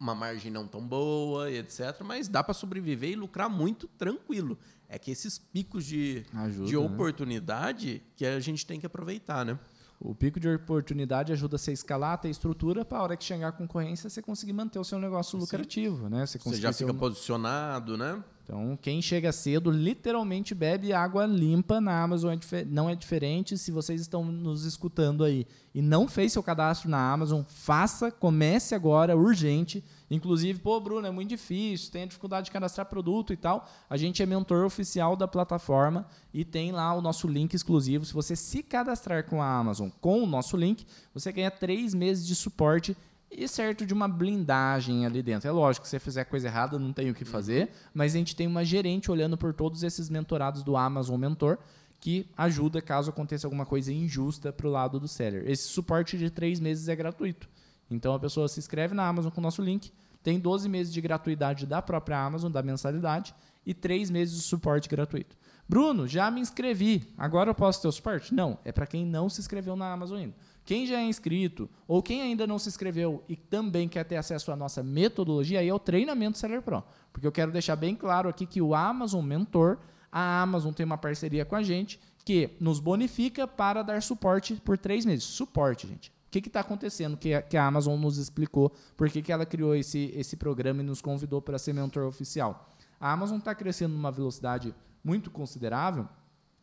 uma 0.00 0.14
margem 0.14 0.50
não 0.50 0.66
tão 0.66 0.86
boa, 0.86 1.50
e 1.50 1.58
etc. 1.58 2.00
Mas 2.04 2.28
dá 2.28 2.42
para 2.42 2.54
sobreviver 2.54 3.10
e 3.10 3.16
lucrar 3.16 3.48
muito 3.50 3.86
tranquilo. 3.88 4.56
É 4.88 4.98
que 4.98 5.10
esses 5.10 5.38
picos 5.38 5.84
de, 5.84 6.24
Ajuda, 6.32 6.66
de 6.66 6.72
né? 6.72 6.78
oportunidade 6.78 8.02
que 8.16 8.24
a 8.24 8.40
gente 8.40 8.64
tem 8.64 8.80
que 8.80 8.86
aproveitar, 8.86 9.44
né? 9.44 9.58
O 10.00 10.14
pico 10.14 10.38
de 10.38 10.48
oportunidade 10.48 11.32
ajuda 11.32 11.58
você 11.58 11.72
a 11.72 11.74
escalar, 11.74 12.18
ter 12.20 12.28
estrutura, 12.28 12.84
para 12.84 12.98
a 12.98 13.02
hora 13.02 13.16
que 13.16 13.24
chegar 13.24 13.48
a 13.48 13.52
concorrência, 13.52 14.08
você 14.08 14.22
conseguir 14.22 14.52
manter 14.52 14.78
o 14.78 14.84
seu 14.84 14.98
negócio 14.98 15.36
lucrativo. 15.38 16.08
Né? 16.08 16.24
Você, 16.24 16.38
Você 16.38 16.56
já 16.60 16.72
fica 16.72 16.92
um- 16.92 16.96
posicionado, 16.96 17.96
né? 17.96 18.22
Então, 18.44 18.78
quem 18.80 19.02
chega 19.02 19.30
cedo 19.32 19.70
literalmente 19.70 20.54
bebe 20.54 20.92
água 20.92 21.26
limpa 21.26 21.80
na 21.80 22.00
Amazon. 22.02 22.32
É 22.52 22.64
não 22.64 22.88
é 22.88 22.94
diferente. 22.94 23.58
Se 23.58 23.70
vocês 23.70 24.00
estão 24.00 24.24
nos 24.24 24.64
escutando 24.64 25.22
aí 25.24 25.46
e 25.74 25.82
não 25.82 26.08
fez 26.08 26.32
seu 26.32 26.42
cadastro 26.42 26.88
na 26.88 27.12
Amazon, 27.12 27.42
faça, 27.46 28.10
comece 28.10 28.74
agora, 28.74 29.16
urgente. 29.16 29.84
Inclusive, 30.10 30.60
pô, 30.60 30.80
Bruno, 30.80 31.06
é 31.06 31.10
muito 31.10 31.28
difícil, 31.28 31.92
tem 31.92 32.06
dificuldade 32.06 32.46
de 32.46 32.50
cadastrar 32.50 32.86
produto 32.86 33.32
e 33.32 33.36
tal. 33.36 33.68
A 33.88 33.96
gente 33.96 34.22
é 34.22 34.26
mentor 34.26 34.64
oficial 34.64 35.14
da 35.14 35.28
plataforma 35.28 36.06
e 36.32 36.44
tem 36.44 36.72
lá 36.72 36.94
o 36.94 37.02
nosso 37.02 37.28
link 37.28 37.54
exclusivo. 37.54 38.04
Se 38.04 38.14
você 38.14 38.34
se 38.34 38.62
cadastrar 38.62 39.24
com 39.24 39.42
a 39.42 39.58
Amazon 39.58 39.90
com 40.00 40.22
o 40.22 40.26
nosso 40.26 40.56
link, 40.56 40.86
você 41.12 41.30
ganha 41.30 41.50
três 41.50 41.92
meses 41.92 42.26
de 42.26 42.34
suporte 42.34 42.96
e 43.30 43.46
certo 43.46 43.84
de 43.84 43.92
uma 43.92 44.08
blindagem 44.08 45.04
ali 45.04 45.22
dentro. 45.22 45.48
É 45.48 45.52
lógico 45.52 45.84
que 45.84 45.88
se 45.88 45.98
você 45.98 46.00
fizer 46.00 46.24
coisa 46.24 46.48
errada, 46.48 46.78
não 46.78 46.92
tem 46.92 47.10
o 47.10 47.14
que 47.14 47.24
fazer, 47.24 47.70
mas 47.92 48.14
a 48.14 48.18
gente 48.18 48.34
tem 48.34 48.46
uma 48.46 48.64
gerente 48.64 49.10
olhando 49.10 49.36
por 49.36 49.52
todos 49.52 49.82
esses 49.82 50.08
mentorados 50.08 50.62
do 50.62 50.76
Amazon 50.76 51.20
Mentor 51.20 51.58
que 52.00 52.26
ajuda 52.36 52.80
caso 52.80 53.10
aconteça 53.10 53.46
alguma 53.46 53.66
coisa 53.66 53.92
injusta 53.92 54.52
para 54.52 54.68
o 54.68 54.70
lado 54.70 55.00
do 55.00 55.08
seller. 55.08 55.42
Esse 55.46 55.64
suporte 55.64 56.16
de 56.16 56.30
três 56.30 56.60
meses 56.60 56.88
é 56.88 56.94
gratuito. 56.94 57.48
Então 57.90 58.14
a 58.14 58.18
pessoa 58.18 58.48
se 58.48 58.58
inscreve 58.58 58.94
na 58.94 59.06
Amazon 59.06 59.30
com 59.30 59.40
o 59.40 59.42
nosso 59.42 59.62
link, 59.62 59.92
tem 60.22 60.38
12 60.38 60.68
meses 60.68 60.92
de 60.92 61.00
gratuidade 61.00 61.66
da 61.66 61.80
própria 61.80 62.18
Amazon, 62.18 62.50
da 62.50 62.62
mensalidade, 62.62 63.34
e 63.64 63.74
três 63.74 64.10
meses 64.10 64.36
de 64.36 64.42
suporte 64.42 64.88
gratuito. 64.88 65.36
Bruno, 65.68 66.06
já 66.06 66.30
me 66.30 66.40
inscrevi, 66.40 67.12
agora 67.18 67.50
eu 67.50 67.54
posso 67.54 67.82
ter 67.82 67.88
o 67.88 67.92
suporte? 67.92 68.34
Não, 68.34 68.58
é 68.64 68.72
para 68.72 68.86
quem 68.86 69.04
não 69.04 69.28
se 69.28 69.40
inscreveu 69.40 69.76
na 69.76 69.92
Amazon 69.92 70.18
ainda. 70.18 70.34
Quem 70.64 70.86
já 70.86 70.98
é 70.98 71.04
inscrito 71.04 71.68
ou 71.86 72.02
quem 72.02 72.22
ainda 72.22 72.46
não 72.46 72.58
se 72.58 72.68
inscreveu 72.68 73.22
e 73.28 73.36
também 73.36 73.88
quer 73.88 74.04
ter 74.04 74.16
acesso 74.16 74.50
à 74.50 74.56
nossa 74.56 74.82
metodologia, 74.82 75.60
aí 75.60 75.68
é 75.68 75.74
o 75.74 75.78
treinamento 75.78 76.38
Seller 76.38 76.62
Pro. 76.62 76.82
Porque 77.12 77.26
eu 77.26 77.32
quero 77.32 77.52
deixar 77.52 77.76
bem 77.76 77.94
claro 77.94 78.28
aqui 78.28 78.46
que 78.46 78.62
o 78.62 78.74
Amazon 78.74 79.24
Mentor, 79.24 79.78
a 80.10 80.40
Amazon 80.40 80.72
tem 80.72 80.86
uma 80.86 80.98
parceria 80.98 81.44
com 81.44 81.56
a 81.56 81.62
gente 81.62 82.00
que 82.24 82.50
nos 82.60 82.80
bonifica 82.80 83.46
para 83.46 83.82
dar 83.82 84.02
suporte 84.02 84.54
por 84.56 84.76
três 84.78 85.04
meses. 85.04 85.24
Suporte, 85.24 85.86
gente. 85.86 86.12
O 86.28 86.30
que 86.30 86.46
está 86.46 86.60
acontecendo 86.60 87.16
que 87.16 87.32
a, 87.32 87.40
que 87.40 87.56
a 87.56 87.66
Amazon 87.66 87.98
nos 87.98 88.18
explicou 88.18 88.70
por 88.96 89.08
que, 89.08 89.22
que 89.22 89.32
ela 89.32 89.46
criou 89.46 89.74
esse, 89.74 90.12
esse 90.14 90.36
programa 90.36 90.82
e 90.82 90.84
nos 90.84 91.00
convidou 91.00 91.40
para 91.40 91.58
ser 91.58 91.72
mentor 91.72 92.04
oficial? 92.04 92.68
A 93.00 93.10
Amazon 93.10 93.38
está 93.38 93.54
crescendo 93.54 93.94
numa 93.94 94.12
velocidade 94.12 94.74
muito 95.02 95.30
considerável 95.30 96.06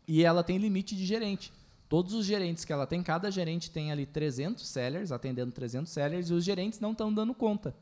e 0.08 0.23
ela 0.23 0.43
tem 0.43 0.60
limite 0.60 0.95
de 0.95 1.04
gerente. 1.04 1.51
Todos 1.89 2.13
os 2.13 2.25
gerentes 2.25 2.63
que 2.63 2.71
ela 2.71 2.86
tem, 2.86 3.01
cada 3.01 3.32
gerente 3.32 3.71
tem 3.71 3.91
ali 3.91 4.06
300 4.06 4.67
sellers, 4.67 5.12
atendendo 5.12 5.51
300 5.51 5.91
sellers, 5.91 6.30
e 6.30 6.34
os 6.34 6.43
gerentes 6.43 6.80
não 6.80 6.91
estão 6.91 7.13
dando 7.13 7.34
conta. 7.34 7.75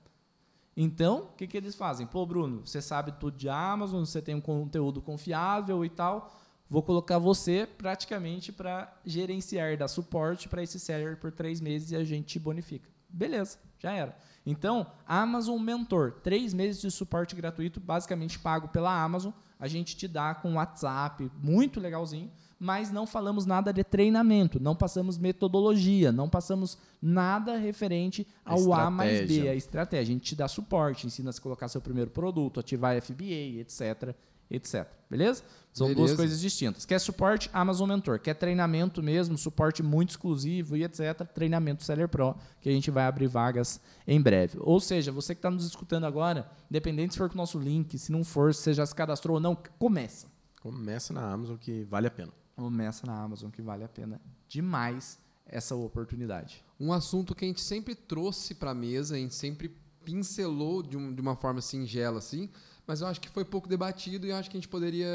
Então, 0.75 1.29
o 1.31 1.35
que, 1.37 1.47
que 1.47 1.55
eles 1.55 1.75
fazem? 1.75 2.07
Pô, 2.07 2.25
Bruno, 2.25 2.65
você 2.65 2.81
sabe 2.81 3.11
tudo 3.13 3.37
de 3.37 3.47
Amazon, 3.47 4.03
você 4.03 4.21
tem 4.21 4.35
um 4.35 4.41
conteúdo 4.41 5.01
confiável 5.01 5.85
e 5.85 5.89
tal. 5.89 6.33
Vou 6.73 6.81
colocar 6.81 7.19
você 7.19 7.67
praticamente 7.77 8.51
para 8.51 8.91
gerenciar, 9.05 9.77
dar 9.77 9.87
suporte 9.87 10.49
para 10.49 10.63
esse 10.63 10.79
seller 10.79 11.17
por 11.17 11.31
três 11.31 11.61
meses 11.61 11.91
e 11.91 11.95
a 11.95 12.03
gente 12.03 12.25
te 12.25 12.39
bonifica. 12.39 12.89
Beleza, 13.07 13.59
já 13.77 13.91
era. 13.91 14.17
Então, 14.43 14.87
Amazon 15.05 15.61
Mentor, 15.61 16.13
três 16.23 16.51
meses 16.51 16.81
de 16.81 16.89
suporte 16.89 17.35
gratuito, 17.35 17.79
basicamente 17.79 18.39
pago 18.39 18.69
pela 18.69 19.03
Amazon. 19.03 19.31
A 19.59 19.67
gente 19.67 19.95
te 19.95 20.07
dá 20.07 20.33
com 20.33 20.55
WhatsApp, 20.55 21.31
muito 21.43 21.79
legalzinho, 21.79 22.31
mas 22.59 22.91
não 22.91 23.05
falamos 23.05 23.45
nada 23.45 23.71
de 23.71 23.83
treinamento, 23.83 24.59
não 24.59 24.75
passamos 24.75 25.19
metodologia, 25.19 26.11
não 26.11 26.27
passamos 26.27 26.79
nada 26.99 27.55
referente 27.55 28.25
ao 28.43 28.73
A 28.73 28.89
mais 28.89 29.27
B, 29.27 29.47
a 29.47 29.53
estratégia. 29.53 30.01
A 30.01 30.15
gente 30.15 30.23
te 30.23 30.35
dá 30.35 30.47
suporte, 30.47 31.05
ensina 31.05 31.29
a 31.29 31.33
se 31.33 31.39
colocar 31.39 31.67
seu 31.67 31.81
primeiro 31.81 32.09
produto, 32.09 32.59
ativar 32.59 32.99
FBA, 32.99 33.59
etc. 33.61 34.15
etc. 34.49 34.87
Beleza? 35.09 35.43
São 35.71 35.87
Beleza. 35.87 36.05
duas 36.07 36.15
coisas 36.17 36.39
distintas. 36.39 36.85
Quer 36.85 36.99
suporte? 36.99 37.49
Amazon 37.53 37.87
Mentor. 37.89 38.19
Quer 38.19 38.33
treinamento 38.35 39.01
mesmo, 39.01 39.37
suporte 39.37 39.81
muito 39.83 40.11
exclusivo 40.11 40.75
e 40.77 40.83
etc. 40.83 41.23
Treinamento 41.33 41.83
Seller 41.83 42.07
Pro, 42.07 42.35
que 42.61 42.69
a 42.69 42.71
gente 42.71 42.89
vai 42.91 43.05
abrir 43.05 43.27
vagas 43.27 43.79
em 44.07 44.21
breve. 44.21 44.57
Ou 44.61 44.79
seja, 44.79 45.11
você 45.11 45.33
que 45.35 45.39
está 45.39 45.49
nos 45.51 45.65
escutando 45.65 46.05
agora, 46.05 46.49
independente 46.69 47.13
se 47.13 47.17
for 47.17 47.27
com 47.29 47.35
o 47.35 47.37
nosso 47.37 47.57
link, 47.59 47.97
se 47.97 48.11
não 48.11 48.23
for, 48.23 48.53
se 48.53 48.61
você 48.61 48.73
já 48.73 48.85
se 48.85 48.93
cadastrou 48.95 49.35
ou 49.35 49.41
não, 49.41 49.55
começa. 49.79 50.27
Começa 50.61 51.11
na 51.13 51.31
Amazon 51.31 51.57
que 51.57 51.83
vale 51.83 52.07
a 52.07 52.11
pena. 52.11 52.31
Começa 52.55 53.05
na 53.07 53.19
Amazon, 53.19 53.49
que 53.49 53.61
vale 53.61 53.83
a 53.83 53.87
pena 53.89 54.21
demais 54.47 55.17
essa 55.45 55.75
oportunidade. 55.75 56.63
Um 56.79 56.93
assunto 56.93 57.33
que 57.35 57.45
a 57.45 57.47
gente 57.47 57.61
sempre 57.61 57.95
trouxe 57.95 58.53
para 58.55 58.71
a 58.71 58.75
mesa, 58.75 59.15
a 59.15 59.17
gente 59.17 59.33
sempre 59.35 59.75
pincelou 60.05 60.83
de, 60.83 60.95
um- 60.97 61.13
de 61.13 61.19
uma 61.21 61.35
forma 61.35 61.61
singela, 61.61 62.19
assim, 62.19 62.49
mas 62.85 63.01
eu 63.01 63.07
acho 63.07 63.19
que 63.21 63.29
foi 63.29 63.45
pouco 63.45 63.67
debatido 63.67 64.25
e 64.25 64.29
eu 64.31 64.35
acho 64.35 64.49
que 64.49 64.57
a 64.57 64.59
gente 64.59 64.67
poderia 64.67 65.07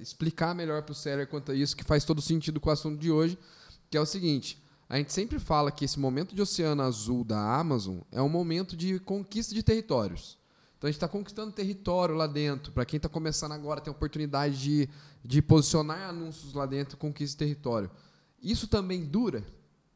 explicar 0.00 0.54
melhor 0.54 0.82
para 0.82 0.92
o 0.92 0.94
seller 0.94 1.26
quanto 1.26 1.52
a 1.52 1.54
isso, 1.54 1.76
que 1.76 1.84
faz 1.84 2.04
todo 2.04 2.20
sentido 2.20 2.60
com 2.60 2.68
o 2.68 2.72
assunto 2.72 2.98
de 2.98 3.10
hoje, 3.10 3.38
que 3.90 3.96
é 3.96 4.00
o 4.00 4.06
seguinte. 4.06 4.62
A 4.88 4.98
gente 4.98 5.12
sempre 5.12 5.38
fala 5.38 5.70
que 5.72 5.84
esse 5.84 5.98
momento 5.98 6.34
de 6.34 6.42
oceano 6.42 6.82
azul 6.82 7.24
da 7.24 7.38
Amazon 7.58 7.98
é 8.12 8.20
um 8.20 8.28
momento 8.28 8.76
de 8.76 8.98
conquista 9.00 9.54
de 9.54 9.62
territórios. 9.62 10.38
Então 10.76 10.86
a 10.88 10.90
gente 10.90 10.96
está 10.98 11.08
conquistando 11.08 11.50
território 11.52 12.14
lá 12.14 12.26
dentro. 12.26 12.70
Para 12.72 12.84
quem 12.84 12.98
está 12.98 13.08
começando 13.08 13.52
agora, 13.52 13.80
tem 13.80 13.90
a 13.90 13.96
oportunidade 13.96 14.60
de, 14.60 14.88
de 15.24 15.40
posicionar 15.40 16.10
anúncios 16.10 16.52
lá 16.52 16.66
dentro, 16.66 16.98
conquista 16.98 17.32
de 17.34 17.38
território. 17.50 17.90
Isso 18.42 18.68
também 18.68 19.02
dura, 19.06 19.42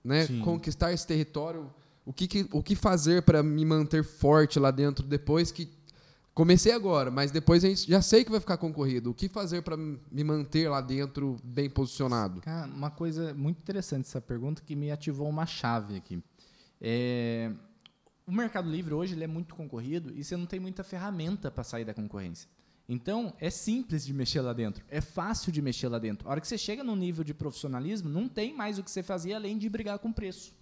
né? 0.02 0.26
Sim. 0.26 0.40
Conquistar 0.40 0.90
esse 0.94 1.06
território. 1.06 1.70
O 2.06 2.12
que, 2.12 2.26
que- 2.26 2.48
o 2.50 2.62
que 2.62 2.74
fazer 2.74 3.22
para 3.22 3.42
me 3.42 3.62
manter 3.66 4.02
forte 4.02 4.58
lá 4.58 4.70
dentro 4.70 5.06
depois 5.06 5.50
que 5.52 5.68
comecei 6.38 6.70
agora, 6.70 7.11
mas 7.11 7.33
depois 7.33 7.64
a 7.64 7.68
gente 7.68 7.90
já 7.90 8.01
sei 8.01 8.24
que 8.24 8.31
vai 8.31 8.38
ficar 8.38 8.57
concorrido. 8.59 9.11
O 9.11 9.14
que 9.14 9.29
fazer 9.29 9.61
para 9.61 9.77
me 9.77 10.22
manter 10.22 10.68
lá 10.68 10.81
dentro 10.81 11.37
bem 11.42 11.68
posicionado? 11.68 12.40
Cara, 12.42 12.70
uma 12.70 12.92
coisa 12.92 13.35
muito 13.35 13.59
interessante 13.59 14.07
essa 14.07 14.20
pergunta 14.20 14.62
que 14.64 14.77
me 14.77 14.92
ativou 14.92 15.29
uma 15.29 15.46
chave 15.46 15.96
aqui. 15.96 16.22
É, 16.81 17.51
o 18.24 18.31
Mercado 18.31 18.70
Livre 18.70 18.94
hoje 18.94 19.20
é 19.20 19.27
muito 19.27 19.53
concorrido 19.53 20.12
e 20.14 20.22
você 20.22 20.37
não 20.37 20.46
tem 20.46 20.61
muita 20.61 20.85
ferramenta 20.85 21.51
para 21.51 21.64
sair 21.64 21.85
da 21.85 21.92
concorrência. 21.92 22.48
Então, 22.88 23.35
é 23.40 23.51
simples 23.51 24.07
de 24.07 24.14
mexer 24.14 24.40
lá 24.40 24.53
dentro, 24.53 24.85
é 24.88 25.01
fácil 25.01 25.51
de 25.51 25.61
mexer 25.61 25.88
lá 25.88 25.98
dentro. 25.98 26.29
A 26.29 26.31
hora 26.31 26.40
que 26.40 26.46
você 26.46 26.57
chega 26.57 26.85
num 26.85 26.94
nível 26.94 27.24
de 27.24 27.35
profissionalismo, 27.35 28.09
não 28.09 28.29
tem 28.29 28.55
mais 28.55 28.79
o 28.79 28.85
que 28.85 28.92
você 28.92 29.03
fazia 29.03 29.35
além 29.35 29.59
de 29.59 29.68
brigar 29.68 29.98
com 29.98 30.12
preço. 30.12 30.55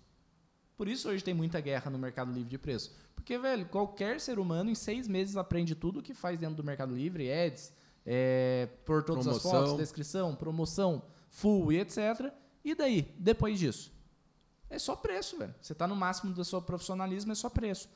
Por 0.77 0.89
isso 0.89 1.09
hoje 1.09 1.25
tem 1.25 1.33
muita 1.35 1.61
guerra 1.61 1.91
no 1.91 1.99
Mercado 1.99 2.31
Livre 2.33 2.51
de 2.51 2.59
preço. 2.59 2.95
Porque, 3.15 3.39
velho, 3.39 3.67
qualquer 3.67 4.21
ser 4.21 4.39
humano 4.39 4.71
em 4.71 4.75
seis 4.75 5.09
meses 5.09 5.37
aprende 5.37 5.75
tudo 5.75 6.01
o 6.01 6.03
que 6.03 6.13
faz 6.15 6.39
dentro 6.39 6.57
do 6.57 6.65
Mercado 6.65 6.95
Livre, 6.95 7.33
ads, 7.33 7.73
é, 8.05 8.69
por 8.85 9.03
todas 9.03 9.27
as 9.27 9.39
Promoção. 9.39 9.67
fotos, 9.67 9.79
descrição, 9.79 10.35
promoção, 10.35 11.03
full 11.29 11.73
e 11.73 11.81
etc. 11.81 12.33
E 12.65 12.75
daí, 12.75 13.15
depois 13.19 13.59
disso? 13.59 13.93
É 14.69 14.79
só 14.79 14.95
preço, 14.95 15.39
velho. 15.39 15.55
Você 15.61 15.73
está 15.73 15.87
no 15.87 15.97
máximo 15.97 16.33
do 16.33 16.45
seu 16.45 16.61
profissionalismo, 16.61 17.33
é 17.33 17.35
só 17.35 17.49
preço. 17.49 17.89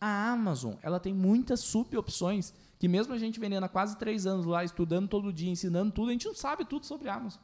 A 0.00 0.30
Amazon, 0.30 0.74
ela 0.80 1.00
tem 1.00 1.12
muitas 1.12 1.60
sub-opções 1.60 2.54
que 2.78 2.86
mesmo 2.86 3.12
a 3.12 3.18
gente 3.18 3.40
vendendo 3.40 3.64
há 3.64 3.68
quase 3.68 3.98
três 3.98 4.26
anos 4.26 4.46
lá, 4.46 4.62
estudando 4.62 5.08
todo 5.08 5.32
dia, 5.32 5.50
ensinando 5.50 5.90
tudo, 5.90 6.10
a 6.10 6.12
gente 6.12 6.26
não 6.26 6.34
sabe 6.34 6.64
tudo 6.64 6.86
sobre 6.86 7.08
a 7.08 7.14
Amazon. 7.16 7.42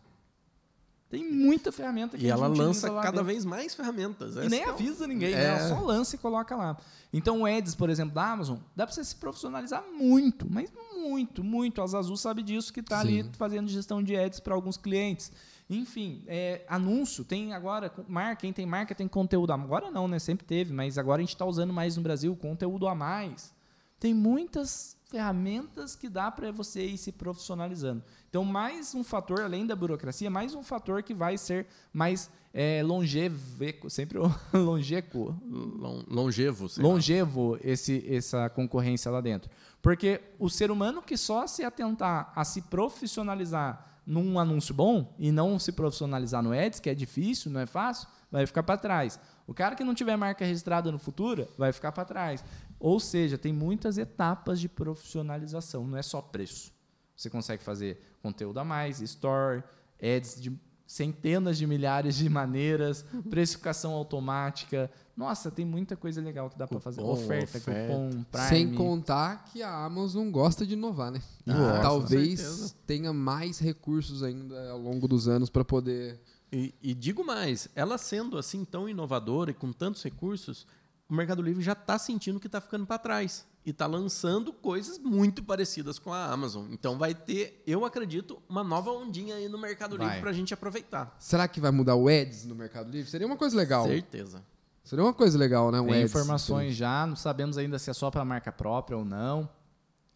Tem 1.10 1.30
muita 1.30 1.70
ferramenta 1.70 2.16
que 2.18 2.24
E 2.24 2.28
ela 2.30 2.46
lança 2.48 2.90
lá 2.90 3.02
cada 3.02 3.12
dentro. 3.18 3.26
vez 3.26 3.44
mais 3.44 3.74
ferramentas. 3.74 4.34
E 4.36 4.48
nem 4.48 4.62
é 4.62 4.68
avisa 4.68 5.06
ninguém, 5.06 5.32
É. 5.32 5.36
né? 5.36 5.44
Ela 5.44 5.68
só 5.68 5.80
lança 5.80 6.16
e 6.16 6.18
coloca 6.18 6.56
lá. 6.56 6.76
Então 7.12 7.42
o 7.42 7.46
Ads, 7.46 7.74
por 7.76 7.88
exemplo, 7.88 8.14
da 8.14 8.32
Amazon, 8.32 8.58
dá 8.74 8.84
para 8.86 8.94
você 8.94 9.04
se 9.04 9.14
profissionalizar 9.14 9.84
muito, 9.92 10.46
mas 10.50 10.72
muito, 10.96 11.44
muito. 11.44 11.80
A 11.80 11.84
Azul 11.84 12.16
sabe 12.16 12.42
disso 12.42 12.72
que 12.72 12.80
está 12.80 12.98
ali 13.00 13.24
fazendo 13.34 13.68
gestão 13.68 14.02
de 14.02 14.16
ads 14.16 14.40
para 14.40 14.54
alguns 14.54 14.76
clientes. 14.76 15.30
Enfim, 15.70 16.24
é, 16.26 16.62
anúncio, 16.68 17.24
tem 17.24 17.52
agora, 17.54 17.92
marca, 18.08 18.40
quem 18.40 18.52
tem 18.52 18.66
marca 18.66 18.94
tem 18.94 19.06
conteúdo. 19.06 19.52
a- 19.52 19.54
Agora 19.54 19.90
não, 19.90 20.08
né? 20.08 20.18
Sempre 20.18 20.44
teve, 20.44 20.72
mas 20.72 20.98
agora 20.98 21.20
a 21.20 21.22
gente 21.22 21.34
está 21.34 21.44
usando 21.44 21.72
mais 21.72 21.96
no 21.96 22.02
Brasil, 22.02 22.34
conteúdo 22.34 22.88
a 22.88 22.94
mais. 22.94 23.54
Tem 24.00 24.12
muitas 24.12 24.96
ferramentas 25.10 25.94
que 25.94 26.08
dá 26.08 26.30
para 26.30 26.50
você 26.50 26.84
ir 26.84 26.98
se 26.98 27.12
profissionalizando. 27.12 28.02
Então, 28.28 28.44
mais 28.44 28.94
um 28.94 29.04
fator, 29.04 29.40
além 29.42 29.66
da 29.66 29.76
burocracia, 29.76 30.30
mais 30.30 30.54
um 30.54 30.62
fator 30.62 31.02
que 31.02 31.14
vai 31.14 31.38
ser 31.38 31.66
mais 31.92 32.30
é, 32.52 32.82
longevo, 32.82 33.64
sempre 33.90 34.18
longeco, 34.52 35.36
Lon- 35.46 36.04
longevo. 36.08 36.68
longevo 36.78 37.58
esse, 37.62 38.04
essa 38.12 38.48
concorrência 38.48 39.10
lá 39.10 39.20
dentro. 39.20 39.50
Porque 39.82 40.20
o 40.38 40.48
ser 40.48 40.70
humano 40.70 41.02
que 41.02 41.16
só 41.16 41.46
se 41.46 41.62
atentar 41.64 42.32
a 42.34 42.44
se 42.44 42.62
profissionalizar 42.62 44.00
num 44.06 44.38
anúncio 44.38 44.74
bom 44.74 45.14
e 45.18 45.30
não 45.32 45.58
se 45.58 45.72
profissionalizar 45.72 46.42
no 46.42 46.52
Ads, 46.52 46.80
que 46.80 46.90
é 46.90 46.94
difícil, 46.94 47.50
não 47.50 47.60
é 47.60 47.66
fácil, 47.66 48.06
vai 48.30 48.46
ficar 48.46 48.62
para 48.62 48.76
trás. 48.76 49.18
O 49.46 49.54
cara 49.54 49.74
que 49.74 49.84
não 49.84 49.94
tiver 49.94 50.16
marca 50.16 50.44
registrada 50.44 50.90
no 50.92 50.98
futuro 50.98 51.46
vai 51.56 51.72
ficar 51.72 51.92
para 51.92 52.04
trás. 52.04 52.44
Ou 52.84 53.00
seja, 53.00 53.38
tem 53.38 53.50
muitas 53.50 53.96
etapas 53.96 54.60
de 54.60 54.68
profissionalização, 54.68 55.86
não 55.86 55.96
é 55.96 56.02
só 56.02 56.20
preço. 56.20 56.70
Você 57.16 57.30
consegue 57.30 57.62
fazer 57.62 57.98
conteúdo 58.22 58.58
a 58.58 58.64
mais, 58.64 59.00
store, 59.00 59.64
ads 59.98 60.38
de 60.38 60.52
centenas 60.86 61.56
de 61.56 61.66
milhares 61.66 62.14
de 62.14 62.28
maneiras, 62.28 63.02
precificação 63.30 63.92
automática. 63.92 64.90
Nossa, 65.16 65.50
tem 65.50 65.64
muita 65.64 65.96
coisa 65.96 66.20
legal 66.20 66.50
que 66.50 66.58
dá 66.58 66.66
para 66.66 66.78
fazer. 66.78 67.00
Oferta, 67.00 67.56
oferta. 67.56 67.70
cupom, 67.72 68.22
Prime. 68.30 68.48
Sem 68.48 68.74
contar 68.74 69.44
que 69.46 69.62
a 69.62 69.86
Amazon 69.86 70.30
gosta 70.30 70.66
de 70.66 70.74
inovar, 70.74 71.10
né? 71.10 71.22
E 71.46 71.52
Ah, 71.52 71.76
com 71.76 71.80
talvez 71.80 72.76
tenha 72.86 73.14
mais 73.14 73.58
recursos 73.60 74.22
ainda 74.22 74.72
ao 74.72 74.78
longo 74.78 75.08
dos 75.08 75.26
anos 75.26 75.48
para 75.48 75.64
poder. 75.64 76.20
E, 76.52 76.74
e 76.82 76.92
digo 76.92 77.24
mais, 77.24 77.66
ela 77.74 77.96
sendo 77.96 78.36
assim 78.36 78.62
tão 78.62 78.86
inovadora 78.86 79.52
e 79.52 79.54
com 79.54 79.72
tantos 79.72 80.02
recursos, 80.02 80.66
o 81.08 81.14
Mercado 81.14 81.42
Livre 81.42 81.62
já 81.62 81.72
está 81.72 81.98
sentindo 81.98 82.40
que 82.40 82.46
está 82.46 82.60
ficando 82.60 82.86
para 82.86 82.98
trás 82.98 83.46
e 83.64 83.70
está 83.70 83.86
lançando 83.86 84.52
coisas 84.52 84.98
muito 84.98 85.42
parecidas 85.42 85.98
com 85.98 86.12
a 86.12 86.26
Amazon. 86.26 86.66
Então 86.70 86.98
vai 86.98 87.14
ter, 87.14 87.62
eu 87.66 87.84
acredito, 87.84 88.42
uma 88.48 88.62
nova 88.62 88.90
ondinha 88.90 89.36
aí 89.36 89.48
no 89.48 89.58
Mercado 89.58 89.96
Vai. 89.96 90.06
Livre 90.06 90.20
para 90.20 90.30
a 90.30 90.34
gente 90.34 90.52
aproveitar. 90.52 91.14
Será 91.18 91.48
que 91.48 91.60
vai 91.60 91.70
mudar 91.70 91.94
o 91.94 92.08
Ads 92.08 92.44
no 92.44 92.54
Mercado 92.54 92.90
Livre? 92.90 93.10
Seria 93.10 93.26
uma 93.26 93.36
coisa 93.36 93.56
legal. 93.56 93.86
Certeza. 93.86 94.44
Seria 94.82 95.04
uma 95.04 95.14
coisa 95.14 95.38
legal, 95.38 95.72
né? 95.72 95.80
Um 95.80 95.86
Tem 95.86 96.02
Ads 96.02 96.10
informações 96.10 96.74
já, 96.74 97.06
não 97.06 97.16
sabemos 97.16 97.56
ainda 97.56 97.78
se 97.78 97.90
é 97.90 97.94
só 97.94 98.10
para 98.10 98.24
marca 98.24 98.52
própria 98.52 98.98
ou 98.98 99.04
não, 99.04 99.48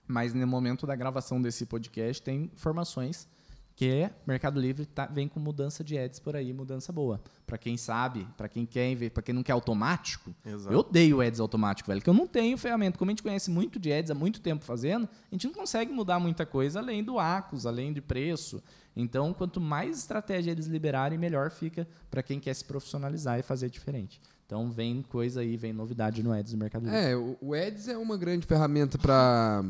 mas 0.06 0.34
no 0.34 0.46
momento 0.46 0.86
da 0.86 0.94
gravação 0.94 1.40
desse 1.40 1.64
podcast 1.64 2.22
tem 2.22 2.50
informações 2.54 3.26
que 3.78 4.10
Mercado 4.26 4.60
Livre 4.60 4.84
tá, 4.84 5.06
vem 5.06 5.28
com 5.28 5.38
mudança 5.38 5.84
de 5.84 5.96
ads 5.96 6.18
por 6.18 6.34
aí, 6.34 6.52
mudança 6.52 6.92
boa. 6.92 7.20
Para 7.46 7.56
quem 7.56 7.76
sabe, 7.76 8.26
para 8.36 8.48
quem 8.48 8.66
quer 8.66 9.08
para 9.10 9.22
quem 9.22 9.32
não 9.32 9.40
quer 9.40 9.52
automático, 9.52 10.34
Exato. 10.44 10.74
eu 10.74 10.80
odeio 10.80 11.20
ads 11.20 11.38
automático, 11.38 11.88
velho, 11.88 12.02
que 12.02 12.10
eu 12.10 12.14
não 12.14 12.26
tenho 12.26 12.58
ferramenta. 12.58 12.98
Como 12.98 13.08
a 13.08 13.12
gente 13.12 13.22
conhece 13.22 13.48
muito 13.48 13.78
de 13.78 13.92
ads 13.92 14.10
há 14.10 14.16
muito 14.16 14.40
tempo 14.40 14.64
fazendo, 14.64 15.08
a 15.30 15.34
gente 15.34 15.46
não 15.46 15.54
consegue 15.54 15.92
mudar 15.92 16.18
muita 16.18 16.44
coisa 16.44 16.80
além 16.80 17.04
do 17.04 17.20
ACOS, 17.20 17.66
além 17.66 17.92
de 17.92 18.00
preço. 18.00 18.60
Então, 18.96 19.32
quanto 19.32 19.60
mais 19.60 19.96
estratégia 19.98 20.50
eles 20.50 20.66
liberarem, 20.66 21.16
melhor 21.16 21.48
fica 21.48 21.86
para 22.10 22.20
quem 22.20 22.40
quer 22.40 22.54
se 22.54 22.64
profissionalizar 22.64 23.38
e 23.38 23.42
fazer 23.44 23.70
diferente. 23.70 24.20
Então, 24.44 24.72
vem 24.72 25.02
coisa 25.02 25.40
aí, 25.40 25.56
vem 25.56 25.72
novidade 25.72 26.20
no 26.20 26.32
ads 26.32 26.50
do 26.50 26.58
Mercado 26.58 26.86
Livre. 26.86 26.98
É, 26.98 27.16
o, 27.16 27.38
o 27.40 27.54
Ads 27.54 27.86
é 27.86 27.96
uma 27.96 28.16
grande 28.16 28.44
ferramenta 28.44 28.98
para 28.98 29.62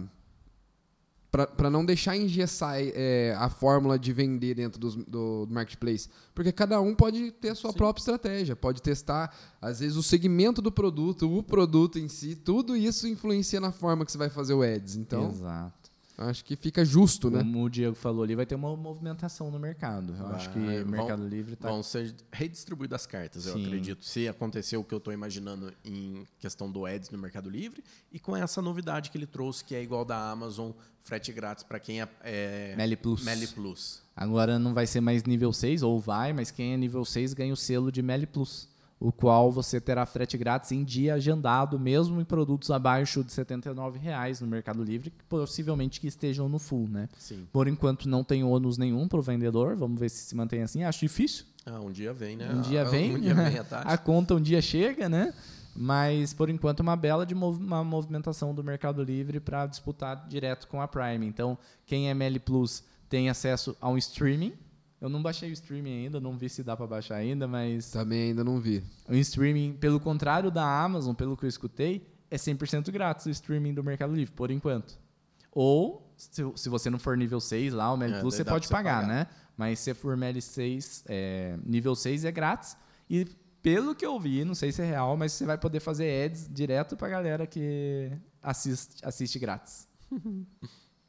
para 1.30 1.68
não 1.70 1.84
deixar 1.84 2.16
engessar 2.16 2.76
é, 2.78 3.34
a 3.38 3.50
fórmula 3.50 3.98
de 3.98 4.12
vender 4.12 4.54
dentro 4.54 4.80
dos- 4.80 4.96
do, 4.96 5.44
do 5.46 5.52
marketplace, 5.52 6.08
porque 6.34 6.50
cada 6.50 6.80
um 6.80 6.94
pode 6.94 7.30
ter 7.32 7.50
a 7.50 7.54
sua 7.54 7.72
própria 7.72 8.00
estratégia, 8.00 8.56
pode 8.56 8.80
testar 8.80 9.34
às 9.60 9.80
vezes 9.80 9.96
o 9.96 10.02
segmento 10.02 10.62
do 10.62 10.72
produto, 10.72 11.30
o 11.30 11.42
produto 11.42 11.98
em 11.98 12.08
si, 12.08 12.34
tudo 12.34 12.74
isso 12.76 13.06
influencia 13.06 13.60
na 13.60 13.70
forma 13.70 14.04
que 14.06 14.12
você 14.12 14.18
vai 14.18 14.30
fazer 14.30 14.54
o 14.54 14.62
ads. 14.62 14.96
Então, 14.96 15.28
Exato. 15.30 15.87
Acho 16.18 16.44
que 16.44 16.56
fica 16.56 16.84
justo, 16.84 17.30
né? 17.30 17.38
Como 17.38 17.62
o 17.64 17.70
Diego 17.70 17.94
falou 17.94 18.22
ali, 18.24 18.34
vai 18.34 18.44
ter 18.44 18.54
uma 18.56 18.76
movimentação 18.76 19.50
no 19.50 19.58
mercado. 19.58 20.14
Eu 20.18 20.26
acho 20.28 20.50
que 20.50 20.58
o 20.58 20.62
vão- 20.62 20.86
Mercado 20.86 21.26
Livre 21.26 21.54
está 21.54 21.68
Vão 21.70 21.82
ser 21.82 22.14
redistribuídas 22.32 23.02
as 23.02 23.06
cartas, 23.06 23.46
eu 23.46 23.54
Sim. 23.54 23.64
acredito. 23.66 24.04
Se 24.04 24.26
acontecer 24.28 24.76
o 24.76 24.84
que 24.84 24.92
eu 24.92 24.98
estou 24.98 25.12
imaginando 25.12 25.72
em 25.84 26.26
questão 26.38 26.70
do 26.70 26.84
Ads 26.84 27.10
no 27.10 27.18
Mercado 27.18 27.48
Livre 27.48 27.82
e 28.12 28.18
com 28.18 28.36
essa 28.36 28.60
novidade 28.60 29.10
que 29.10 29.16
ele 29.16 29.26
trouxe, 29.26 29.64
que 29.64 29.74
é 29.74 29.82
igual 29.82 30.04
da 30.04 30.30
Amazon, 30.30 30.72
frete 31.00 31.32
grátis 31.32 31.62
para 31.64 31.78
quem 31.78 32.02
é, 32.02 32.08
é 32.22 32.74
Meli 32.76 32.96
Plus. 32.96 33.22
Meli 33.24 33.46
Plus. 33.46 34.02
Agora 34.16 34.58
não 34.58 34.74
vai 34.74 34.86
ser 34.86 35.00
mais 35.00 35.22
nível 35.24 35.52
6, 35.52 35.82
ou 35.82 36.00
vai, 36.00 36.32
mas 36.32 36.50
quem 36.50 36.74
é 36.74 36.76
nível 36.76 37.04
6 37.04 37.32
ganha 37.34 37.52
o 37.52 37.56
selo 37.56 37.92
de 37.92 38.02
Meli 38.02 38.26
Plus, 38.26 38.68
o 39.00 39.12
qual 39.12 39.52
você 39.52 39.80
terá 39.80 40.04
frete 40.04 40.36
grátis 40.36 40.72
em 40.72 40.82
dia 40.82 41.14
agendado, 41.14 41.78
mesmo 41.78 42.20
em 42.20 42.24
produtos 42.24 42.70
abaixo 42.70 43.22
de 43.22 43.32
79 43.32 43.98
reais 43.98 44.40
no 44.40 44.46
Mercado 44.46 44.82
Livre, 44.82 45.10
que 45.10 45.24
possivelmente 45.24 46.00
que 46.00 46.08
estejam 46.08 46.48
no 46.48 46.58
full, 46.58 46.88
né? 46.88 47.08
Sim. 47.16 47.46
Por 47.52 47.68
enquanto 47.68 48.08
não 48.08 48.24
tem 48.24 48.42
ônus 48.42 48.76
nenhum 48.76 49.06
para 49.06 49.18
o 49.20 49.22
vendedor, 49.22 49.76
vamos 49.76 50.00
ver 50.00 50.08
se 50.08 50.24
se 50.24 50.34
mantém 50.34 50.62
assim. 50.62 50.82
Acho 50.82 51.00
difícil, 51.00 51.44
Ah, 51.64 51.78
um 51.80 51.92
dia 51.92 52.12
vem, 52.12 52.36
né? 52.36 52.50
um 52.52 52.60
dia 52.60 52.82
Ah, 52.82 52.84
vem, 52.84 53.14
Um 53.16 53.20
dia 53.20 53.34
vem 53.34 53.58
a 53.58 53.62
taxa. 53.64 53.88
a 53.88 53.96
conta 53.96 54.34
um 54.34 54.40
dia 54.40 54.60
chega, 54.60 55.08
né? 55.08 55.32
Mas, 55.80 56.34
por 56.34 56.50
enquanto, 56.50 56.80
uma 56.80 56.96
bela 56.96 57.24
de 57.24 57.36
mov 57.36 57.56
uma 57.62 57.84
movimentação 57.84 58.52
do 58.52 58.64
Mercado 58.64 59.00
Livre 59.04 59.38
para 59.38 59.64
disputar 59.66 60.26
direto 60.28 60.66
com 60.66 60.82
a 60.82 60.88
Prime. 60.88 61.24
Então, 61.24 61.56
quem 61.86 62.08
é 62.08 62.10
ML 62.10 62.40
Plus 62.40 62.82
tem 63.08 63.30
acesso 63.30 63.76
a 63.80 63.88
um 63.88 63.96
streaming. 63.96 64.54
Eu 65.00 65.08
não 65.08 65.22
baixei 65.22 65.48
o 65.50 65.52
streaming 65.52 66.04
ainda, 66.04 66.20
não 66.20 66.36
vi 66.36 66.48
se 66.48 66.62
dá 66.64 66.76
para 66.76 66.86
baixar 66.86 67.16
ainda, 67.16 67.46
mas 67.46 67.90
Também 67.90 68.30
ainda 68.30 68.42
não 68.42 68.60
vi. 68.60 68.82
o 69.08 69.14
streaming, 69.14 69.74
pelo 69.74 70.00
contrário 70.00 70.50
da 70.50 70.64
Amazon, 70.82 71.14
pelo 71.14 71.36
que 71.36 71.44
eu 71.44 71.48
escutei, 71.48 72.04
é 72.30 72.36
100% 72.36 72.90
grátis 72.90 73.26
o 73.26 73.30
streaming 73.30 73.74
do 73.74 73.84
Mercado 73.84 74.12
Livre, 74.14 74.34
por 74.34 74.50
enquanto. 74.50 74.98
Ou, 75.52 76.12
se, 76.16 76.42
se 76.56 76.68
você 76.68 76.90
não 76.90 76.98
for 76.98 77.16
nível 77.16 77.40
6 77.40 77.72
lá, 77.72 77.92
o 77.92 77.96
ML 77.96 78.14
É, 78.14 78.20
Plus, 78.20 78.34
você 78.34 78.44
pode 78.44 78.68
pagar, 78.68 79.02
pagar. 79.02 79.06
né? 79.08 79.26
Mas 79.56 79.78
se 79.80 79.94
for 79.94 80.12
ML 80.14 80.40
6, 80.42 81.04
é, 81.08 81.56
nível 81.64 81.94
6 81.94 82.24
é 82.24 82.32
grátis. 82.32 82.76
E 83.08 83.24
pelo 83.62 83.94
que 83.94 84.04
eu 84.06 84.18
vi, 84.20 84.44
não 84.44 84.54
sei 84.54 84.70
se 84.72 84.82
é 84.82 84.84
real, 84.84 85.16
mas 85.16 85.32
você 85.32 85.44
vai 85.46 85.58
poder 85.58 85.80
fazer 85.80 86.26
ads 86.26 86.48
direto 86.50 86.96
pra 86.96 87.08
galera 87.08 87.46
que 87.46 88.10
assiste, 88.42 89.04
assiste 89.04 89.38
grátis. 89.38 89.86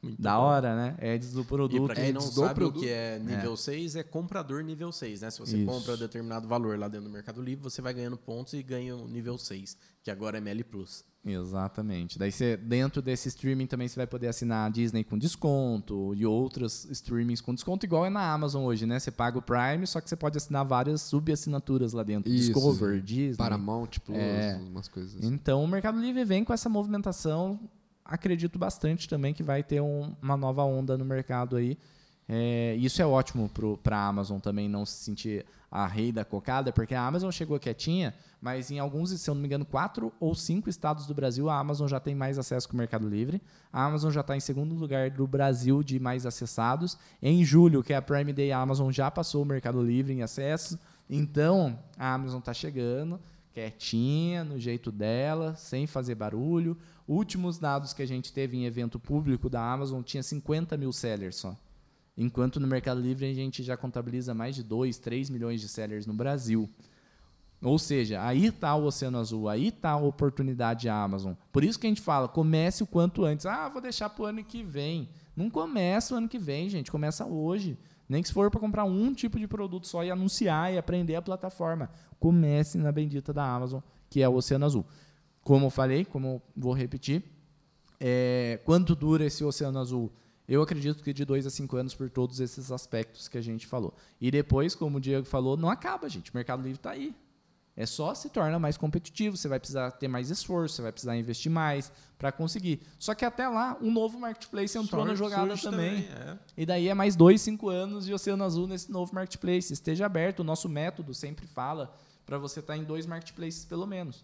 Muito 0.01 0.21
Da 0.21 0.35
bom. 0.35 0.43
hora, 0.43 0.75
né? 0.75 1.13
Ads 1.13 1.33
do 1.33 1.41
E 1.41 1.45
produto. 1.45 1.85
pra 1.87 1.95
quem 1.95 2.13
não 2.13 2.21
sabe 2.21 2.55
produto. 2.55 2.77
o 2.77 2.79
que 2.79 2.89
é 2.89 3.19
nível 3.19 3.57
6, 3.57 3.95
é 3.97 4.03
comprador 4.03 4.63
nível 4.63 4.91
6, 4.93 5.21
né? 5.21 5.29
Se 5.29 5.39
você 5.39 5.57
Isso. 5.57 5.65
compra 5.65 5.97
determinado 5.97 6.47
valor 6.47 6.79
lá 6.79 6.87
dentro 6.87 7.07
do 7.07 7.11
Mercado 7.13 7.41
Livre, 7.41 7.61
você 7.63 7.81
vai 7.81 7.93
ganhando 7.93 8.15
pontos 8.17 8.53
e 8.53 8.63
ganha 8.63 8.95
o 8.95 9.07
nível 9.09 9.37
6, 9.37 9.75
que 10.01 10.09
agora 10.09 10.37
é 10.37 10.39
ML 10.39 10.63
Plus. 10.63 11.03
Exatamente. 11.25 12.17
Daí 12.17 12.31
você, 12.31 12.55
dentro 12.55 13.01
desse 13.01 13.27
streaming 13.27 13.67
também 13.67 13.89
você 13.89 13.97
vai 13.97 14.07
poder 14.07 14.27
assinar 14.27 14.67
a 14.67 14.69
Disney 14.69 15.03
com 15.03 15.17
desconto 15.17 16.13
e 16.15 16.25
outros 16.25 16.85
streamings 16.91 17.41
com 17.41 17.53
desconto, 17.53 17.85
igual 17.85 18.05
é 18.05 18.09
na 18.09 18.31
Amazon 18.31 18.63
hoje, 18.63 18.85
né? 18.85 18.99
Você 18.99 19.11
paga 19.11 19.37
o 19.37 19.41
Prime, 19.41 19.85
só 19.85 19.99
que 19.99 20.07
você 20.09 20.15
pode 20.15 20.37
assinar 20.37 20.65
várias 20.65 21.01
subassinaturas 21.01 21.91
lá 21.91 22.03
dentro. 22.03 22.31
Isso. 22.31 22.53
Discover, 22.53 23.01
Disney. 23.01 23.35
Paramount 23.35 23.99
Plus, 24.05 24.17
É. 24.17 24.55
umas 24.69 24.87
coisas 24.87 25.17
assim. 25.17 25.27
Então 25.27 25.61
o 25.63 25.67
Mercado 25.67 25.99
Livre 25.99 26.23
vem 26.23 26.43
com 26.45 26.53
essa 26.53 26.69
movimentação. 26.69 27.59
Acredito 28.09 28.57
bastante 28.57 29.07
também 29.07 29.35
que 29.35 29.43
vai 29.43 29.61
ter 29.61 29.81
um- 29.81 30.15
uma 30.19 30.35
nova 30.35 30.63
onda 30.63 30.97
no 30.97 31.05
mercado 31.05 31.55
aí. 31.55 31.77
É, 32.27 32.75
isso 32.75 33.01
é 33.01 33.05
ótimo 33.05 33.49
para 33.81 33.97
a 33.97 34.07
Amazon 34.07 34.39
também 34.39 34.67
não 34.69 34.85
se 34.85 35.03
sentir 35.03 35.45
a 35.71 35.85
rei 35.85 36.11
da 36.11 36.25
cocada, 36.25 36.71
porque 36.71 36.95
a 36.95 37.05
Amazon 37.05 37.29
chegou 37.31 37.59
quietinha, 37.59 38.13
mas 38.41 38.71
em 38.71 38.79
alguns, 38.79 39.11
se 39.11 39.29
eu 39.29 39.33
não 39.35 39.41
me 39.41 39.47
engano, 39.47 39.65
quatro 39.65 40.11
ou 40.19 40.33
cinco 40.33 40.69
estados 40.69 41.05
do 41.05 41.13
Brasil, 41.13 41.49
a 41.49 41.57
Amazon 41.59 41.87
já 41.87 41.99
tem 41.99 42.15
mais 42.15 42.39
acesso 42.39 42.67
que 42.67 42.73
o 42.73 42.77
Mercado 42.77 43.07
Livre. 43.07 43.41
A 43.71 43.85
Amazon 43.85 44.11
já 44.11 44.21
está 44.21 44.35
em 44.35 44.39
segundo 44.39 44.73
lugar 44.73 45.11
do 45.11 45.27
Brasil 45.27 45.83
de 45.83 45.99
mais 45.99 46.25
acessados. 46.25 46.97
Em 47.21 47.43
julho, 47.43 47.83
que 47.83 47.93
é 47.93 47.95
a 47.95 48.01
Prime 48.01 48.33
Day, 48.33 48.51
a 48.51 48.59
Amazon 48.59 48.91
já 48.91 49.09
passou 49.11 49.43
o 49.43 49.45
Mercado 49.45 49.81
Livre 49.81 50.13
em 50.13 50.23
acesso. 50.23 50.79
Então, 51.07 51.77
a 51.97 52.13
Amazon 52.13 52.39
está 52.39 52.53
chegando 52.53 53.19
quietinha, 53.51 54.43
no 54.43 54.59
jeito 54.59 54.91
dela, 54.91 55.55
sem 55.55 55.85
fazer 55.87 56.15
barulho. 56.15 56.77
Últimos 57.09 57.57
dados 57.57 57.91
que 57.91 58.03
a 58.03 58.05
gente 58.05 58.31
teve 58.31 58.55
em 58.55 58.65
evento 58.65 58.99
público 58.99 59.49
da 59.49 59.59
Amazon 59.59 60.03
tinha 60.03 60.21
50 60.21 60.77
mil 60.77 60.93
sellers 60.93 61.37
só. 61.37 61.57
Enquanto 62.15 62.59
no 62.59 62.67
Mercado 62.67 63.01
Livre 63.01 63.25
a 63.25 63.33
gente 63.33 63.63
já 63.63 63.75
contabiliza 63.75 64.35
mais 64.35 64.55
de 64.55 64.61
2, 64.61 64.99
3 64.99 65.31
milhões 65.31 65.59
de 65.59 65.67
sellers 65.67 66.05
no 66.05 66.13
Brasil. 66.13 66.69
Ou 67.63 67.79
seja, 67.79 68.23
aí 68.23 68.45
está 68.45 68.75
o 68.75 68.85
Oceano 68.85 69.17
Azul, 69.17 69.49
aí 69.49 69.69
está 69.69 69.89
a 69.89 69.97
oportunidade 69.97 70.85
da 70.85 71.01
Amazon. 71.01 71.33
Por 71.51 71.63
isso 71.63 71.79
que 71.79 71.87
a 71.87 71.89
gente 71.89 71.99
fala, 71.99 72.27
comece 72.27 72.83
o 72.83 72.85
quanto 72.85 73.25
antes. 73.25 73.47
Ah, 73.47 73.67
vou 73.67 73.81
deixar 73.81 74.11
para 74.11 74.21
o 74.21 74.25
ano 74.27 74.43
que 74.43 74.61
vem. 74.61 75.09
Não 75.35 75.49
começa 75.49 76.13
o 76.13 76.17
ano 76.17 76.29
que 76.29 76.37
vem, 76.37 76.69
gente. 76.69 76.91
Começa 76.91 77.25
hoje. 77.25 77.75
Nem 78.07 78.21
que 78.21 78.27
se 78.27 78.33
for 78.35 78.51
para 78.51 78.59
comprar 78.59 78.83
um 78.83 79.15
tipo 79.15 79.39
de 79.39 79.47
produto 79.47 79.87
só 79.87 80.03
e 80.03 80.11
anunciar 80.11 80.71
e 80.71 80.77
aprender 80.77 81.15
a 81.15 81.23
plataforma. 81.23 81.89
Comece 82.19 82.77
na 82.77 82.91
bendita 82.91 83.33
da 83.33 83.43
Amazon, 83.43 83.81
que 84.11 84.21
é 84.21 84.29
o 84.29 84.35
Oceano 84.35 84.67
Azul. 84.67 84.85
Como 85.49 85.65
eu 85.65 85.71
falei, 85.71 86.05
como 86.05 86.27
eu 86.27 86.41
vou 86.55 86.73
repetir, 86.73 87.23
é, 87.99 88.59
quanto 88.65 88.93
dura 88.93 89.25
esse 89.25 89.43
Oceano 89.43 89.79
Azul? 89.79 90.11
Eu 90.47 90.61
acredito 90.61 91.03
que 91.03 91.11
de 91.11 91.25
dois 91.25 91.43
a 91.47 91.49
cinco 91.49 91.75
anos 91.75 91.95
por 91.95 92.07
todos 92.07 92.39
esses 92.39 92.71
aspectos 92.71 93.27
que 93.27 93.35
a 93.35 93.41
gente 93.41 93.65
falou. 93.65 93.95
E 94.21 94.29
depois, 94.29 94.75
como 94.75 94.99
o 94.99 95.01
Diego 95.01 95.25
falou, 95.25 95.57
não 95.57 95.67
acaba, 95.67 96.07
gente. 96.07 96.29
O 96.29 96.35
Mercado 96.35 96.61
Livre 96.61 96.77
está 96.77 96.91
aí. 96.91 97.15
É 97.75 97.87
só 97.87 98.13
se 98.13 98.29
torna 98.29 98.59
mais 98.59 98.77
competitivo, 98.77 99.35
você 99.35 99.47
vai 99.47 99.59
precisar 99.59 99.89
ter 99.89 100.07
mais 100.07 100.29
esforço, 100.29 100.75
você 100.75 100.81
vai 100.83 100.91
precisar 100.91 101.17
investir 101.17 101.51
mais 101.51 101.91
para 102.19 102.31
conseguir. 102.31 102.81
Só 102.99 103.15
que 103.15 103.25
até 103.25 103.47
lá, 103.47 103.75
um 103.81 103.91
novo 103.91 104.19
marketplace 104.19 104.77
entrou 104.77 105.03
na 105.03 105.15
Surge 105.15 105.33
jogada 105.33 105.57
também. 105.57 106.07
é. 106.11 106.37
E 106.55 106.63
daí 106.63 106.87
é 106.89 106.93
mais 106.93 107.15
dois, 107.15 107.41
cinco 107.41 107.69
anos 107.69 108.05
de 108.05 108.13
Oceano 108.13 108.43
Azul 108.43 108.67
nesse 108.67 108.91
novo 108.91 109.15
marketplace. 109.15 109.73
Esteja 109.73 110.05
aberto, 110.05 110.41
o 110.41 110.43
nosso 110.43 110.69
método 110.69 111.11
sempre 111.11 111.47
fala 111.47 111.91
para 112.23 112.37
você 112.37 112.59
estar 112.59 112.77
em 112.77 112.83
dois 112.83 113.07
marketplaces 113.07 113.65
pelo 113.65 113.87
menos. 113.87 114.23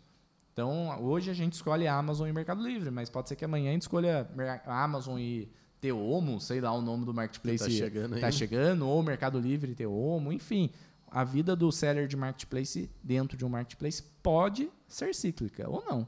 Então, 0.56 1.04
hoje 1.04 1.30
a 1.30 1.34
gente 1.34 1.52
escolhe 1.52 1.86
a 1.86 1.94
Amazon 1.94 2.30
e 2.30 2.32
Mercado 2.32 2.66
Livre, 2.66 2.90
mas 2.90 3.10
pode 3.10 3.28
ser 3.28 3.36
que 3.36 3.44
amanhã 3.44 3.72
a 3.72 3.74
gente 3.74 3.82
escolha 3.82 4.26
Amazon 4.66 5.20
e 5.20 5.52
Teomo, 5.82 6.40
sei 6.40 6.62
lá 6.62 6.72
o 6.72 6.82
nome 6.82 7.04
do 7.04 7.14
marketplace 7.14 7.66
Que 7.66 7.72
tá 7.72 7.76
chegando 7.76 8.16
aí. 8.16 8.22
tá 8.22 8.32
chegando, 8.32 8.88
ou 8.88 9.04
Mercado 9.04 9.38
Livre 9.38 9.74
e 9.74 9.76
Teomo, 9.76 10.32
enfim. 10.32 10.70
A 11.12 11.26
vida 11.26 11.58
do 11.58 11.70
seller 11.74 12.08
de 12.08 12.16
marketplace 12.16 12.90
dentro 13.04 13.38
de 13.38 13.44
um 13.44 13.50
marketplace 13.50 14.02
pode 14.24 14.72
ser 14.88 15.14
cíclica 15.14 15.70
ou 15.70 15.84
não. 15.86 16.08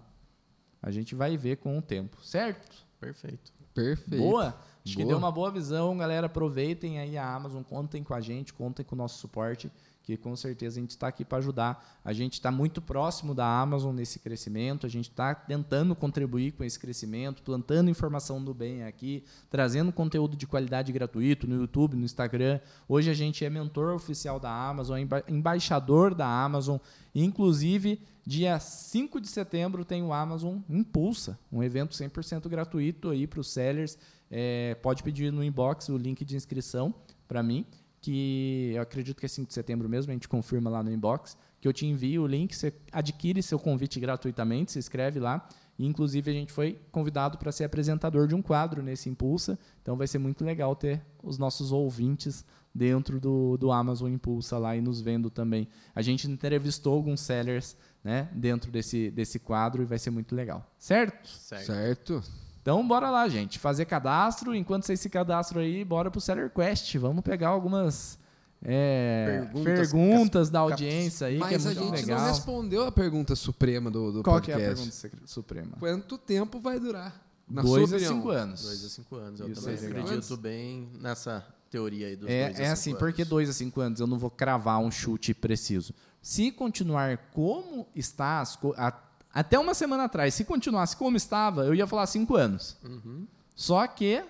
A 0.82 0.92
gente 0.92 1.14
vai 1.14 1.36
ver 1.36 1.58
com 1.58 1.78
o 1.78 1.82
tempo, 1.82 2.18
certo? 2.24 2.88
Perfeito. 3.02 3.52
Perfeito. 3.74 4.24
Boa? 4.24 4.58
Acho 4.86 4.96
que 4.96 5.04
Boa. 5.04 5.08
deu 5.10 5.18
uma 5.18 5.32
boa 5.32 5.52
visão, 5.52 5.98
galera. 5.98 6.28
Aproveitem 6.28 7.00
aí 7.00 7.18
a 7.18 7.36
Amazon, 7.36 7.64
contem 7.64 8.02
com 8.02 8.14
a 8.14 8.22
gente, 8.22 8.54
contem 8.54 8.86
com 8.86 8.96
o 8.96 8.98
nosso 8.98 9.20
suporte, 9.20 9.70
que 10.08 10.15
com 10.15 10.34
certeza 10.38 10.80
a 10.80 10.82
gente 10.82 10.91
está 10.91 11.10
aqui 11.10 11.26
para 11.26 11.39
ajudar. 11.39 12.00
A 12.02 12.13
gente 12.13 12.36
está 12.36 12.50
muito 12.50 12.82
próximo 12.82 13.36
da 13.36 13.46
Amazon 13.46 13.93
nesse 13.93 14.20
crescimento, 14.20 14.86
a 14.86 14.89
gente 14.89 15.10
está 15.10 15.36
tentando 15.36 15.93
contribuir 15.93 16.54
com 16.54 16.63
esse 16.63 16.80
crescimento, 16.80 17.43
plantando 17.43 17.89
informação 17.89 18.41
do 18.41 18.54
bem 18.54 18.86
aqui, 18.86 19.22
trazendo 19.50 19.91
conteúdo 19.91 20.38
de 20.38 20.48
qualidade 20.48 20.93
gratuito 20.93 21.46
no 21.46 21.58
YouTube, 21.60 21.98
no 21.98 22.06
Instagram. 22.06 22.62
Hoje 22.88 23.12
a 23.12 23.13
gente 23.13 23.43
é 23.43 23.50
mentor 23.50 23.93
oficial 23.93 24.39
da 24.39 24.50
Amazon, 24.50 24.98
emba- 24.98 25.26
embaixador 25.28 26.15
da 26.15 26.26
Amazon. 26.26 26.78
Inclusive, 27.13 28.00
dia 28.26 28.58
5 28.62 29.20
de 29.20 29.28
setembro 29.28 29.84
tem 29.84 30.02
o 30.04 30.13
Amazon 30.13 30.60
Impulsa, 30.70 31.38
um 31.52 31.62
evento 31.62 31.93
100% 31.93 32.48
gratuito 32.48 33.10
aí 33.10 33.28
para 33.28 33.41
os 33.41 33.52
sellers. 33.52 33.98
É, 34.32 34.74
pode 34.76 35.04
pedir 35.04 35.34
no 35.34 35.43
inbox 35.43 35.89
o 35.89 35.98
link 35.98 36.24
de 36.24 36.38
inscrição 36.38 36.93
para 37.28 37.43
mim, 37.43 37.65
que 38.02 38.72
eu 38.74 38.82
acredito 38.82 39.20
que 39.20 39.26
é 39.26 39.30
5 39.30 39.48
de 39.48 39.54
setembro 39.54 39.90
mesmo, 39.90 40.12
a 40.12 40.14
gente 40.14 40.28
confirma 40.28 40.70
lá 40.70 40.84
no 40.84 40.92
inbox, 40.92 41.38
que 41.60 41.68
eu 41.68 41.74
te 41.74 41.86
envio 41.86 42.24
o 42.24 42.28
link, 42.28 42.56
você 42.56 42.74
adquire 42.92 43.42
seu 43.42 43.60
convite 43.60 44.00
gratuitamente, 44.00 44.72
se 44.72 44.80
inscreve 44.80 45.20
lá. 45.20 45.48
E, 45.78 45.86
inclusive, 45.86 46.32
a 46.32 46.34
gente 46.34 46.52
foi 46.52 46.80
convidado 46.92 47.38
para 47.38 47.52
ser 47.52 47.64
apresentador 47.64 48.28
de 48.28 48.34
um 48.34 48.42
quadro 48.42 48.82
nesse 48.82 49.10
Impulsa, 49.10 49.60
então 49.82 49.96
vai 49.96 50.08
ser 50.08 50.18
muito 50.18 50.44
legal 50.44 50.76
ter 50.76 51.04
os 51.22 51.38
nossos 51.38 51.72
ouvintes 51.72 52.44
dentro 52.74 53.20
do, 53.20 53.58
do 53.58 53.72
Amazon 53.72 54.12
Impulsa 54.12 54.58
lá 54.58 54.76
e 54.76 54.82
nos 54.82 55.02
vendo 55.02 55.30
também. 55.30 55.68
A 55.94 56.02
gente 56.02 56.30
entrevistou 56.30 56.94
alguns 56.94 57.22
sellers 57.22 57.76
né, 58.04 58.30
dentro 58.34 58.72
desse, 58.72 59.12
desse 59.12 59.40
quadro 59.40 59.82
e 59.82 59.86
vai 59.86 60.00
ser 60.00 60.10
muito 60.10 60.36
legal. 60.36 60.66
Certo? 60.78 61.28
Certo. 61.28 61.66
Certo. 61.66 62.47
Então 62.68 62.86
bora 62.86 63.10
lá, 63.10 63.26
gente. 63.30 63.58
Fazer 63.60 63.86
cadastro. 63.86 64.54
Enquanto 64.54 64.84
vocês 64.86 65.00
se 65.00 65.10
cadastram 65.10 65.62
aí, 65.62 65.86
bora 65.86 66.12
pro 66.12 66.20
Seller 66.20 66.50
Quest. 66.50 66.94
Vamos 66.98 67.24
pegar 67.24 67.48
algumas 67.48 68.20
é, 68.62 69.26
Perguntas 69.54 69.64
perguntas, 69.94 70.50
da 70.50 70.60
audiência 70.60 71.28
aí, 71.28 71.38
Mas 71.38 71.48
que 71.48 71.54
é 71.56 71.58
a 71.58 71.62
muito 71.62 71.80
gente 71.96 72.06
legal. 72.06 72.20
não 72.20 72.28
respondeu 72.28 72.84
a 72.84 72.92
pergunta 72.92 73.38
suprema 73.38 73.90
do, 73.90 74.12
do 74.12 74.22
Qual 74.22 74.42
que 74.42 74.52
é 74.52 74.56
a 74.56 74.58
podcast. 74.58 75.00
pergunta 75.00 75.28
suprema? 75.28 75.72
Quanto 75.80 76.18
tempo 76.18 76.60
vai 76.60 76.78
durar? 76.78 77.16
Na 77.50 77.62
Dois 77.62 77.94
a 77.94 78.00
cinco 78.00 78.32
anos. 78.32 78.62
Dois 78.64 78.84
a 78.84 78.90
cinco 78.90 79.16
anos. 79.16 79.40
Eu 79.40 79.48
Isso 79.50 79.62
também 79.62 79.82
é 79.82 79.88
acredito 79.88 80.36
bem 80.36 80.90
nessa 81.00 81.46
teoria 81.72 82.08
aí 82.08 82.18
dos 82.18 82.30
É, 82.30 82.48
dois 82.48 82.60
a 82.60 82.64
é 82.64 82.70
assim, 82.72 82.90
anos. 82.90 83.00
porque 83.00 83.24
dois 83.24 83.50
a 83.50 83.54
cinco 83.54 83.80
anos 83.80 84.02
eu 84.02 84.08
não 84.08 84.18
vou 84.20 84.30
cravar 84.30 84.80
um 84.80 84.92
chute 84.92 85.34
preciso. 85.34 85.94
Se 86.22 86.52
continuar 86.52 87.18
como 87.32 87.88
está, 87.96 88.42
as 88.42 88.58
co- 88.58 88.74
a- 88.78 89.07
até 89.39 89.58
uma 89.60 89.73
semana 89.73 90.06
atrás, 90.06 90.34
se 90.34 90.43
continuasse 90.45 90.95
como 90.97 91.15
estava, 91.17 91.65
eu 91.65 91.76
ia 91.76 91.86
falar 91.88 92.06
cinco 92.08 92.36
anos. 92.36 92.78
Uhum. 92.84 93.28
Só 93.56 93.86
que 93.88 94.23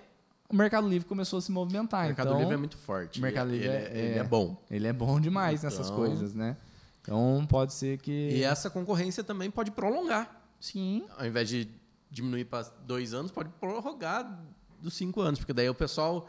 o 0.49 0.55
Mercado 0.55 0.87
Livre 0.87 1.07
começou 1.07 1.39
a 1.39 1.41
se 1.41 1.51
movimentar. 1.51 2.03
O 2.03 2.07
Mercado 2.07 2.27
então, 2.27 2.39
Livre 2.39 2.53
é 2.53 2.57
muito 2.57 2.77
forte. 2.77 3.19
o 3.19 3.21
Mercado 3.21 3.49
ele, 3.49 3.57
Livre 3.59 3.75
ele 3.75 3.85
é- 3.85 3.97
ele 4.05 4.15
é 4.15 4.19
é- 4.19 4.23
bom. 4.23 4.63
Ele 4.69 4.87
é 4.87 4.93
bom 4.93 5.19
demais 5.19 5.63
nessas 5.63 5.87
Então- 5.87 5.97
coisas, 5.97 6.33
né? 6.33 6.57
Então 7.01 7.45
pode 7.49 7.73
ser 7.73 7.97
que. 7.99 8.11
E 8.11 8.43
essa 8.43 8.69
concorrência 8.69 9.23
também 9.23 9.49
pode 9.49 9.71
prolongar. 9.71 10.41
Sim. 10.59 11.05
Ao 11.17 11.25
invés 11.25 11.47
de 11.47 11.69
diminuir 12.11 12.45
para 12.45 12.67
dois 12.85 13.13
anos, 13.13 13.31
pode 13.31 13.49
prorrogar 13.59 14.39
dos 14.81 14.93
cinco 14.93 15.21
anos, 15.21 15.39
porque 15.39 15.53
daí 15.53 15.69
o 15.69 15.73
pessoal 15.75 16.27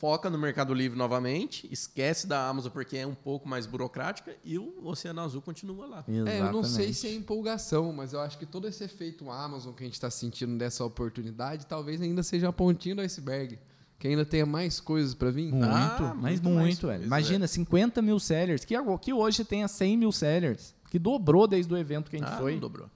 foca 0.00 0.30
no 0.30 0.38
Mercado 0.38 0.72
Livre 0.72 0.96
novamente, 0.98 1.68
esquece 1.70 2.26
da 2.26 2.48
Amazon 2.48 2.72
porque 2.72 2.96
é 2.96 3.06
um 3.06 3.14
pouco 3.14 3.46
mais 3.46 3.66
burocrática 3.66 4.34
e 4.42 4.56
o 4.58 4.80
Oceano 4.82 5.20
Azul 5.20 5.42
continua 5.42 5.86
lá. 5.86 6.04
É, 6.26 6.40
eu 6.40 6.50
não 6.50 6.64
sei 6.64 6.94
se 6.94 7.06
é 7.06 7.12
empolgação, 7.12 7.92
mas 7.92 8.14
eu 8.14 8.20
acho 8.20 8.38
que 8.38 8.46
todo 8.46 8.66
esse 8.66 8.82
efeito 8.82 9.30
Amazon 9.30 9.74
que 9.74 9.82
a 9.82 9.86
gente 9.86 9.92
está 9.94 10.10
sentindo 10.10 10.56
dessa 10.56 10.82
oportunidade 10.86 11.66
talvez 11.66 12.00
ainda 12.00 12.22
seja 12.22 12.48
a 12.48 12.52
pontinha 12.52 12.94
do 12.94 13.02
iceberg. 13.02 13.58
Que 13.98 14.08
ainda 14.08 14.24
tenha 14.24 14.46
mais 14.46 14.80
coisas 14.80 15.12
para 15.14 15.30
vir. 15.30 15.52
Muito, 15.52 15.66
Ah, 15.66 16.14
mas 16.18 16.40
muito 16.40 16.58
muito, 16.58 16.86
velho. 16.86 17.04
Imagina, 17.04 17.46
50 17.46 18.00
mil 18.00 18.18
sellers, 18.18 18.64
que, 18.64 18.74
que 19.02 19.12
hoje 19.12 19.44
tenha 19.44 19.68
100 19.68 19.96
mil 19.98 20.10
sellers. 20.12 20.74
que 20.90 20.98
dobrou 20.98 21.46
desde 21.46 21.74
o 21.74 21.76
evento 21.76 22.10
que 22.10 22.16
a 22.16 22.20
gente 22.20 22.28
Ah, 22.32 22.38
foi. 22.38 22.52
não 22.54 22.60
dobrou. 22.60 22.88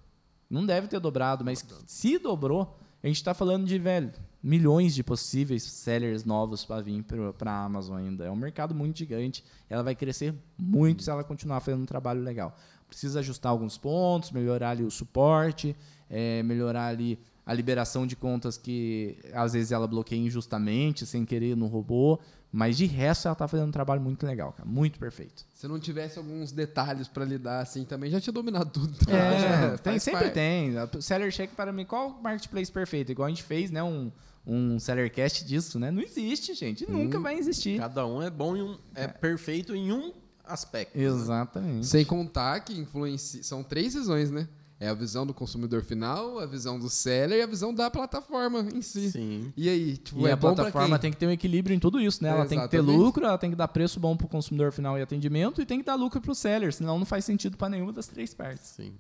Não 0.48 0.64
deve 0.64 0.88
ter 0.88 0.98
dobrado, 0.98 1.44
mas 1.44 1.62
se 1.86 2.18
dobrou, 2.18 2.78
a 3.02 3.06
gente 3.06 3.16
está 3.16 3.34
falando 3.34 3.66
de, 3.66 3.78
velho, 3.78 4.10
milhões 4.44 4.94
de 4.94 5.02
possíveis 5.02 5.62
sellers 5.62 6.22
novos 6.22 6.66
para 6.66 6.83
vir 6.83 7.02
para 7.38 7.50
a 7.50 7.64
Amazon 7.64 7.96
ainda. 7.96 8.26
É 8.26 8.30
um 8.30 8.37
mercado 8.37 8.74
muito 8.74 8.98
gigante. 8.98 9.42
Ela 9.70 9.83
vai 9.83 9.94
crescer 9.94 10.35
muito 10.59 11.02
se 11.02 11.09
ela 11.09 11.24
continuar 11.24 11.61
fazendo 11.61 11.83
um 11.83 11.87
trabalho 11.87 12.20
legal. 12.20 12.54
Precisa 12.87 13.20
ajustar 13.20 13.50
alguns 13.50 13.78
pontos, 13.78 14.30
melhorar 14.30 14.72
ali 14.72 14.85
o 14.85 14.90
suporte, 14.90 15.74
eh, 16.11 16.42
melhorar 16.42 16.88
ali 16.88 17.18
a 17.46 17.54
liberação 17.54 18.07
de 18.07 18.16
contas 18.16 18.59
que 18.59 19.16
às 19.33 19.54
vezes 19.54 19.72
ela 19.72 19.87
bloqueia 19.87 20.20
injustamente, 20.20 21.07
sem 21.07 21.24
querer 21.24 21.57
no 21.57 21.66
robô. 21.66 22.20
Mas 22.56 22.76
de 22.76 22.86
resto 22.86 23.26
ela 23.26 23.32
está 23.32 23.48
fazendo 23.48 23.66
um 23.66 23.72
trabalho 23.72 24.00
muito 24.00 24.24
legal, 24.24 24.52
cara. 24.52 24.68
Muito 24.68 24.96
perfeito. 24.96 25.44
Se 25.52 25.66
não 25.66 25.80
tivesse 25.80 26.18
alguns 26.18 26.52
detalhes 26.52 27.08
pra 27.08 27.24
lidar 27.24 27.58
assim 27.58 27.84
também, 27.84 28.08
já 28.12 28.20
tinha 28.20 28.32
dominado 28.32 28.70
tudo. 28.70 28.96
É, 29.10 29.40
Já 29.72 29.78
tem, 29.78 29.98
sempre 29.98 30.20
parte. 30.20 30.34
tem. 30.34 30.72
O 30.78 31.02
Seller 31.02 31.32
Check 31.32 31.50
para 31.56 31.72
mim, 31.72 31.84
qual 31.84 32.10
o 32.10 32.22
marketplace 32.22 32.70
perfeito? 32.70 33.10
Igual 33.10 33.26
a 33.26 33.28
gente 33.28 33.42
fez, 33.42 33.72
né? 33.72 33.82
Um, 33.82 34.12
um 34.46 34.78
Sellercast 34.78 35.44
disso, 35.44 35.80
né? 35.80 35.90
Não 35.90 36.00
existe, 36.00 36.54
gente. 36.54 36.88
Nunca 36.88 37.18
vai 37.18 37.34
existir. 37.36 37.76
Cada 37.80 38.06
um 38.06 38.22
é 38.22 38.30
bom 38.30 38.56
em 38.56 38.62
um. 38.62 38.78
É 38.94 39.08
perfeito 39.08 39.74
em 39.74 39.90
um 39.90 40.12
aspecto. 40.44 40.96
Exatamente. 40.96 41.86
Sem 41.86 42.04
contar 42.04 42.60
que 42.60 42.78
influencia. 42.78 43.42
São 43.42 43.64
três 43.64 43.94
visões, 43.94 44.30
né? 44.30 44.46
É 44.80 44.88
a 44.88 44.94
visão 44.94 45.24
do 45.24 45.32
consumidor 45.32 45.82
final, 45.82 46.38
a 46.40 46.46
visão 46.46 46.78
do 46.78 46.90
seller 46.90 47.38
e 47.38 47.42
a 47.42 47.46
visão 47.46 47.72
da 47.72 47.90
plataforma 47.90 48.66
em 48.74 48.82
si. 48.82 49.10
Sim. 49.10 49.52
E 49.56 49.68
aí, 49.68 49.96
tipo, 49.96 50.20
E 50.20 50.26
é 50.26 50.32
a 50.32 50.37
plataforma 50.37 50.98
tem 50.98 51.12
que 51.12 51.16
ter 51.16 51.26
um 51.26 51.30
equilíbrio 51.30 51.74
em 51.74 51.78
tudo 51.78 52.00
isso, 52.00 52.22
né? 52.22 52.30
Ela 52.30 52.44
tem 52.44 52.60
que 52.60 52.68
ter 52.68 52.78
Exatamente. 52.78 53.02
lucro, 53.02 53.24
ela 53.24 53.38
tem 53.38 53.50
que 53.50 53.56
dar 53.56 53.68
preço 53.68 54.00
bom 54.00 54.16
para 54.16 54.26
o 54.26 54.28
consumidor 54.28 54.72
final 54.72 54.98
e 54.98 55.02
atendimento 55.02 55.62
e 55.62 55.66
tem 55.66 55.78
que 55.78 55.84
dar 55.84 55.94
lucro 55.94 56.20
para 56.20 56.32
o 56.32 56.34
seller, 56.34 56.72
senão 56.72 56.98
não 56.98 57.06
faz 57.06 57.24
sentido 57.24 57.56
para 57.56 57.68
nenhuma 57.68 57.92
das 57.92 58.08
três 58.08 58.34
partes. 58.34 58.66
Sim. 58.70 58.92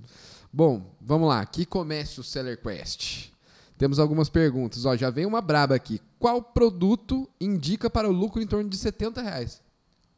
Bom, 0.52 0.94
vamos 1.00 1.28
lá. 1.28 1.44
Que 1.44 1.66
comece 1.66 2.20
o 2.20 2.22
Seller 2.22 2.56
Quest. 2.62 3.30
Temos 3.76 3.98
algumas 3.98 4.28
perguntas. 4.28 4.84
Ó, 4.84 4.96
já 4.96 5.10
vem 5.10 5.26
uma 5.26 5.40
braba 5.40 5.74
aqui. 5.74 6.00
Qual 6.18 6.40
produto 6.40 7.28
indica 7.40 7.90
para 7.90 8.08
o 8.08 8.12
lucro 8.12 8.40
em 8.40 8.46
torno 8.46 8.70
de 8.70 8.76
70 8.76 9.20
reais? 9.20 9.60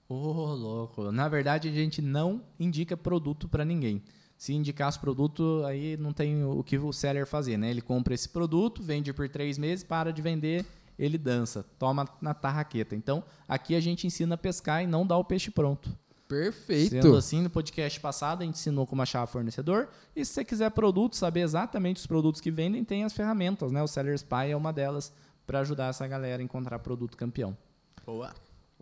Ô, 0.08 0.14
louco. 0.54 1.10
Na 1.10 1.28
verdade, 1.28 1.68
a 1.68 1.72
gente 1.72 2.02
não 2.02 2.42
indica 2.60 2.96
produto 2.96 3.48
para 3.48 3.64
ninguém. 3.64 4.02
Se 4.36 4.52
indicasse 4.52 4.98
produto, 4.98 5.62
aí 5.64 5.96
não 5.96 6.12
tem 6.12 6.44
o 6.44 6.62
que 6.62 6.76
o 6.78 6.92
seller 6.92 7.26
fazer, 7.26 7.56
né? 7.56 7.70
Ele 7.70 7.80
compra 7.80 8.14
esse 8.14 8.28
produto, 8.28 8.82
vende 8.82 9.12
por 9.12 9.28
três 9.28 9.56
meses, 9.56 9.82
para 9.82 10.12
de 10.12 10.20
vender, 10.20 10.66
ele 10.98 11.16
dança, 11.16 11.64
toma 11.78 12.06
na 12.20 12.34
tarraqueta. 12.34 12.94
Então, 12.94 13.24
aqui 13.48 13.74
a 13.74 13.80
gente 13.80 14.06
ensina 14.06 14.34
a 14.34 14.38
pescar 14.38 14.82
e 14.82 14.86
não 14.86 15.06
dá 15.06 15.16
o 15.16 15.24
peixe 15.24 15.50
pronto. 15.50 15.90
Perfeito. 16.28 16.90
Sendo 16.90 17.16
assim, 17.16 17.40
no 17.40 17.48
podcast 17.48 18.00
passado 18.00 18.42
a 18.42 18.44
gente 18.44 18.56
ensinou 18.56 18.86
como 18.86 19.00
achar 19.00 19.24
fornecedor. 19.26 19.88
E 20.14 20.24
se 20.24 20.32
você 20.32 20.44
quiser 20.44 20.70
produto, 20.70 21.14
saber 21.14 21.40
exatamente 21.40 21.98
os 21.98 22.06
produtos 22.06 22.40
que 22.40 22.50
vendem, 22.50 22.84
tem 22.84 23.04
as 23.04 23.12
ferramentas, 23.12 23.70
né? 23.70 23.82
O 23.82 23.86
Seller 23.86 24.14
Spy 24.14 24.50
é 24.50 24.56
uma 24.56 24.72
delas 24.72 25.12
para 25.46 25.60
ajudar 25.60 25.88
essa 25.88 26.06
galera 26.06 26.42
a 26.42 26.44
encontrar 26.44 26.78
produto 26.80 27.16
campeão. 27.16 27.56
Boa. 28.04 28.34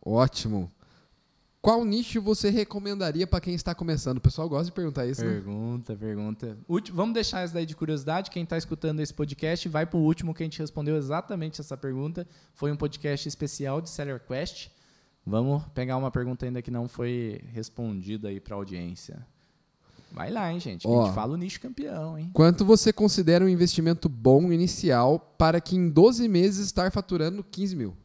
Ótimo. 0.04 0.70
Qual 1.64 1.83
nicho 1.83 2.20
você 2.20 2.50
recomendaria 2.50 3.27
para 3.27 3.40
quem 3.40 3.55
está 3.55 3.74
começando? 3.74 4.18
O 4.18 4.20
pessoal 4.20 4.46
gosta 4.46 4.66
de 4.66 4.72
perguntar 4.72 5.07
isso, 5.07 5.24
né? 5.24 5.31
Pergunta, 5.33 5.96
pergunta. 5.96 6.59
Ulti- 6.68 6.92
Vamos 6.92 7.14
deixar 7.14 7.40
essa 7.40 7.55
daí 7.55 7.64
de 7.64 7.74
curiosidade. 7.74 8.31
Quem 8.31 8.42
está 8.42 8.59
escutando 8.59 9.00
esse 9.00 9.14
podcast, 9.14 9.66
vai 9.66 9.87
para 9.87 9.96
o 9.98 10.03
último 10.03 10.35
que 10.35 10.42
a 10.42 10.46
gente 10.46 10.59
respondeu 10.59 10.94
exatamente 10.94 11.62
essa 11.62 11.74
pergunta. 11.74 12.27
Foi 12.53 12.70
um 12.70 12.77
podcast 12.77 13.27
especial 13.27 13.81
de 13.81 13.88
Seller 13.88 14.20
Quest. 14.20 14.68
Vamos 15.27 15.62
pegar 15.74 15.96
uma 15.96 16.11
pergunta 16.11 16.44
ainda 16.44 16.61
que 16.61 16.70
não 16.70 16.87
foi 16.87 17.40
respondida 17.55 18.29
aí 18.29 18.38
para 18.40 18.55
a 18.55 18.59
audiência. 18.59 19.27
Vai 20.12 20.31
lá, 20.31 20.53
hein, 20.53 20.61
gente. 20.61 20.87
Ó. 20.87 21.00
a 21.00 21.07
gente 21.07 21.14
fala 21.14 21.33
o 21.33 21.37
nicho 21.38 21.59
campeão, 21.62 22.18
hein? 22.18 22.31
Quanto 22.35 22.62
você 22.62 22.92
considera 22.92 23.42
um 23.42 23.48
investimento 23.48 24.07
bom 24.07 24.53
inicial 24.53 25.18
para 25.38 25.62
que 25.62 25.77
em 25.77 25.88
12 25.88 26.29
meses 26.29 26.66
estar 26.66 26.92
faturando 26.92 27.42
15 27.42 27.74
mil? 27.74 27.96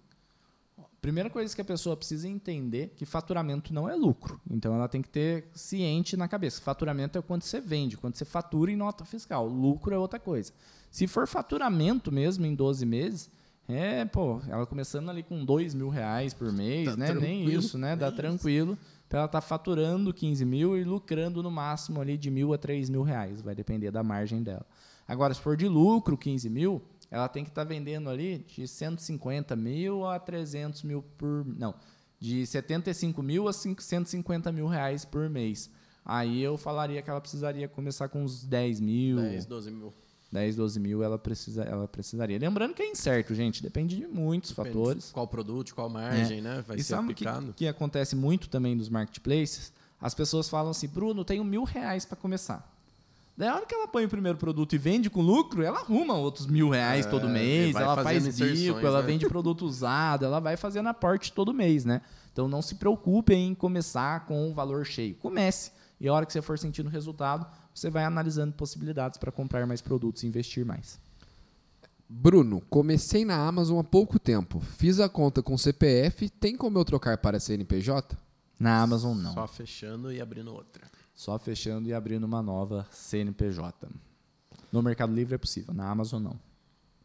Primeira 1.01 1.29
coisa 1.29 1.55
que 1.55 1.61
a 1.61 1.65
pessoa 1.65 1.95
precisa 1.95 2.27
entender 2.27 2.93
que 2.95 3.05
faturamento 3.05 3.73
não 3.73 3.87
é 3.87 3.95
lucro. 3.95 4.39
Então 4.49 4.75
ela 4.75 4.87
tem 4.87 5.01
que 5.01 5.09
ter 5.09 5.47
ciente 5.53 6.17
na 6.17 6.27
cabeça. 6.27 6.61
Faturamento 6.61 7.17
é 7.17 7.21
quando 7.21 7.43
você 7.43 7.61
vende, 7.61 7.95
quando 7.97 8.15
você 8.15 8.25
fatura 8.25 8.69
em 8.71 8.75
nota 8.75 9.05
fiscal. 9.05 9.47
Lucro 9.47 9.93
é 9.95 9.97
outra 9.97 10.19
coisa. 10.19 10.51
Se 10.91 11.07
for 11.07 11.25
faturamento 11.27 12.11
mesmo 12.11 12.45
em 12.45 12.53
12 12.53 12.85
meses, 12.85 13.29
é, 13.67 14.03
pô, 14.03 14.41
ela 14.47 14.65
começando 14.65 15.09
ali 15.09 15.23
com 15.23 15.45
2 15.45 15.73
mil 15.73 15.89
reais 15.89 16.33
por 16.33 16.51
mês, 16.51 16.89
Tá 16.89 16.97
né? 16.97 17.13
Nem 17.13 17.45
isso, 17.49 17.77
né? 17.77 17.95
Dá 17.95 18.11
tranquilo. 18.11 18.77
Pra 19.07 19.19
ela 19.19 19.25
estar 19.25 19.41
faturando 19.41 20.13
15 20.13 20.43
mil 20.45 20.77
e 20.77 20.83
lucrando 20.83 21.41
no 21.41 21.49
máximo 21.49 22.01
ali 22.01 22.17
de 22.17 22.29
mil 22.29 22.53
a 22.53 22.57
3 22.57 22.89
mil 22.89 23.03
reais. 23.03 23.41
Vai 23.41 23.55
depender 23.55 23.89
da 23.89 24.03
margem 24.03 24.43
dela. 24.43 24.65
Agora, 25.07 25.33
se 25.33 25.39
for 25.41 25.55
de 25.57 25.67
lucro 25.67 26.15
15 26.17 26.49
mil, 26.49 26.81
ela 27.11 27.27
tem 27.27 27.43
que 27.43 27.49
estar 27.49 27.63
vendendo 27.63 28.09
ali 28.09 28.39
de 28.39 28.67
150 28.67 29.55
mil 29.55 30.05
a 30.05 30.19
300 30.19 30.83
mil 30.83 31.01
por. 31.17 31.45
Não, 31.45 31.73
de 32.19 32.45
75 32.45 33.23
mil 33.23 33.47
a 33.47 33.53
5 33.53 33.81
150 33.81 34.51
mil 34.51 34.67
reais 34.67 35.05
por 35.05 35.29
mês. 35.29 35.69
Aí 36.05 36.41
eu 36.41 36.57
falaria 36.57 37.01
que 37.01 37.09
ela 37.09 37.21
precisaria 37.21 37.67
começar 37.67 38.09
com 38.09 38.23
uns 38.23 38.43
10 38.43 38.79
mil, 38.79 39.17
10, 39.17 39.45
12 39.45 39.71
mil. 39.71 39.93
10, 40.31 40.55
12 40.55 40.79
mil 40.79 41.03
ela, 41.03 41.17
precisa, 41.17 41.63
ela 41.63 41.87
precisaria. 41.87 42.37
Lembrando 42.37 42.73
que 42.73 42.83
é 42.83 42.89
incerto, 42.89 43.33
gente, 43.33 43.63
depende 43.63 43.95
de 43.95 44.07
muitos 44.07 44.51
Depende 44.51 44.69
fatores. 44.69 45.11
Qual 45.11 45.27
produto, 45.27 45.73
qual 45.73 45.89
margem, 45.89 46.41
né? 46.41 46.63
Vai 46.67 46.77
e 46.77 46.83
ser 46.83 46.95
sabe 46.95 47.11
o 47.11 47.15
que, 47.15 47.27
aplicado. 47.27 47.53
que 47.53 47.67
acontece 47.67 48.15
muito 48.15 48.47
também 48.49 48.75
nos 48.75 48.89
marketplaces? 48.89 49.73
As 49.99 50.13
pessoas 50.13 50.47
falam 50.47 50.71
assim, 50.71 50.87
Bruno, 50.87 51.25
tenho 51.25 51.43
mil 51.43 51.63
reais 51.63 52.05
para 52.05 52.15
começar. 52.15 52.78
Daí 53.39 53.47
a 53.47 53.55
hora 53.55 53.65
que 53.65 53.73
ela 53.73 53.87
põe 53.87 54.03
o 54.03 54.09
primeiro 54.09 54.37
produto 54.37 54.75
e 54.75 54.77
vende 54.77 55.09
com 55.09 55.21
lucro, 55.21 55.63
ela 55.63 55.79
arruma 55.79 56.13
outros 56.13 56.45
mil 56.45 56.67
reais 56.69 57.05
É, 57.05 57.09
todo 57.09 57.29
mês, 57.29 57.73
ela 57.73 58.03
faz 58.03 58.37
bico, 58.37 58.85
ela 58.85 58.99
né? 58.99 59.07
vende 59.07 59.25
produto 59.29 59.63
usado, 59.65 60.25
ela 60.25 60.41
vai 60.41 60.57
fazendo 60.57 60.89
aporte 60.89 61.31
todo 61.31 61.53
mês, 61.53 61.85
né? 61.85 62.01
Então 62.33 62.49
não 62.49 62.61
se 62.61 62.75
preocupem 62.75 63.47
em 63.47 63.55
começar 63.55 64.25
com 64.25 64.51
o 64.51 64.53
valor 64.53 64.85
cheio. 64.85 65.15
Comece. 65.15 65.71
E 66.01 66.07
a 66.09 66.13
hora 66.13 66.25
que 66.25 66.33
você 66.33 66.41
for 66.41 66.59
sentindo 66.59 66.89
resultado, 66.89 67.47
você 67.73 67.89
vai 67.89 68.03
analisando 68.03 68.51
possibilidades 68.51 69.17
para 69.17 69.31
comprar 69.31 69.65
mais 69.65 69.79
produtos 69.79 70.23
e 70.23 70.27
investir 70.27 70.65
mais. 70.65 70.99
Bruno, 72.09 72.61
comecei 72.69 73.23
na 73.23 73.37
Amazon 73.37 73.79
há 73.79 73.83
pouco 73.85 74.19
tempo. 74.19 74.59
Fiz 74.59 74.99
a 74.99 75.07
conta 75.07 75.41
com 75.41 75.57
CPF. 75.57 76.29
Tem 76.29 76.57
como 76.57 76.77
eu 76.77 76.83
trocar 76.83 77.17
para 77.17 77.39
CNPJ? 77.39 78.17
Na 78.59 78.81
Amazon 78.81 79.17
não. 79.17 79.33
Só 79.33 79.47
fechando 79.47 80.11
e 80.11 80.19
abrindo 80.19 80.53
outra. 80.53 80.98
Só 81.19 81.37
fechando 81.37 81.89
e 81.89 81.93
abrindo 81.93 82.23
uma 82.23 82.41
nova 82.41 82.87
CNPJ. 82.93 83.89
No 84.71 84.81
Mercado 84.81 85.13
Livre 85.13 85.35
é 85.35 85.37
possível, 85.37 85.73
na 85.73 85.89
Amazon 85.89 86.23
não. 86.23 86.39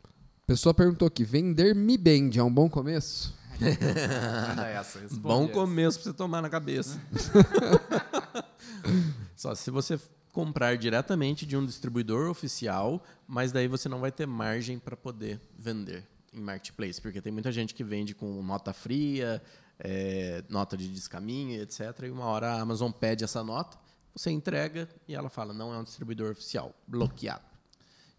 A 0.04 0.46
pessoa 0.46 0.72
perguntou 0.72 1.08
aqui: 1.08 1.24
vender 1.24 1.74
Mi 1.74 1.98
Band 1.98 2.30
é 2.36 2.42
um 2.44 2.54
bom 2.54 2.70
começo? 2.70 3.34
Bom 5.18 5.48
começo 5.48 5.98
pra 5.98 6.12
você 6.12 6.16
tomar 6.16 6.40
na 6.40 6.48
cabeça. 6.48 7.00
Só 9.34 9.52
se 9.56 9.68
você 9.72 9.98
comprar 10.32 10.78
diretamente 10.78 11.44
de 11.44 11.56
um 11.56 11.66
distribuidor 11.66 12.30
oficial, 12.30 13.02
mas 13.26 13.50
daí 13.50 13.66
você 13.66 13.88
não 13.88 13.98
vai 13.98 14.12
ter 14.12 14.26
margem 14.26 14.78
para 14.78 14.96
poder 14.96 15.40
vender 15.58 16.06
em 16.32 16.40
marketplace, 16.40 17.02
porque 17.02 17.20
tem 17.20 17.32
muita 17.32 17.50
gente 17.50 17.74
que 17.74 17.82
vende 17.82 18.14
com 18.14 18.40
nota 18.44 18.72
fria, 18.72 19.42
é, 19.76 20.44
nota 20.48 20.76
de 20.76 20.88
descaminho, 20.88 21.60
etc. 21.60 21.80
E 22.04 22.10
uma 22.10 22.26
hora 22.26 22.52
a 22.52 22.60
Amazon 22.60 22.92
pede 22.92 23.24
essa 23.24 23.42
nota, 23.42 23.76
você 24.14 24.30
entrega 24.30 24.88
e 25.08 25.14
ela 25.14 25.28
fala 25.28 25.52
não 25.52 25.72
é 25.72 25.78
um 25.78 25.84
distribuidor 25.84 26.30
oficial, 26.30 26.74
bloqueado. 26.86 27.44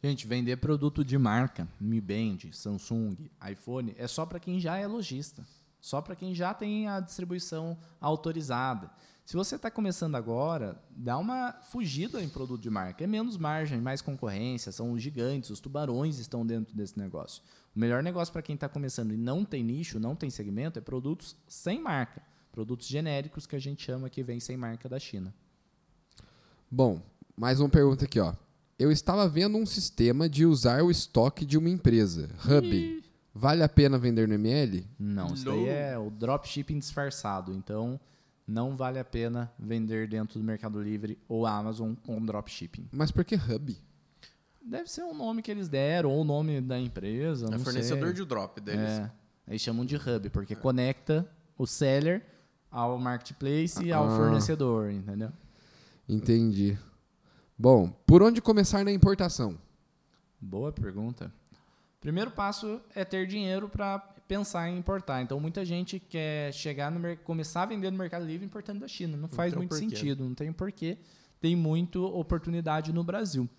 Gente, 0.03 0.27
vender 0.27 0.57
produto 0.57 1.03
de 1.03 1.17
marca, 1.17 1.67
Mi 1.79 1.99
Band, 1.99 2.51
Samsung, 2.51 3.29
iPhone, 3.49 3.95
é 3.97 4.07
só 4.07 4.25
para 4.25 4.39
quem 4.39 4.59
já 4.59 4.77
é 4.77 4.85
lojista. 4.85 5.45
Só 5.81 6.01
para 6.01 6.15
quem 6.15 6.33
já 6.33 6.53
tem 6.53 6.87
a 6.87 6.99
distribuição 6.99 7.77
autorizada. 8.01 8.89
Se 9.23 9.35
você 9.35 9.55
está 9.55 9.71
começando 9.71 10.15
agora, 10.15 10.79
dá 10.89 11.17
uma 11.17 11.53
fugida 11.53 12.21
em 12.21 12.29
produto 12.29 12.61
de 12.61 12.69
marca. 12.69 13.03
É 13.03 13.07
menos 13.07 13.37
margem, 13.37 13.81
mais 13.81 14.01
concorrência, 14.01 14.71
são 14.71 14.91
os 14.91 15.01
gigantes, 15.01 15.49
os 15.49 15.59
tubarões 15.59 16.19
estão 16.19 16.45
dentro 16.45 16.75
desse 16.75 16.97
negócio. 16.99 17.41
O 17.75 17.79
melhor 17.79 18.03
negócio 18.03 18.31
para 18.31 18.41
quem 18.41 18.55
está 18.55 18.69
começando 18.69 19.13
e 19.13 19.17
não 19.17 19.45
tem 19.45 19.63
nicho, 19.63 19.99
não 19.99 20.15
tem 20.15 20.29
segmento, 20.29 20.77
é 20.77 20.81
produtos 20.81 21.35
sem 21.47 21.81
marca. 21.81 22.21
Produtos 22.51 22.87
genéricos 22.87 23.47
que 23.47 23.55
a 23.55 23.59
gente 23.59 23.83
chama 23.83 24.09
que 24.09 24.23
vem 24.23 24.39
sem 24.39 24.57
marca 24.57 24.87
da 24.87 24.99
China. 24.99 25.33
Bom, 26.69 27.01
mais 27.35 27.59
uma 27.59 27.69
pergunta 27.69 28.05
aqui, 28.05 28.19
ó. 28.19 28.33
Eu 28.77 28.91
estava 28.91 29.27
vendo 29.27 29.57
um 29.57 29.65
sistema 29.65 30.27
de 30.27 30.45
usar 30.45 30.83
o 30.83 30.91
estoque 30.91 31.45
de 31.45 31.57
uma 31.57 31.69
empresa, 31.69 32.29
Hub. 32.45 33.03
Vale 33.33 33.63
a 33.63 33.69
pena 33.69 33.97
vender 33.97 34.27
no 34.27 34.33
ML? 34.33 34.85
Não, 34.97 35.33
isso 35.33 35.45
daí 35.45 35.67
é 35.67 35.97
o 35.97 36.09
dropshipping 36.09 36.79
disfarçado. 36.79 37.53
Então, 37.53 37.99
não 38.47 38.75
vale 38.75 38.99
a 38.99 39.05
pena 39.05 39.51
vender 39.57 40.07
dentro 40.07 40.39
do 40.39 40.45
Mercado 40.45 40.81
Livre 40.81 41.17
ou 41.27 41.45
Amazon 41.45 41.93
com 42.05 42.23
dropshipping. 42.23 42.87
Mas 42.91 43.11
por 43.11 43.23
que 43.23 43.35
Hub? 43.35 43.77
Deve 44.61 44.89
ser 44.89 45.03
o 45.03 45.13
nome 45.13 45.41
que 45.41 45.51
eles 45.51 45.67
deram 45.69 46.11
ou 46.11 46.21
o 46.21 46.23
nome 46.25 46.59
da 46.59 46.79
empresa. 46.79 47.47
É 47.47 47.49
não 47.51 47.59
fornecedor 47.59 48.07
sei. 48.07 48.13
de 48.13 48.25
drop 48.25 48.59
deles. 48.59 48.89
É, 48.89 49.11
eles 49.47 49.61
chamam 49.61 49.85
de 49.85 49.95
hub, 49.95 50.29
porque 50.31 50.55
conecta 50.55 51.29
o 51.57 51.67
seller 51.67 52.25
ao 52.71 52.97
marketplace 52.97 53.83
e 53.83 53.91
ao 53.93 54.07
Ah. 54.07 54.17
fornecedor, 54.17 54.89
entendeu? 54.91 55.31
Entendi. 56.07 56.77
Bom, 57.57 57.89
por 58.05 58.21
onde 58.21 58.41
começar 58.41 58.83
na 58.83 58.91
importação? 58.91 59.57
Boa 60.39 60.71
pergunta. 60.71 61.31
Primeiro 61.99 62.29
passo 62.29 62.79
é 62.93 63.03
ter 63.03 63.25
dinheiro 63.25 63.67
para 63.67 63.97
pensar 64.27 64.69
em 64.69 64.77
importar. 64.77 65.21
Então, 65.21 65.39
muita 65.39 65.65
gente 65.65 65.99
quer 65.99 66.53
chegar 66.53 66.91
no 66.91 67.17
começar 67.17 67.63
a 67.63 67.65
vender 67.65 67.91
no 67.91 67.97
Mercado 67.97 68.25
Livre 68.25 68.45
importando 68.45 68.81
da 68.81 68.87
China. 68.87 69.17
Não 69.17 69.27
faz 69.27 69.53
muito 69.53 69.69
porquê. 69.69 69.89
sentido, 69.89 70.23
não 70.23 70.35
tem 70.35 70.51
porquê. 70.51 70.97
Tem 71.39 71.55
muita 71.55 71.99
oportunidade 71.99 72.93
no 72.93 73.03
Brasil. 73.03 73.49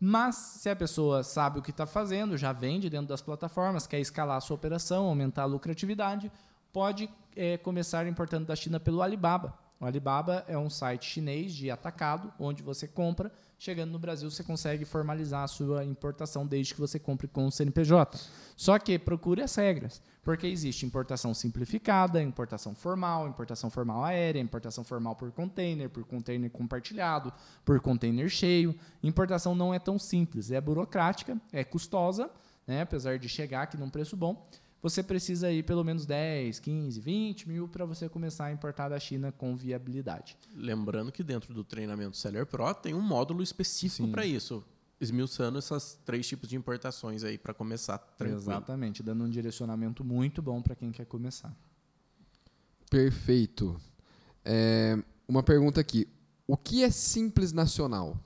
Mas, 0.00 0.36
se 0.36 0.68
a 0.68 0.76
pessoa 0.76 1.24
sabe 1.24 1.58
o 1.58 1.62
que 1.62 1.70
está 1.70 1.86
fazendo, 1.86 2.36
já 2.36 2.52
vende 2.52 2.88
dentro 2.88 3.08
das 3.08 3.20
plataformas, 3.20 3.86
quer 3.86 3.98
escalar 3.98 4.36
a 4.36 4.40
sua 4.40 4.54
operação, 4.54 5.06
aumentar 5.06 5.42
a 5.42 5.46
lucratividade, 5.46 6.30
pode 6.72 7.10
eh, 7.34 7.56
começar 7.58 8.06
importando 8.06 8.46
da 8.46 8.54
China 8.54 8.78
pelo 8.78 9.02
Alibaba. 9.02 9.58
O 9.80 9.86
Alibaba 9.86 10.44
é 10.48 10.58
um 10.58 10.68
site 10.68 11.06
chinês 11.06 11.52
de 11.52 11.70
atacado, 11.70 12.32
onde 12.38 12.64
você 12.64 12.88
compra. 12.88 13.30
Chegando 13.56 13.92
no 13.92 13.98
Brasil, 13.98 14.28
você 14.28 14.42
consegue 14.42 14.84
formalizar 14.84 15.44
a 15.44 15.48
sua 15.48 15.84
importação 15.84 16.44
desde 16.44 16.74
que 16.74 16.80
você 16.80 16.98
compre 16.98 17.28
com 17.28 17.46
o 17.46 17.50
CNPJ. 17.50 18.18
Só 18.56 18.76
que 18.78 18.98
procure 18.98 19.40
as 19.40 19.54
regras, 19.54 20.02
porque 20.22 20.48
existe 20.48 20.84
importação 20.84 21.32
simplificada, 21.32 22.20
importação 22.20 22.74
formal, 22.74 23.28
importação 23.28 23.70
formal 23.70 24.04
aérea, 24.04 24.40
importação 24.40 24.82
formal 24.82 25.14
por 25.14 25.30
container, 25.30 25.88
por 25.88 26.04
container 26.04 26.50
compartilhado, 26.50 27.32
por 27.64 27.80
container 27.80 28.28
cheio. 28.28 28.74
Importação 29.00 29.54
não 29.54 29.72
é 29.72 29.78
tão 29.78 29.96
simples, 29.96 30.50
é 30.50 30.60
burocrática, 30.60 31.40
é 31.52 31.62
custosa, 31.62 32.28
né, 32.66 32.82
apesar 32.82 33.16
de 33.18 33.28
chegar 33.28 33.62
aqui 33.62 33.76
num 33.76 33.90
preço 33.90 34.16
bom. 34.16 34.44
Você 34.80 35.02
precisa 35.02 35.50
ir 35.50 35.64
pelo 35.64 35.82
menos 35.82 36.06
10, 36.06 36.60
15, 36.60 37.00
20 37.00 37.48
mil 37.48 37.68
para 37.68 37.84
você 37.84 38.08
começar 38.08 38.46
a 38.46 38.52
importar 38.52 38.88
da 38.88 39.00
China 39.00 39.32
com 39.32 39.56
viabilidade. 39.56 40.36
Lembrando 40.54 41.10
que 41.10 41.24
dentro 41.24 41.52
do 41.52 41.64
treinamento 41.64 42.16
Seller 42.16 42.46
Pro 42.46 42.72
tem 42.74 42.94
um 42.94 43.00
módulo 43.00 43.42
específico 43.42 44.08
para 44.08 44.24
isso, 44.24 44.64
esmiuçando 45.00 45.58
esses 45.58 45.98
três 46.04 46.28
tipos 46.28 46.48
de 46.48 46.56
importações 46.56 47.24
aí 47.24 47.36
para 47.36 47.52
começar 47.52 47.98
tranquilo. 47.98 48.40
Exatamente, 48.40 49.02
dando 49.02 49.24
um 49.24 49.30
direcionamento 49.30 50.04
muito 50.04 50.40
bom 50.40 50.62
para 50.62 50.76
quem 50.76 50.92
quer 50.92 51.06
começar. 51.06 51.52
Perfeito. 52.88 53.80
É, 54.44 54.96
uma 55.26 55.42
pergunta 55.42 55.80
aqui. 55.80 56.06
O 56.46 56.56
que 56.56 56.84
é 56.84 56.90
Simples 56.90 57.52
Nacional? 57.52 58.16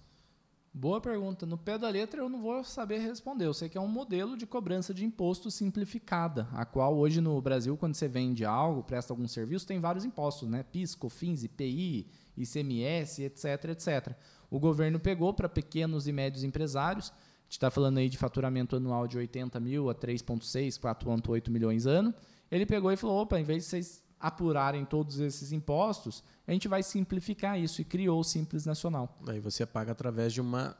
Boa 0.74 1.02
pergunta. 1.02 1.44
No 1.44 1.58
pé 1.58 1.76
da 1.76 1.90
letra 1.90 2.22
eu 2.22 2.30
não 2.30 2.40
vou 2.40 2.64
saber 2.64 2.98
responder. 2.98 3.44
Eu 3.44 3.52
sei 3.52 3.68
que 3.68 3.76
é 3.76 3.80
um 3.80 3.86
modelo 3.86 4.38
de 4.38 4.46
cobrança 4.46 4.94
de 4.94 5.04
imposto 5.04 5.50
simplificada, 5.50 6.48
a 6.50 6.64
qual 6.64 6.96
hoje 6.96 7.20
no 7.20 7.38
Brasil, 7.42 7.76
quando 7.76 7.94
você 7.94 8.08
vende 8.08 8.42
algo, 8.42 8.82
presta 8.82 9.12
algum 9.12 9.28
serviço, 9.28 9.66
tem 9.66 9.78
vários 9.78 10.02
impostos, 10.02 10.48
né? 10.48 10.62
PIS, 10.62 10.94
COFINS, 10.94 11.44
IPI, 11.44 12.06
ICMS, 12.38 13.22
etc, 13.22 13.64
etc. 13.70 14.16
O 14.50 14.58
governo 14.58 14.98
pegou 14.98 15.34
para 15.34 15.46
pequenos 15.46 16.08
e 16.08 16.12
médios 16.12 16.42
empresários, 16.42 17.10
a 17.10 17.44
gente 17.44 17.52
está 17.52 17.70
falando 17.70 17.98
aí 17.98 18.08
de 18.08 18.16
faturamento 18.16 18.76
anual 18.76 19.06
de 19.06 19.18
80 19.18 19.60
mil 19.60 19.90
a 19.90 19.94
3,6, 19.94 20.80
4,8 20.80 21.50
milhões 21.50 21.84
ano. 21.84 22.14
Ele 22.50 22.64
pegou 22.64 22.90
e 22.90 22.96
falou: 22.96 23.20
opa, 23.20 23.38
em 23.38 23.44
vez 23.44 23.64
de 23.64 23.68
vocês 23.68 24.02
apurarem 24.22 24.84
todos 24.84 25.18
esses 25.18 25.50
impostos, 25.50 26.22
a 26.46 26.52
gente 26.52 26.68
vai 26.68 26.82
simplificar 26.82 27.58
isso 27.58 27.82
e 27.82 27.84
criou 27.84 28.20
o 28.20 28.24
Simples 28.24 28.64
Nacional. 28.64 29.18
Aí 29.26 29.40
você 29.40 29.66
paga 29.66 29.90
através 29.92 30.32
de 30.32 30.40
uma 30.40 30.76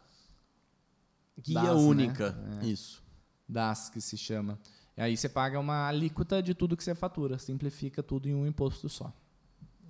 guia 1.38 1.55
DAS, 1.62 1.74
né? 1.76 1.88
única. 1.88 2.36
Isso. 2.62 3.03
DAS, 3.49 3.90
que 3.90 4.01
se 4.01 4.16
chama. 4.16 4.59
E 4.97 5.01
aí 5.03 5.16
você 5.16 5.28
paga 5.28 5.59
uma 5.59 5.88
alíquota 5.88 6.43
de 6.43 6.55
tudo 6.55 6.76
que 6.76 6.84
você 6.84 6.95
fatura, 6.95 7.36
simplifica 7.38 8.03
tudo 8.03 8.28
em 8.28 8.34
um 8.34 8.47
imposto 8.47 8.88
só, 8.88 9.12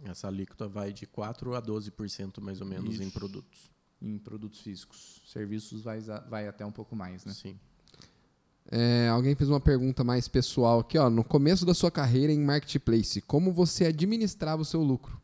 Essa 0.05 0.29
alíquota 0.29 0.67
vai 0.67 0.93
de 0.93 1.07
4 1.07 1.55
a 1.55 1.63
12% 1.63 2.41
mais 2.41 2.61
ou 2.61 2.67
menos 2.67 3.01
em 3.01 3.05
Isso. 3.05 3.13
produtos. 3.13 3.71
em 4.01 4.19
produtos 4.19 4.61
físicos. 4.61 5.23
Serviços 5.27 5.83
vai, 5.83 6.01
vai 6.29 6.49
até 6.49 6.65
um 6.67 6.73
pouco 6.73 6.97
mais, 6.97 7.25
né? 7.25 7.33
Sim. 7.33 7.59
É, 8.71 9.09
alguém 9.09 9.35
fez 9.35 9.51
uma 9.51 9.61
pergunta 9.61 10.03
mais 10.03 10.29
pessoal 10.29 10.81
aqui, 10.81 10.97
ó. 10.97 11.11
No 11.11 11.23
começo 11.25 11.67
da 11.67 11.75
sua 11.75 11.91
carreira 11.91 12.33
em 12.33 12.41
marketplace, 12.41 13.21
como 13.23 13.53
você 13.53 13.87
administrava 13.87 14.63
o 14.63 14.65
seu 14.65 14.83
lucro? 14.83 15.21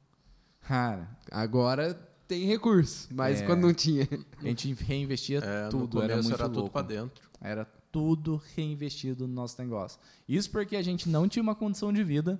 Cara, 0.63 1.09
Agora 1.31 1.95
tem 2.27 2.45
recurso, 2.45 3.09
mas 3.11 3.41
É. 3.41 3.47
quando 3.47 3.63
não 3.63 3.73
tinha. 3.73 4.07
a 4.39 4.45
gente 4.45 4.73
reinvestia 4.75 5.39
É, 5.39 5.69
tudo, 5.69 5.97
no 5.97 6.03
era 6.03 6.13
começo 6.15 6.29
muito 6.29 6.41
era 6.41 6.49
tudo 6.49 6.59
louco. 6.61 6.73
para 6.73 6.87
dentro. 6.87 7.23
Era 7.41 7.65
tudo 7.91 8.43
reinvestido 8.55 9.27
no 9.27 9.33
nosso 9.33 9.61
negócio. 9.63 9.99
Isso 10.29 10.51
porque 10.51 10.77
a 10.77 10.83
gente 10.83 11.09
não 11.09 11.27
tinha 11.27 11.43
uma 11.43 11.55
condição 11.55 11.91
de 11.93 12.05
vida. 12.05 12.33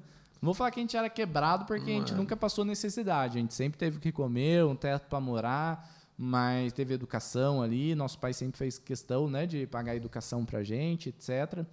Não 0.43 0.47
vou 0.49 0.55
falar 0.55 0.71
que 0.71 0.79
a 0.79 0.83
gente 0.83 0.97
era 0.97 1.09
quebrado 1.09 1.65
porque 1.65 1.91
a 1.91 1.95
gente 1.95 2.13
nunca 2.15 2.37
passou 2.37 2.65
necessidade. 2.65 3.39
A 3.39 3.41
gente 3.41 3.55
sempre 3.55 3.79
teve 3.79 3.97
o 3.97 4.01
que 4.01 4.13
comer, 4.13 4.65
um 4.65 4.77
teto 4.77 5.09
para 5.09 5.19
morar, 5.21 5.91
mas 6.21 6.73
teve 6.73 6.93
educação 6.93 7.63
ali. 7.63 7.95
Nosso 7.95 8.19
pai 8.19 8.33
sempre 8.33 8.59
fez 8.59 8.77
questão 8.77 9.31
né, 9.31 9.47
de 9.47 9.69
pagar 9.69 9.95
educação 9.95 10.45
pra 10.45 10.65
gente, 10.65 11.11
etc. 11.11 11.65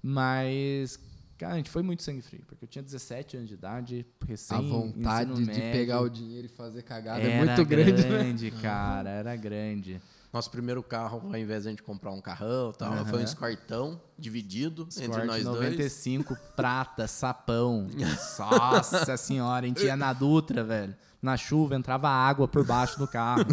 Mas, 0.00 1.00
cara, 1.36 1.54
a 1.54 1.56
gente 1.56 1.68
foi 1.68 1.82
muito 1.82 2.04
sangue 2.04 2.22
frio, 2.22 2.44
porque 2.46 2.64
eu 2.64 2.68
tinha 2.68 2.82
17 2.82 3.38
anos 3.38 3.48
de 3.48 3.54
idade, 3.54 4.06
recém 4.24 4.56
a 4.56 4.60
vontade 4.60 5.34
de 5.34 5.44
médio. 5.44 5.72
pegar 5.72 6.00
o 6.00 6.08
dinheiro 6.08 6.46
e 6.46 6.48
fazer 6.48 6.82
cagada 6.82 7.20
é 7.20 7.32
era 7.32 7.44
muito 7.44 7.68
grande. 7.68 8.02
né? 8.02 8.08
grande, 8.08 8.50
cara, 8.52 9.10
era 9.10 9.34
grande. 9.34 10.00
Nosso 10.30 10.50
primeiro 10.50 10.82
carro, 10.82 11.22
ao 11.24 11.38
invés 11.38 11.62
de 11.62 11.68
a 11.68 11.70
gente 11.70 11.82
comprar 11.82 12.12
um 12.12 12.20
carrão, 12.20 12.70
tal, 12.72 13.04
foi 13.06 13.20
um 13.20 13.24
escortão 13.24 13.98
dividido 14.18 14.86
entre 15.00 15.24
nós 15.24 15.42
dois. 15.42 15.56
95, 15.56 16.36
prata, 16.54 17.06
sapão. 17.06 17.88
Nossa 18.38 19.16
senhora, 19.16 19.64
a 19.64 19.68
gente 19.68 19.84
ia 19.84 19.96
na 19.96 20.12
Dutra, 20.12 20.62
velho. 20.62 20.94
Na 21.20 21.36
chuva, 21.36 21.74
entrava 21.74 22.08
água 22.08 22.46
por 22.46 22.64
baixo 22.64 22.98
do 22.98 23.08
carro. 23.08 23.44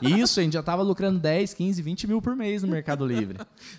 Isso, 0.00 0.38
a 0.38 0.42
gente 0.42 0.54
já 0.54 0.62
tava 0.62 0.82
lucrando 0.82 1.18
10, 1.18 1.52
15, 1.52 1.82
20 1.82 2.06
mil 2.06 2.22
por 2.22 2.36
mês 2.36 2.62
no 2.62 2.68
Mercado 2.68 3.04
Livre. 3.04 3.38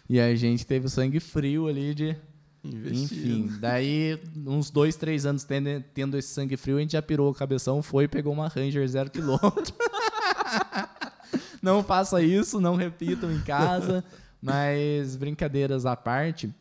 E 0.10 0.20
a 0.20 0.36
gente 0.36 0.66
teve 0.66 0.86
o 0.86 0.90
sangue 0.90 1.20
frio 1.20 1.68
ali 1.68 1.96
de. 1.96 2.16
Investindo. 2.64 3.46
Enfim, 3.46 3.58
daí, 3.60 4.22
uns 4.46 4.70
dois, 4.70 4.96
três 4.98 5.26
anos 5.26 5.46
tendo, 5.46 5.82
tendo 5.94 6.18
esse 6.18 6.28
sangue 6.28 6.58
frio, 6.58 6.78
a 6.78 6.82
gente 6.82 6.92
já 6.92 7.02
pirou 7.02 7.32
o 7.32 7.34
cabeção, 7.34 7.82
foi 7.82 8.04
e 8.04 8.08
pegou 8.08 8.34
uma 8.34 8.50
Ranger 8.50 8.86
zero 8.88 9.10
quilômetro. 9.10 9.74
não 11.68 11.84
faça 11.84 12.22
isso, 12.22 12.62
não 12.62 12.76
repitam 12.76 13.30
em 13.32 13.42
casa. 13.42 14.04
Mas, 14.42 15.18
brincadeiras 15.18 15.86
à 15.86 15.96
parte, 15.96 16.54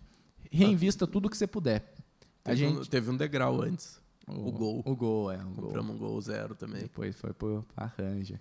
reinvista 0.51 1.07
tudo 1.07 1.31
que 1.31 1.37
você 1.37 1.47
puder. 1.47 1.95
A 2.45 2.51
Teve, 2.51 2.67
um, 2.67 2.77
gente. 2.77 2.91
teve 2.91 3.11
um 3.11 3.17
degrau 3.17 3.63
antes. 3.63 4.01
O, 4.27 4.51
gol. 4.51 4.83
O 4.85 4.97
gol, 4.97 5.31
é. 5.31 5.37
O 5.37 5.49
gol. 5.51 5.65
Compramos 5.67 5.95
um 5.95 5.99
gol 5.99 6.21
zero 6.21 6.55
também. 6.57 6.83
Depois 6.83 7.15
foi 7.17 7.33
pro 7.33 7.65
Ranger. 7.77 8.41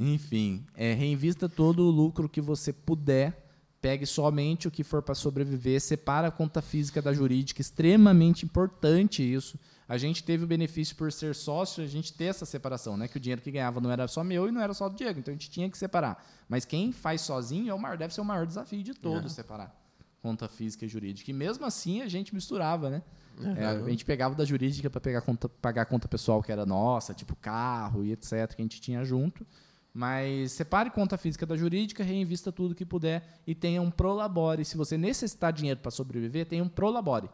Enfim, 0.00 0.64
é, 0.76 0.92
reinvista 0.94 1.48
todo 1.48 1.86
o 1.86 1.90
lucro 1.90 2.28
que 2.28 2.40
você 2.40 2.72
puder. 2.72 3.48
Pegue 3.80 4.06
somente 4.06 4.66
o 4.66 4.70
que 4.70 4.82
for 4.82 5.02
para 5.02 5.14
sobreviver. 5.14 5.80
Separa 5.80 6.28
a 6.28 6.30
conta 6.32 6.62
física 6.62 7.02
da 7.02 7.12
jurídica. 7.12 7.60
Extremamente 7.60 8.44
importante 8.44 9.22
isso. 9.22 9.58
A 9.92 9.98
gente 9.98 10.24
teve 10.24 10.44
o 10.44 10.46
benefício 10.46 10.96
por 10.96 11.12
ser 11.12 11.34
sócio, 11.34 11.84
a 11.84 11.86
gente 11.86 12.14
ter 12.14 12.24
essa 12.24 12.46
separação, 12.46 12.96
né? 12.96 13.06
Que 13.08 13.18
o 13.18 13.20
dinheiro 13.20 13.42
que 13.42 13.50
ganhava 13.50 13.78
não 13.78 13.90
era 13.90 14.08
só 14.08 14.24
meu 14.24 14.48
e 14.48 14.50
não 14.50 14.62
era 14.62 14.72
só 14.72 14.88
do 14.88 14.96
Diego. 14.96 15.20
Então 15.20 15.32
a 15.32 15.34
gente 15.34 15.50
tinha 15.50 15.68
que 15.68 15.76
separar. 15.76 16.24
Mas 16.48 16.64
quem 16.64 16.92
faz 16.92 17.20
sozinho 17.20 17.70
é 17.70 17.74
o 17.74 17.78
maior, 17.78 17.98
deve 17.98 18.14
ser 18.14 18.22
o 18.22 18.24
maior 18.24 18.46
desafio 18.46 18.82
de 18.82 18.94
todos 18.94 19.32
É. 19.32 19.34
separar 19.34 19.78
conta 20.22 20.48
física 20.48 20.86
e 20.86 20.88
jurídica. 20.88 21.30
E 21.30 21.34
mesmo 21.34 21.66
assim 21.66 22.00
a 22.00 22.08
gente 22.08 22.34
misturava, 22.34 22.88
né? 22.88 23.02
Uhum. 23.38 23.54
É, 23.54 23.66
a 23.66 23.90
gente 23.90 24.04
pegava 24.04 24.34
da 24.34 24.46
jurídica 24.46 24.88
para 24.88 25.00
pegar 25.00 25.20
conta, 25.20 25.46
pagar 25.48 25.82
a 25.82 25.84
conta 25.84 26.08
pessoal 26.08 26.42
que 26.42 26.50
era 26.50 26.64
nossa, 26.64 27.12
tipo 27.12 27.36
carro 27.36 28.02
e 28.02 28.12
etc, 28.12 28.54
que 28.54 28.62
a 28.62 28.64
gente 28.64 28.80
tinha 28.80 29.04
junto. 29.04 29.46
Mas 29.92 30.52
separe 30.52 30.88
conta 30.90 31.18
física 31.18 31.44
da 31.44 31.54
jurídica, 31.54 32.02
reinvista 32.02 32.50
tudo 32.50 32.74
que 32.74 32.86
puder 32.86 33.42
e 33.46 33.54
tenha 33.54 33.82
um 33.82 33.90
prolabore. 33.90 34.64
Se 34.64 34.74
você 34.74 34.96
necessitar 34.96 35.52
dinheiro 35.52 35.80
para 35.80 35.90
sobreviver, 35.90 36.46
tenha 36.46 36.64
um 36.64 36.68
prolabore. 36.68 37.28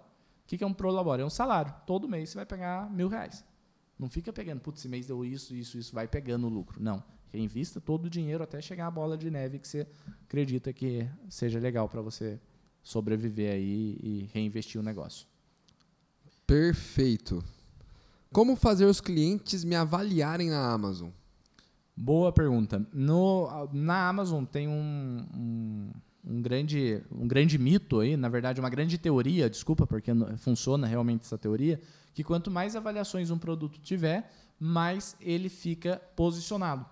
O 0.48 0.50
que, 0.50 0.56
que 0.56 0.64
é 0.64 0.66
um 0.66 0.72
prolabore? 0.72 1.20
É 1.20 1.26
um 1.26 1.28
salário. 1.28 1.74
Todo 1.86 2.08
mês 2.08 2.30
você 2.30 2.36
vai 2.36 2.46
pegar 2.46 2.90
mil 2.90 3.06
reais. 3.06 3.44
Não 3.98 4.08
fica 4.08 4.32
pegando, 4.32 4.60
putz, 4.60 4.80
esse 4.80 4.88
mês 4.88 5.06
deu 5.06 5.22
isso, 5.22 5.54
isso, 5.54 5.76
isso, 5.76 5.94
vai 5.94 6.08
pegando 6.08 6.46
o 6.46 6.50
lucro. 6.50 6.82
Não. 6.82 7.04
Reinvista 7.30 7.82
todo 7.82 8.06
o 8.06 8.10
dinheiro 8.10 8.42
até 8.42 8.58
chegar 8.62 8.86
a 8.86 8.90
bola 8.90 9.18
de 9.18 9.30
neve 9.30 9.58
que 9.58 9.68
você 9.68 9.86
acredita 10.22 10.72
que 10.72 11.06
seja 11.28 11.58
legal 11.58 11.86
para 11.86 12.00
você 12.00 12.40
sobreviver 12.82 13.52
aí 13.52 13.98
e 14.02 14.30
reinvestir 14.32 14.80
o 14.80 14.82
negócio. 14.82 15.26
Perfeito. 16.46 17.44
Como 18.32 18.56
fazer 18.56 18.86
os 18.86 19.02
clientes 19.02 19.64
me 19.64 19.76
avaliarem 19.76 20.48
na 20.48 20.72
Amazon? 20.72 21.10
Boa 21.94 22.32
pergunta. 22.32 22.88
No, 22.90 23.68
na 23.70 24.08
Amazon 24.08 24.46
tem 24.46 24.66
um, 24.66 25.26
um, 25.34 25.90
um 26.28 26.42
grande, 26.42 27.02
um 27.10 27.26
grande 27.26 27.56
mito 27.56 28.00
aí, 28.00 28.16
na 28.16 28.28
verdade, 28.28 28.60
uma 28.60 28.68
grande 28.68 28.98
teoria, 28.98 29.48
desculpa, 29.48 29.86
porque 29.86 30.10
funciona 30.36 30.86
realmente 30.86 31.22
essa 31.22 31.38
teoria, 31.38 31.80
que 32.12 32.22
quanto 32.22 32.50
mais 32.50 32.76
avaliações 32.76 33.30
um 33.30 33.38
produto 33.38 33.80
tiver, 33.80 34.30
mais 34.60 35.16
ele 35.20 35.48
fica 35.48 36.00
posicionado. 36.14 36.84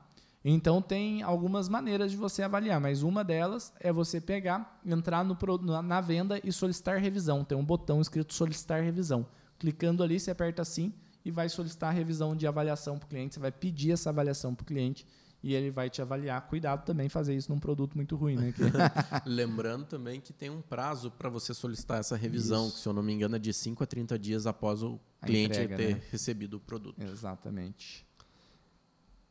Então 0.43 0.81
tem 0.81 1.23
algumas 1.23 1.69
maneiras 1.69 2.13
de 2.13 2.17
você 2.17 2.43
avaliar, 2.43 2.81
mas 2.81 3.03
uma 3.03 3.25
delas 3.25 3.73
é 3.81 3.93
você 3.93 4.21
pegar, 4.21 4.81
entrar 4.87 5.25
no, 5.25 5.37
na, 5.83 6.01
venda 6.01 6.41
e 6.43 6.53
solicitar 6.53 6.99
revisão. 6.99 7.45
Tem 7.45 7.59
um 7.59 7.65
botão 7.65 8.01
escrito 8.01 8.33
solicitar 8.33 8.83
revisão. 8.83 9.27
Clicando 9.59 10.05
ali, 10.05 10.21
você 10.21 10.31
aperta 10.31 10.63
assim 10.63 10.95
e 11.25 11.33
vai 11.33 11.49
solicitar 11.49 11.91
a 11.91 11.93
revisão 11.93 12.37
de 12.37 12.47
avaliação 12.47 12.97
para 12.97 13.07
o 13.07 13.09
cliente. 13.09 13.35
Você 13.35 13.41
vai 13.41 13.51
pedir 13.51 13.91
essa 13.91 14.11
avaliação 14.11 14.55
para 14.55 14.63
o 14.63 14.67
cliente 14.67 15.05
e 15.47 15.55
ele 15.55 15.71
vai 15.71 15.89
te 15.89 16.03
avaliar. 16.03 16.41
Cuidado 16.49 16.85
também 16.85 17.09
fazer 17.09 17.33
isso 17.37 17.53
num 17.53 17.61
produto 17.61 17.95
muito 17.95 18.17
ruim, 18.17 18.35
né? 18.35 18.53
Lembrando 19.25 19.85
também 19.85 20.21
que 20.21 20.33
tem 20.33 20.51
um 20.51 20.61
prazo 20.61 21.09
para 21.09 21.29
você 21.29 21.55
solicitar 21.55 22.01
essa 22.01 22.17
revisão, 22.17 22.67
Isso. 22.67 22.75
que 22.75 22.83
se 22.83 22.89
eu 22.89 22.93
não 22.93 23.01
me 23.01 23.13
engano 23.13 23.37
é 23.37 23.39
de 23.39 23.53
5 23.53 23.85
a 23.85 23.87
30 23.87 24.19
dias 24.19 24.45
após 24.45 24.83
o 24.83 24.99
cliente 25.23 25.53
entrega, 25.53 25.77
ter 25.77 25.95
né? 25.95 26.03
recebido 26.11 26.55
o 26.55 26.61
produto. 26.61 27.01
Exatamente. 27.01 28.05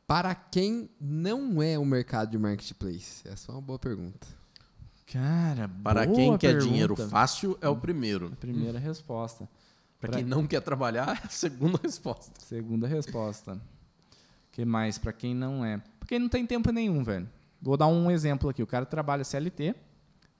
Para 0.06 0.34
quem 0.34 0.88
não 0.98 1.60
é 1.62 1.78
o 1.78 1.84
mercado 1.84 2.30
de 2.30 2.38
marketplace? 2.38 3.20
Essa 3.28 3.52
é 3.52 3.54
uma 3.54 3.60
boa 3.60 3.78
pergunta. 3.78 4.26
Cara, 5.12 5.68
Para 5.68 6.06
boa 6.06 6.16
quem 6.16 6.38
quer 6.38 6.52
pergunta. 6.52 6.66
dinheiro 6.66 6.96
fácil 6.96 7.58
é 7.60 7.68
o 7.68 7.76
primeiro. 7.76 8.30
Primeira 8.36 8.78
resposta. 8.78 9.46
Para 10.00 10.14
quem 10.14 10.24
não 10.24 10.46
quer 10.46 10.62
trabalhar, 10.62 11.20
é 11.22 11.26
a 11.26 11.28
segunda 11.28 11.78
resposta. 11.82 12.40
Segunda 12.40 12.86
resposta. 12.86 13.60
Que 14.56 14.64
mais 14.64 14.96
para 14.96 15.12
quem 15.12 15.34
não 15.34 15.62
é? 15.62 15.82
Porque 16.00 16.18
não 16.18 16.30
tem 16.30 16.46
tempo 16.46 16.72
nenhum, 16.72 17.04
velho. 17.04 17.28
Vou 17.60 17.76
dar 17.76 17.88
um 17.88 18.10
exemplo 18.10 18.48
aqui. 18.48 18.62
O 18.62 18.66
cara 18.66 18.86
trabalha 18.86 19.22
CLT, 19.22 19.74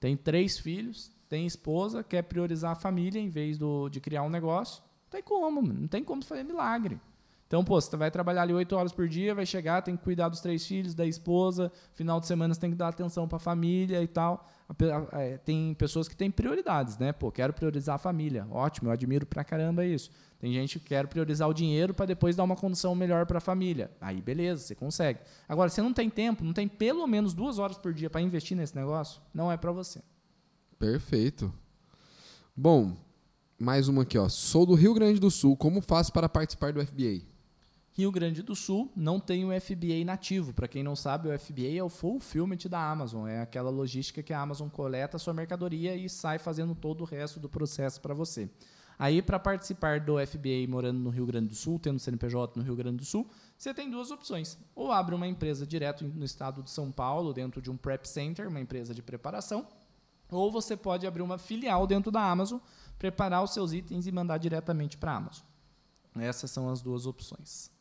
tem 0.00 0.16
três 0.16 0.58
filhos, 0.58 1.12
tem 1.28 1.44
esposa, 1.44 2.02
quer 2.02 2.22
priorizar 2.22 2.72
a 2.72 2.74
família 2.74 3.20
em 3.20 3.28
vez 3.28 3.58
do, 3.58 3.90
de 3.90 4.00
criar 4.00 4.22
um 4.22 4.30
negócio. 4.30 4.82
Não 5.04 5.10
tem 5.10 5.22
como, 5.22 5.60
mano. 5.60 5.80
não 5.82 5.86
tem 5.86 6.02
como 6.02 6.24
fazer 6.24 6.44
milagre. 6.44 6.98
Então, 7.46 7.62
pô, 7.62 7.78
você 7.78 7.94
vai 7.94 8.10
trabalhar 8.10 8.40
ali 8.40 8.54
oito 8.54 8.74
horas 8.74 8.90
por 8.90 9.06
dia, 9.06 9.34
vai 9.34 9.44
chegar, 9.44 9.82
tem 9.82 9.94
que 9.94 10.02
cuidar 10.02 10.30
dos 10.30 10.40
três 10.40 10.66
filhos, 10.66 10.94
da 10.94 11.04
esposa, 11.04 11.70
final 11.92 12.18
de 12.18 12.26
semana 12.26 12.54
você 12.54 12.60
tem 12.60 12.70
que 12.70 12.76
dar 12.76 12.88
atenção 12.88 13.28
para 13.28 13.36
a 13.36 13.40
família 13.40 14.02
e 14.02 14.08
tal. 14.08 14.48
Tem 15.44 15.74
pessoas 15.74 16.08
que 16.08 16.16
têm 16.16 16.30
prioridades, 16.30 16.98
né? 16.98 17.12
Pô, 17.12 17.30
quero 17.30 17.52
priorizar 17.52 17.94
a 17.94 17.98
família. 17.98 18.46
Ótimo, 18.50 18.88
eu 18.88 18.92
admiro 18.92 19.24
pra 19.24 19.44
caramba 19.44 19.84
isso. 19.84 20.10
Tem 20.38 20.52
gente 20.52 20.78
que 20.78 20.86
quer 20.86 21.06
priorizar 21.06 21.48
o 21.48 21.54
dinheiro 21.54 21.94
para 21.94 22.06
depois 22.06 22.36
dar 22.36 22.44
uma 22.44 22.56
condição 22.56 22.94
melhor 22.94 23.26
para 23.26 23.38
a 23.38 23.40
família. 23.40 23.90
Aí, 24.00 24.20
beleza, 24.20 24.62
você 24.62 24.74
consegue. 24.74 25.20
Agora, 25.48 25.70
você 25.70 25.80
não 25.80 25.92
tem 25.92 26.10
tempo, 26.10 26.44
não 26.44 26.52
tem 26.52 26.68
pelo 26.68 27.06
menos 27.06 27.32
duas 27.32 27.58
horas 27.58 27.78
por 27.78 27.94
dia 27.94 28.10
para 28.10 28.20
investir 28.20 28.56
nesse 28.56 28.74
negócio, 28.74 29.22
não 29.32 29.50
é 29.50 29.56
para 29.56 29.72
você. 29.72 30.02
Perfeito. 30.78 31.50
Bom, 32.54 32.94
mais 33.58 33.88
uma 33.88 34.02
aqui, 34.02 34.18
ó. 34.18 34.28
Sou 34.28 34.66
do 34.66 34.74
Rio 34.74 34.92
Grande 34.92 35.20
do 35.20 35.30
Sul. 35.30 35.56
Como 35.56 35.80
faço 35.80 36.12
para 36.12 36.28
participar 36.28 36.72
do 36.72 36.84
FBA? 36.84 37.35
Rio 37.96 38.12
Grande 38.12 38.42
do 38.42 38.54
Sul 38.54 38.92
não 38.94 39.18
tem 39.18 39.46
o 39.46 39.58
FBA 39.58 40.04
nativo. 40.04 40.52
Para 40.52 40.68
quem 40.68 40.82
não 40.82 40.94
sabe, 40.94 41.30
o 41.30 41.38
FBA 41.38 41.78
é 41.78 41.82
o 41.82 41.88
fulfillment 41.88 42.58
da 42.68 42.78
Amazon. 42.78 43.26
É 43.26 43.40
aquela 43.40 43.70
logística 43.70 44.22
que 44.22 44.34
a 44.34 44.40
Amazon 44.42 44.68
coleta 44.68 45.16
a 45.16 45.18
sua 45.18 45.32
mercadoria 45.32 45.96
e 45.96 46.06
sai 46.06 46.38
fazendo 46.38 46.74
todo 46.74 47.00
o 47.00 47.04
resto 47.04 47.40
do 47.40 47.48
processo 47.48 47.98
para 48.02 48.12
você. 48.12 48.50
Aí, 48.98 49.22
para 49.22 49.38
participar 49.38 50.00
do 50.00 50.16
FBA 50.26 50.68
morando 50.68 50.98
no 50.98 51.08
Rio 51.08 51.24
Grande 51.24 51.48
do 51.48 51.54
Sul, 51.54 51.78
tendo 51.78 51.98
CNPJ 51.98 52.60
no 52.60 52.62
Rio 52.62 52.76
Grande 52.76 52.98
do 52.98 53.04
Sul, 53.06 53.30
você 53.56 53.72
tem 53.72 53.90
duas 53.90 54.10
opções. 54.10 54.58
Ou 54.74 54.92
abre 54.92 55.14
uma 55.14 55.26
empresa 55.26 55.66
direto 55.66 56.04
no 56.04 56.24
estado 56.24 56.62
de 56.62 56.68
São 56.68 56.92
Paulo, 56.92 57.32
dentro 57.32 57.62
de 57.62 57.70
um 57.70 57.78
prep 57.78 58.06
center, 58.06 58.46
uma 58.46 58.60
empresa 58.60 58.94
de 58.94 59.02
preparação, 59.02 59.66
ou 60.30 60.52
você 60.52 60.76
pode 60.76 61.06
abrir 61.06 61.22
uma 61.22 61.38
filial 61.38 61.86
dentro 61.86 62.10
da 62.10 62.20
Amazon, 62.20 62.58
preparar 62.98 63.42
os 63.42 63.54
seus 63.54 63.72
itens 63.72 64.06
e 64.06 64.12
mandar 64.12 64.36
diretamente 64.36 64.98
para 64.98 65.12
a 65.12 65.16
Amazon. 65.16 65.46
Essas 66.14 66.50
são 66.50 66.68
as 66.68 66.82
duas 66.82 67.06
opções. 67.06 67.74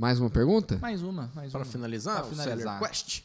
Mais 0.00 0.18
uma 0.18 0.30
pergunta? 0.30 0.78
Mais 0.78 1.02
uma, 1.02 1.30
mais 1.34 1.52
Para 1.52 1.60
uma. 1.60 1.66
finalizar, 1.66 2.22
Pra 2.22 2.24
o 2.24 2.30
finalizar. 2.30 2.78
Seller 2.78 2.90
Quest. 2.90 3.22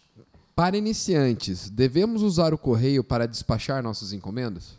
Para 0.54 0.76
iniciantes, 0.76 1.70
devemos 1.70 2.22
usar 2.22 2.54
o 2.54 2.58
correio 2.58 3.02
para 3.02 3.26
despachar 3.26 3.82
nossas 3.82 4.12
encomendas? 4.12 4.78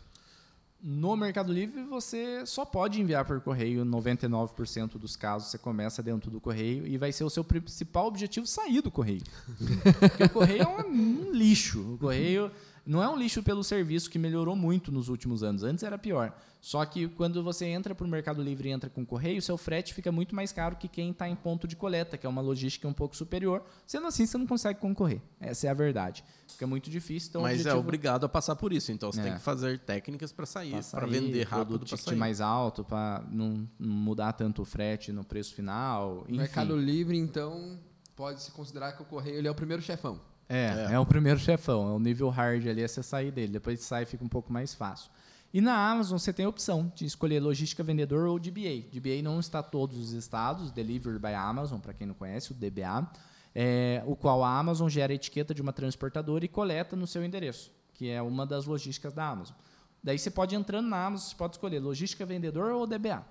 No 0.79 1.17
Mercado 1.17 1.51
Livre, 1.51 1.83
você 1.85 2.45
só 2.45 2.63
pode 2.63 3.01
enviar 3.01 3.25
por 3.25 3.41
correio. 3.41 3.83
99% 3.83 4.99
dos 4.99 5.15
casos 5.15 5.49
você 5.49 5.57
começa 5.57 6.03
dentro 6.03 6.29
do 6.29 6.39
correio 6.39 6.85
e 6.85 6.99
vai 6.99 7.11
ser 7.11 7.23
o 7.23 7.31
seu 7.31 7.43
principal 7.43 8.05
objetivo 8.05 8.45
sair 8.45 8.79
do 8.79 8.91
correio. 8.91 9.23
Porque 9.99 10.23
o 10.23 10.29
correio 10.29 10.61
é 10.61 10.67
um, 10.67 11.29
um 11.29 11.31
lixo. 11.31 11.95
O 11.95 11.97
correio 11.97 12.51
não 12.87 13.03
é 13.03 13.09
um 13.09 13.15
lixo 13.17 13.43
pelo 13.43 13.63
serviço 13.63 14.09
que 14.09 14.17
melhorou 14.17 14.55
muito 14.55 14.91
nos 14.91 15.09
últimos 15.09 15.43
anos. 15.43 15.61
Antes 15.63 15.83
era 15.83 15.97
pior. 15.97 16.33
Só 16.59 16.83
que 16.85 17.07
quando 17.07 17.43
você 17.43 17.65
entra 17.65 17.93
para 17.93 18.05
o 18.05 18.09
Mercado 18.09 18.41
Livre 18.41 18.67
e 18.67 18.71
entra 18.71 18.89
com 18.89 19.05
correio, 19.05 19.41
seu 19.41 19.57
frete 19.57 19.93
fica 19.93 20.11
muito 20.11 20.33
mais 20.35 20.51
caro 20.51 20.75
que 20.75 20.87
quem 20.87 21.11
está 21.11 21.29
em 21.29 21.35
ponto 21.35 21.67
de 21.67 21.75
coleta, 21.75 22.17
que 22.17 22.25
é 22.25 22.29
uma 22.29 22.41
logística 22.41 22.87
um 22.87 22.93
pouco 22.93 23.15
superior. 23.15 23.63
Sendo 23.85 24.07
assim, 24.07 24.25
você 24.25 24.37
não 24.37 24.47
consegue 24.47 24.79
concorrer. 24.79 25.21
Essa 25.39 25.67
é 25.67 25.69
a 25.69 25.73
verdade. 25.73 26.23
Fica 26.47 26.65
muito 26.65 26.89
difícil. 26.89 27.29
Então, 27.29 27.41
Mas 27.43 27.57
é 27.57 27.61
objetivo- 27.61 27.79
obrigado 27.79 28.25
a 28.25 28.29
passar 28.29 28.55
por 28.55 28.73
isso. 28.73 28.91
Então 28.91 29.11
você 29.11 29.19
É. 29.19 29.23
tem 29.23 29.33
que 29.35 29.39
fazer 29.41 29.79
técnicas 29.79 30.31
para 30.31 30.45
sair, 30.47 30.83
para 30.91 31.05
vender 31.05 31.43
rápido 31.43 31.67
produto 31.67 31.89
para 31.89 31.97
sair. 31.97 32.15
mais 32.15 32.41
alto 32.41 32.83
para 32.83 33.23
não, 33.29 33.67
não 33.79 33.93
mudar 33.95 34.33
tanto 34.33 34.63
o 34.63 34.65
frete 34.65 35.11
no 35.11 35.23
preço 35.23 35.53
final. 35.53 36.23
Enfim. 36.27 36.37
Mercado 36.37 36.75
Livre, 36.75 37.17
então, 37.17 37.79
pode 38.15 38.41
se 38.41 38.51
considerar 38.51 38.93
que 38.93 39.03
o 39.03 39.05
correio 39.05 39.37
ele 39.37 39.47
é 39.47 39.51
o 39.51 39.55
primeiro 39.55 39.81
chefão. 39.83 40.19
É, 40.49 40.87
É. 40.89 40.93
é, 40.93 40.99
o 40.99 41.05
primeiro 41.05 41.39
chefão, 41.39 41.89
é 41.89 41.91
o 41.91 41.99
nível 41.99 42.29
hard 42.29 42.67
ali, 42.67 42.81
é 42.81 42.87
você 42.87 43.03
sair 43.03 43.31
dele. 43.31 43.53
Depois 43.53 43.79
que 43.79 43.85
sai, 43.85 44.05
fica 44.05 44.23
um 44.23 44.29
pouco 44.29 44.51
mais 44.51 44.73
fácil. 44.73 45.11
E 45.53 45.61
na 45.61 45.73
Amazon 45.91 46.17
você 46.17 46.33
tem 46.33 46.45
a 46.45 46.49
opção 46.49 46.91
de 46.95 47.05
escolher 47.05 47.39
logística 47.39 47.83
vendedor 47.83 48.27
ou 48.27 48.37
DBA. 48.37 48.85
DBA 48.91 49.21
não 49.23 49.39
está 49.39 49.63
todos 49.63 49.97
os 49.97 50.11
estados, 50.11 50.71
Delivered 50.71 51.19
by 51.19 51.33
Amazon, 51.33 51.79
para 51.79 51.93
quem 51.93 52.05
não 52.05 52.13
conhece, 52.13 52.51
o 52.51 52.55
DBA, 52.55 53.09
é, 53.55 54.03
o 54.05 54.15
qual 54.15 54.43
a 54.43 54.57
Amazon 54.57 54.89
gera 54.89 55.13
a 55.13 55.15
etiqueta 55.15 55.53
de 55.53 55.61
uma 55.61 55.73
transportadora 55.73 56.43
e 56.43 56.47
coleta 56.47 56.95
no 56.95 57.07
seu 57.07 57.23
endereço, 57.23 57.71
que 57.93 58.09
é 58.09 58.21
uma 58.21 58.45
das 58.45 58.65
logísticas 58.65 59.13
da 59.13 59.27
Amazon. 59.27 59.55
Daí 60.03 60.19
você 60.19 60.29
pode 60.29 60.53
entrando 60.53 60.87
na 60.89 61.05
Amazon, 61.05 61.29
você 61.29 61.35
pode 61.35 61.55
escolher 61.55 61.79
logística 61.79 62.25
vendedor 62.25 62.71
ou 62.71 62.85
DBA. 62.85 63.25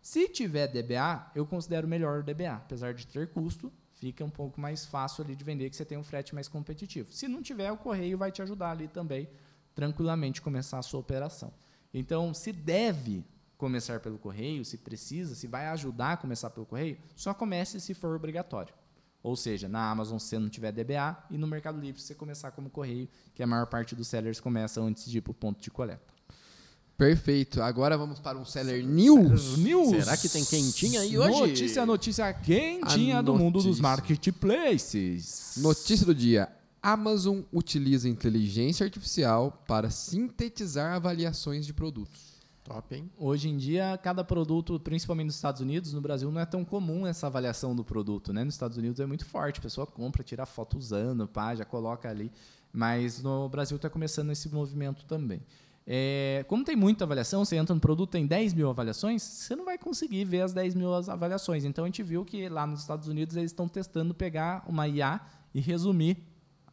Se 0.00 0.28
tiver 0.28 0.68
DBA, 0.68 1.30
eu 1.34 1.46
considero 1.46 1.88
melhor 1.88 2.20
o 2.20 2.22
DBA, 2.22 2.54
apesar 2.56 2.92
de 2.92 3.06
ter 3.06 3.28
custo, 3.32 3.72
fica 4.02 4.24
um 4.24 4.30
pouco 4.30 4.60
mais 4.60 4.84
fácil 4.84 5.22
ali 5.22 5.36
de 5.36 5.44
vender, 5.44 5.70
que 5.70 5.76
você 5.76 5.84
tem 5.84 5.96
um 5.96 6.02
frete 6.02 6.34
mais 6.34 6.48
competitivo. 6.48 7.12
Se 7.12 7.28
não 7.28 7.40
tiver, 7.40 7.70
o 7.70 7.76
correio 7.76 8.18
vai 8.18 8.32
te 8.32 8.42
ajudar 8.42 8.72
ali 8.72 8.88
também, 8.88 9.28
tranquilamente 9.76 10.42
começar 10.42 10.80
a 10.80 10.82
sua 10.82 10.98
operação. 10.98 11.52
Então, 11.94 12.34
se 12.34 12.52
deve 12.52 13.24
começar 13.56 14.00
pelo 14.00 14.18
correio, 14.18 14.64
se 14.64 14.76
precisa, 14.76 15.36
se 15.36 15.46
vai 15.46 15.68
ajudar 15.68 16.14
a 16.14 16.16
começar 16.16 16.50
pelo 16.50 16.66
correio, 16.66 16.98
só 17.14 17.32
comece 17.32 17.80
se 17.80 17.94
for 17.94 18.16
obrigatório. 18.16 18.74
Ou 19.22 19.36
seja, 19.36 19.68
na 19.68 19.88
Amazon 19.88 20.18
se 20.18 20.26
você 20.26 20.38
não 20.40 20.48
tiver 20.48 20.72
DBA 20.72 21.16
e 21.30 21.38
no 21.38 21.46
Mercado 21.46 21.78
Livre 21.78 22.02
você 22.02 22.12
começar 22.12 22.50
como 22.50 22.68
correio, 22.68 23.08
que 23.32 23.40
a 23.40 23.46
maior 23.46 23.66
parte 23.66 23.94
dos 23.94 24.08
sellers 24.08 24.40
começa 24.40 24.80
antes 24.80 25.08
de 25.08 25.18
ir 25.18 25.20
para 25.20 25.30
o 25.30 25.34
ponto 25.34 25.60
de 25.60 25.70
coleta. 25.70 26.11
Perfeito. 27.02 27.60
Agora 27.60 27.98
vamos 27.98 28.20
para 28.20 28.38
um 28.38 28.44
Seller 28.44 28.86
News. 28.86 29.58
News. 29.58 30.04
Será 30.04 30.16
que 30.16 30.28
tem 30.28 30.44
quentinha 30.44 31.00
aí 31.00 31.18
hoje? 31.18 31.40
Notícia, 31.40 31.84
notícia 31.84 32.32
quentinha 32.32 33.18
A 33.18 33.22
do 33.22 33.34
mundo 33.34 33.54
dos 33.54 33.64
notícia. 33.64 33.82
marketplaces. 33.82 35.54
Notícia 35.56 36.06
do 36.06 36.14
dia. 36.14 36.48
Amazon 36.80 37.40
utiliza 37.52 38.08
inteligência 38.08 38.84
artificial 38.84 39.64
para 39.66 39.90
sintetizar 39.90 40.94
avaliações 40.94 41.66
de 41.66 41.72
produtos. 41.72 42.40
Top, 42.62 42.94
hein? 42.94 43.10
Hoje 43.18 43.48
em 43.48 43.56
dia, 43.56 43.98
cada 44.00 44.22
produto, 44.22 44.78
principalmente 44.78 45.26
nos 45.26 45.34
Estados 45.34 45.60
Unidos, 45.60 45.92
no 45.92 46.00
Brasil 46.00 46.30
não 46.30 46.40
é 46.40 46.46
tão 46.46 46.64
comum 46.64 47.04
essa 47.04 47.26
avaliação 47.26 47.74
do 47.74 47.82
produto, 47.82 48.32
né? 48.32 48.44
Nos 48.44 48.54
Estados 48.54 48.76
Unidos 48.76 49.00
é 49.00 49.06
muito 49.06 49.26
forte, 49.26 49.58
a 49.58 49.62
pessoa 49.62 49.88
compra, 49.88 50.22
tira 50.22 50.46
foto 50.46 50.78
usando, 50.78 51.26
pá, 51.26 51.52
já 51.52 51.64
coloca 51.64 52.08
ali. 52.08 52.30
Mas 52.72 53.20
no 53.20 53.48
Brasil 53.48 53.76
está 53.76 53.90
começando 53.90 54.30
esse 54.30 54.48
movimento 54.48 55.04
também. 55.04 55.42
É, 55.86 56.44
como 56.48 56.64
tem 56.64 56.76
muita 56.76 57.04
avaliação, 57.04 57.44
você 57.44 57.56
entra 57.56 57.74
no 57.74 57.80
produto, 57.80 58.10
tem 58.10 58.26
10 58.26 58.54
mil 58.54 58.70
avaliações, 58.70 59.22
você 59.22 59.56
não 59.56 59.64
vai 59.64 59.76
conseguir 59.76 60.24
ver 60.24 60.42
as 60.42 60.52
10 60.52 60.74
mil 60.74 60.94
avaliações. 60.94 61.64
Então 61.64 61.84
a 61.84 61.88
gente 61.88 62.02
viu 62.02 62.24
que 62.24 62.48
lá 62.48 62.66
nos 62.66 62.80
Estados 62.80 63.08
Unidos 63.08 63.36
eles 63.36 63.50
estão 63.50 63.68
testando 63.68 64.14
pegar 64.14 64.64
uma 64.68 64.86
IA 64.86 65.20
e 65.52 65.60
resumir 65.60 66.18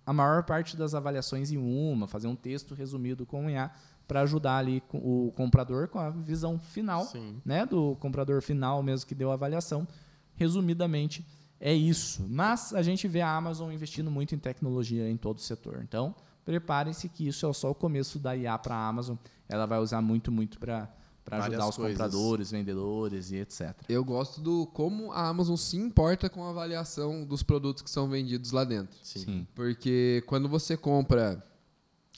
a 0.06 0.14
maior 0.14 0.44
parte 0.44 0.78
das 0.78 0.94
avaliações 0.94 1.52
em 1.52 1.58
uma, 1.58 2.08
fazer 2.08 2.28
um 2.28 2.36
texto 2.36 2.74
resumido 2.74 3.26
com 3.26 3.50
IA 3.50 3.72
para 4.08 4.22
ajudar 4.22 4.58
ali 4.58 4.82
o 4.92 5.32
comprador 5.36 5.88
com 5.88 6.00
a 6.00 6.10
visão 6.10 6.58
final, 6.58 7.04
Sim. 7.06 7.40
né, 7.46 7.64
do 7.64 7.96
comprador 7.98 8.42
final 8.42 8.82
mesmo 8.82 9.08
que 9.08 9.14
deu 9.14 9.30
a 9.30 9.36
avaliação. 9.36 9.88
Resumidamente, 10.36 11.26
é 11.60 11.74
isso. 11.74 12.26
Mas 12.28 12.74
a 12.74 12.82
gente 12.82 13.08
vê 13.08 13.22
a 13.22 13.36
Amazon 13.36 13.72
investindo 13.72 14.10
muito 14.10 14.34
em 14.34 14.40
tecnologia 14.40 15.08
em 15.10 15.18
todo 15.18 15.38
o 15.38 15.42
setor. 15.42 15.82
Então, 15.84 16.16
preparem-se 16.54 17.08
que 17.08 17.28
isso 17.28 17.46
é 17.46 17.54
só 17.54 17.70
o 17.70 17.76
começo 17.76 18.18
da 18.18 18.36
IA 18.36 18.58
para 18.58 18.74
a 18.74 18.88
Amazon. 18.88 19.16
Ela 19.48 19.68
vai 19.68 19.78
usar 19.78 20.02
muito, 20.02 20.32
muito 20.32 20.58
para 20.58 20.90
ajudar 21.30 21.40
Várias 21.42 21.70
os 21.70 21.76
coisas. 21.76 21.92
compradores, 21.96 22.50
vendedores 22.50 23.30
e 23.30 23.36
etc. 23.36 23.76
Eu 23.88 24.04
gosto 24.04 24.42
do 24.42 24.66
como 24.74 25.12
a 25.12 25.28
Amazon 25.28 25.56
se 25.56 25.78
importa 25.78 26.28
com 26.28 26.44
a 26.44 26.50
avaliação 26.50 27.24
dos 27.24 27.44
produtos 27.44 27.84
que 27.84 27.90
são 27.92 28.10
vendidos 28.10 28.52
lá 28.52 28.64
dentro. 28.64 28.98
Sim. 29.04 29.46
Porque 29.54 30.24
quando 30.26 30.50
você 30.50 30.76
compra 30.76 31.44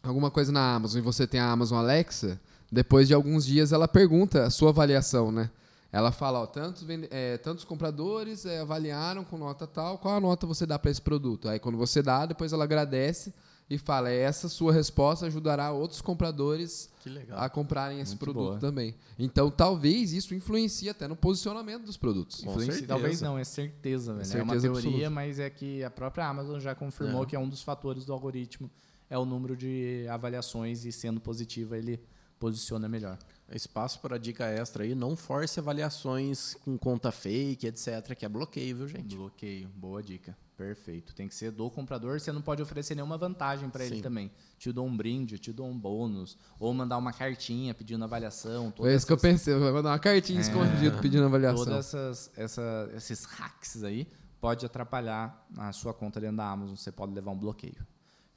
alguma 0.01 0.31
coisa 0.31 0.49
na 0.49 0.75
Amazon 0.75 0.99
e 0.99 1.01
você 1.03 1.27
tem 1.27 1.41
a 1.41 1.51
Amazon 1.51 1.79
Alexa, 1.79 2.39
depois 2.71 3.09
de 3.09 3.13
alguns 3.13 3.45
dias 3.45 3.73
ela 3.73 3.85
pergunta 3.85 4.43
a 4.45 4.49
sua 4.49 4.69
avaliação, 4.69 5.29
né? 5.29 5.51
Ela 5.91 6.13
fala, 6.13 6.39
ó, 6.39 6.45
tantos, 6.45 6.83
vende- 6.83 7.09
é, 7.11 7.37
tantos 7.37 7.65
compradores 7.65 8.45
é, 8.45 8.61
avaliaram 8.61 9.25
com 9.25 9.37
nota 9.37 9.67
tal, 9.67 9.97
qual 9.97 10.15
a 10.15 10.21
nota 10.21 10.47
você 10.47 10.65
dá 10.65 10.79
para 10.79 10.89
esse 10.89 11.01
produto? 11.01 11.49
Aí 11.49 11.59
quando 11.59 11.77
você 11.77 12.01
dá, 12.01 12.25
depois 12.25 12.53
ela 12.53 12.63
agradece 12.63 13.33
e 13.73 13.77
fala: 13.77 14.09
essa 14.09 14.49
sua 14.49 14.73
resposta 14.73 15.25
ajudará 15.25 15.71
outros 15.71 16.01
compradores 16.01 16.89
a 17.31 17.49
comprarem 17.49 18.01
esse 18.01 18.11
Muito 18.11 18.19
produto 18.19 18.43
boa. 18.49 18.59
também. 18.59 18.93
Então, 19.17 19.49
talvez 19.49 20.11
isso 20.11 20.35
influencie 20.35 20.89
até 20.89 21.07
no 21.07 21.15
posicionamento 21.15 21.85
dos 21.85 21.95
produtos. 21.95 22.41
Talvez 22.85 23.21
não, 23.21 23.37
é 23.37 23.45
certeza, 23.45 24.13
velho. 24.13 24.39
é 24.39 24.43
uma 24.43 24.53
certeza 24.59 24.61
teoria, 24.81 24.89
absoluta. 25.07 25.09
mas 25.09 25.39
é 25.39 25.49
que 25.49 25.81
a 25.85 25.89
própria 25.89 26.27
Amazon 26.27 26.59
já 26.59 26.75
confirmou 26.75 27.23
É. 27.23 27.25
que 27.25 27.33
é 27.35 27.39
um 27.39 27.47
dos 27.47 27.61
fatores 27.61 28.03
do 28.03 28.11
algoritmo, 28.11 28.69
é 29.09 29.17
o 29.17 29.23
número 29.23 29.55
de 29.55 30.05
avaliações 30.09 30.83
e 30.83 30.91
sendo 30.91 31.21
positiva 31.21 31.77
ele 31.77 31.97
posiciona 32.37 32.89
melhor. 32.89 33.17
Espaço 33.55 33.99
para 33.99 34.17
dica 34.17 34.45
extra 34.45 34.83
aí. 34.83 34.95
Não 34.95 35.15
force 35.15 35.59
avaliações 35.59 36.53
com 36.63 36.77
conta 36.77 37.11
fake, 37.11 37.67
etc. 37.67 38.15
Que 38.15 38.25
é 38.25 38.29
bloqueio, 38.29 38.77
viu, 38.77 38.87
gente? 38.87 39.15
Bloqueio, 39.15 39.67
boa 39.75 40.01
dica. 40.01 40.37
Perfeito. 40.57 41.15
Tem 41.15 41.27
que 41.27 41.33
ser 41.33 41.51
do 41.51 41.69
comprador, 41.71 42.19
você 42.19 42.31
não 42.31 42.41
pode 42.41 42.61
oferecer 42.61 42.93
nenhuma 42.93 43.17
vantagem 43.17 43.67
para 43.69 43.83
ele 43.83 43.99
também. 44.01 44.31
Te 44.59 44.71
dou 44.71 44.85
um 44.85 44.95
brinde, 44.95 45.39
te 45.39 45.51
dou 45.51 45.67
um 45.67 45.77
bônus, 45.77 46.37
ou 46.59 46.71
mandar 46.73 46.97
uma 46.99 47.11
cartinha 47.11 47.73
pedindo 47.73 48.03
avaliação. 48.03 48.71
Foi 48.77 48.93
isso 48.93 49.05
que 49.07 49.11
eu 49.11 49.15
essas- 49.15 49.29
pensei. 49.31 49.57
Vai 49.57 49.71
mandar 49.71 49.89
uma 49.89 49.99
cartinha 49.99 50.37
É. 50.39 50.41
escondida 50.41 50.97
pedindo 51.01 51.25
avaliação. 51.25 51.65
Todas 51.65 51.87
essas, 51.93 52.31
essa- 52.37 52.89
esses 52.95 53.25
hacks 53.25 53.83
aí 53.83 54.07
pode 54.39 54.63
atrapalhar 54.65 55.47
a 55.57 55.71
sua 55.71 55.93
conta 55.95 56.21
dentro 56.21 56.37
da 56.37 56.45
Amazon. 56.51 56.75
Você 56.75 56.91
pode 56.91 57.11
levar 57.11 57.31
um 57.31 57.37
bloqueio. 57.39 57.85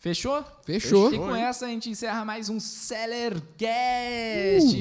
Fechou? 0.05 0.45
Fechou. 0.67 1.15
E 1.15 1.17
com 1.17 1.35
essa 1.35 1.65
a 1.65 1.69
gente 1.71 1.89
encerra 1.89 2.27
mais 2.27 2.51
um 2.51 2.61
Sellercast. 2.61 3.47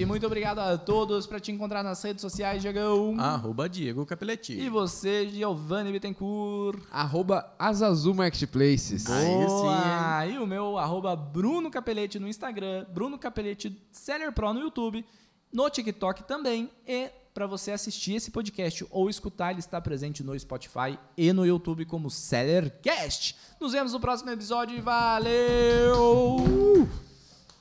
Muito 0.06 0.26
obrigado 0.26 0.60
a 0.60 0.78
todos 0.78 1.26
para 1.26 1.40
te 1.40 1.50
encontrar 1.50 1.82
nas 1.82 2.04
redes 2.04 2.20
sociais, 2.20 2.62
Diegão. 2.62 3.18
Arroba 3.18 3.70
Diego 3.70 4.06
Capelletti. 4.06 4.52
E 4.52 4.68
você, 4.68 5.26
Giovanni 5.30 5.94
Bittencourt. 5.94 6.78
Arroba 6.92 7.56
Azazul 7.58 8.14
Marketplaces. 8.14 9.10
Aí 9.10 9.28
sim, 9.28 9.46
Boa! 9.46 10.28
E 10.28 10.38
o 10.38 10.46
meu, 10.46 10.78
arroba 10.78 11.16
Bruno 11.16 11.72
Capelete 11.72 12.20
no 12.20 12.28
Instagram, 12.28 12.86
Bruno 12.94 13.18
Capelete 13.18 13.82
Seller 13.94 14.34
Pro 14.34 14.54
no 14.54 14.60
YouTube, 14.60 15.06
no 15.54 15.70
TikTok 15.70 16.26
também. 16.26 16.70
E 16.86 17.10
para 17.34 17.48
você 17.48 17.72
assistir 17.72 18.16
esse 18.16 18.30
podcast 18.32 18.86
ou 18.90 19.10
escutar, 19.10 19.52
ele 19.52 19.60
está 19.60 19.82
presente 19.82 20.24
no 20.24 20.38
Spotify 20.38 20.98
e 21.18 21.34
no 21.34 21.46
YouTube 21.46 21.86
como 21.86 22.10
Sellercast. 22.10 23.36
Nos 23.60 23.74
vemos 23.74 23.94
no 23.94 24.00
próximo 24.00 24.30
episódio 24.30 24.78
e 24.78 24.82
valeu! 24.82 25.94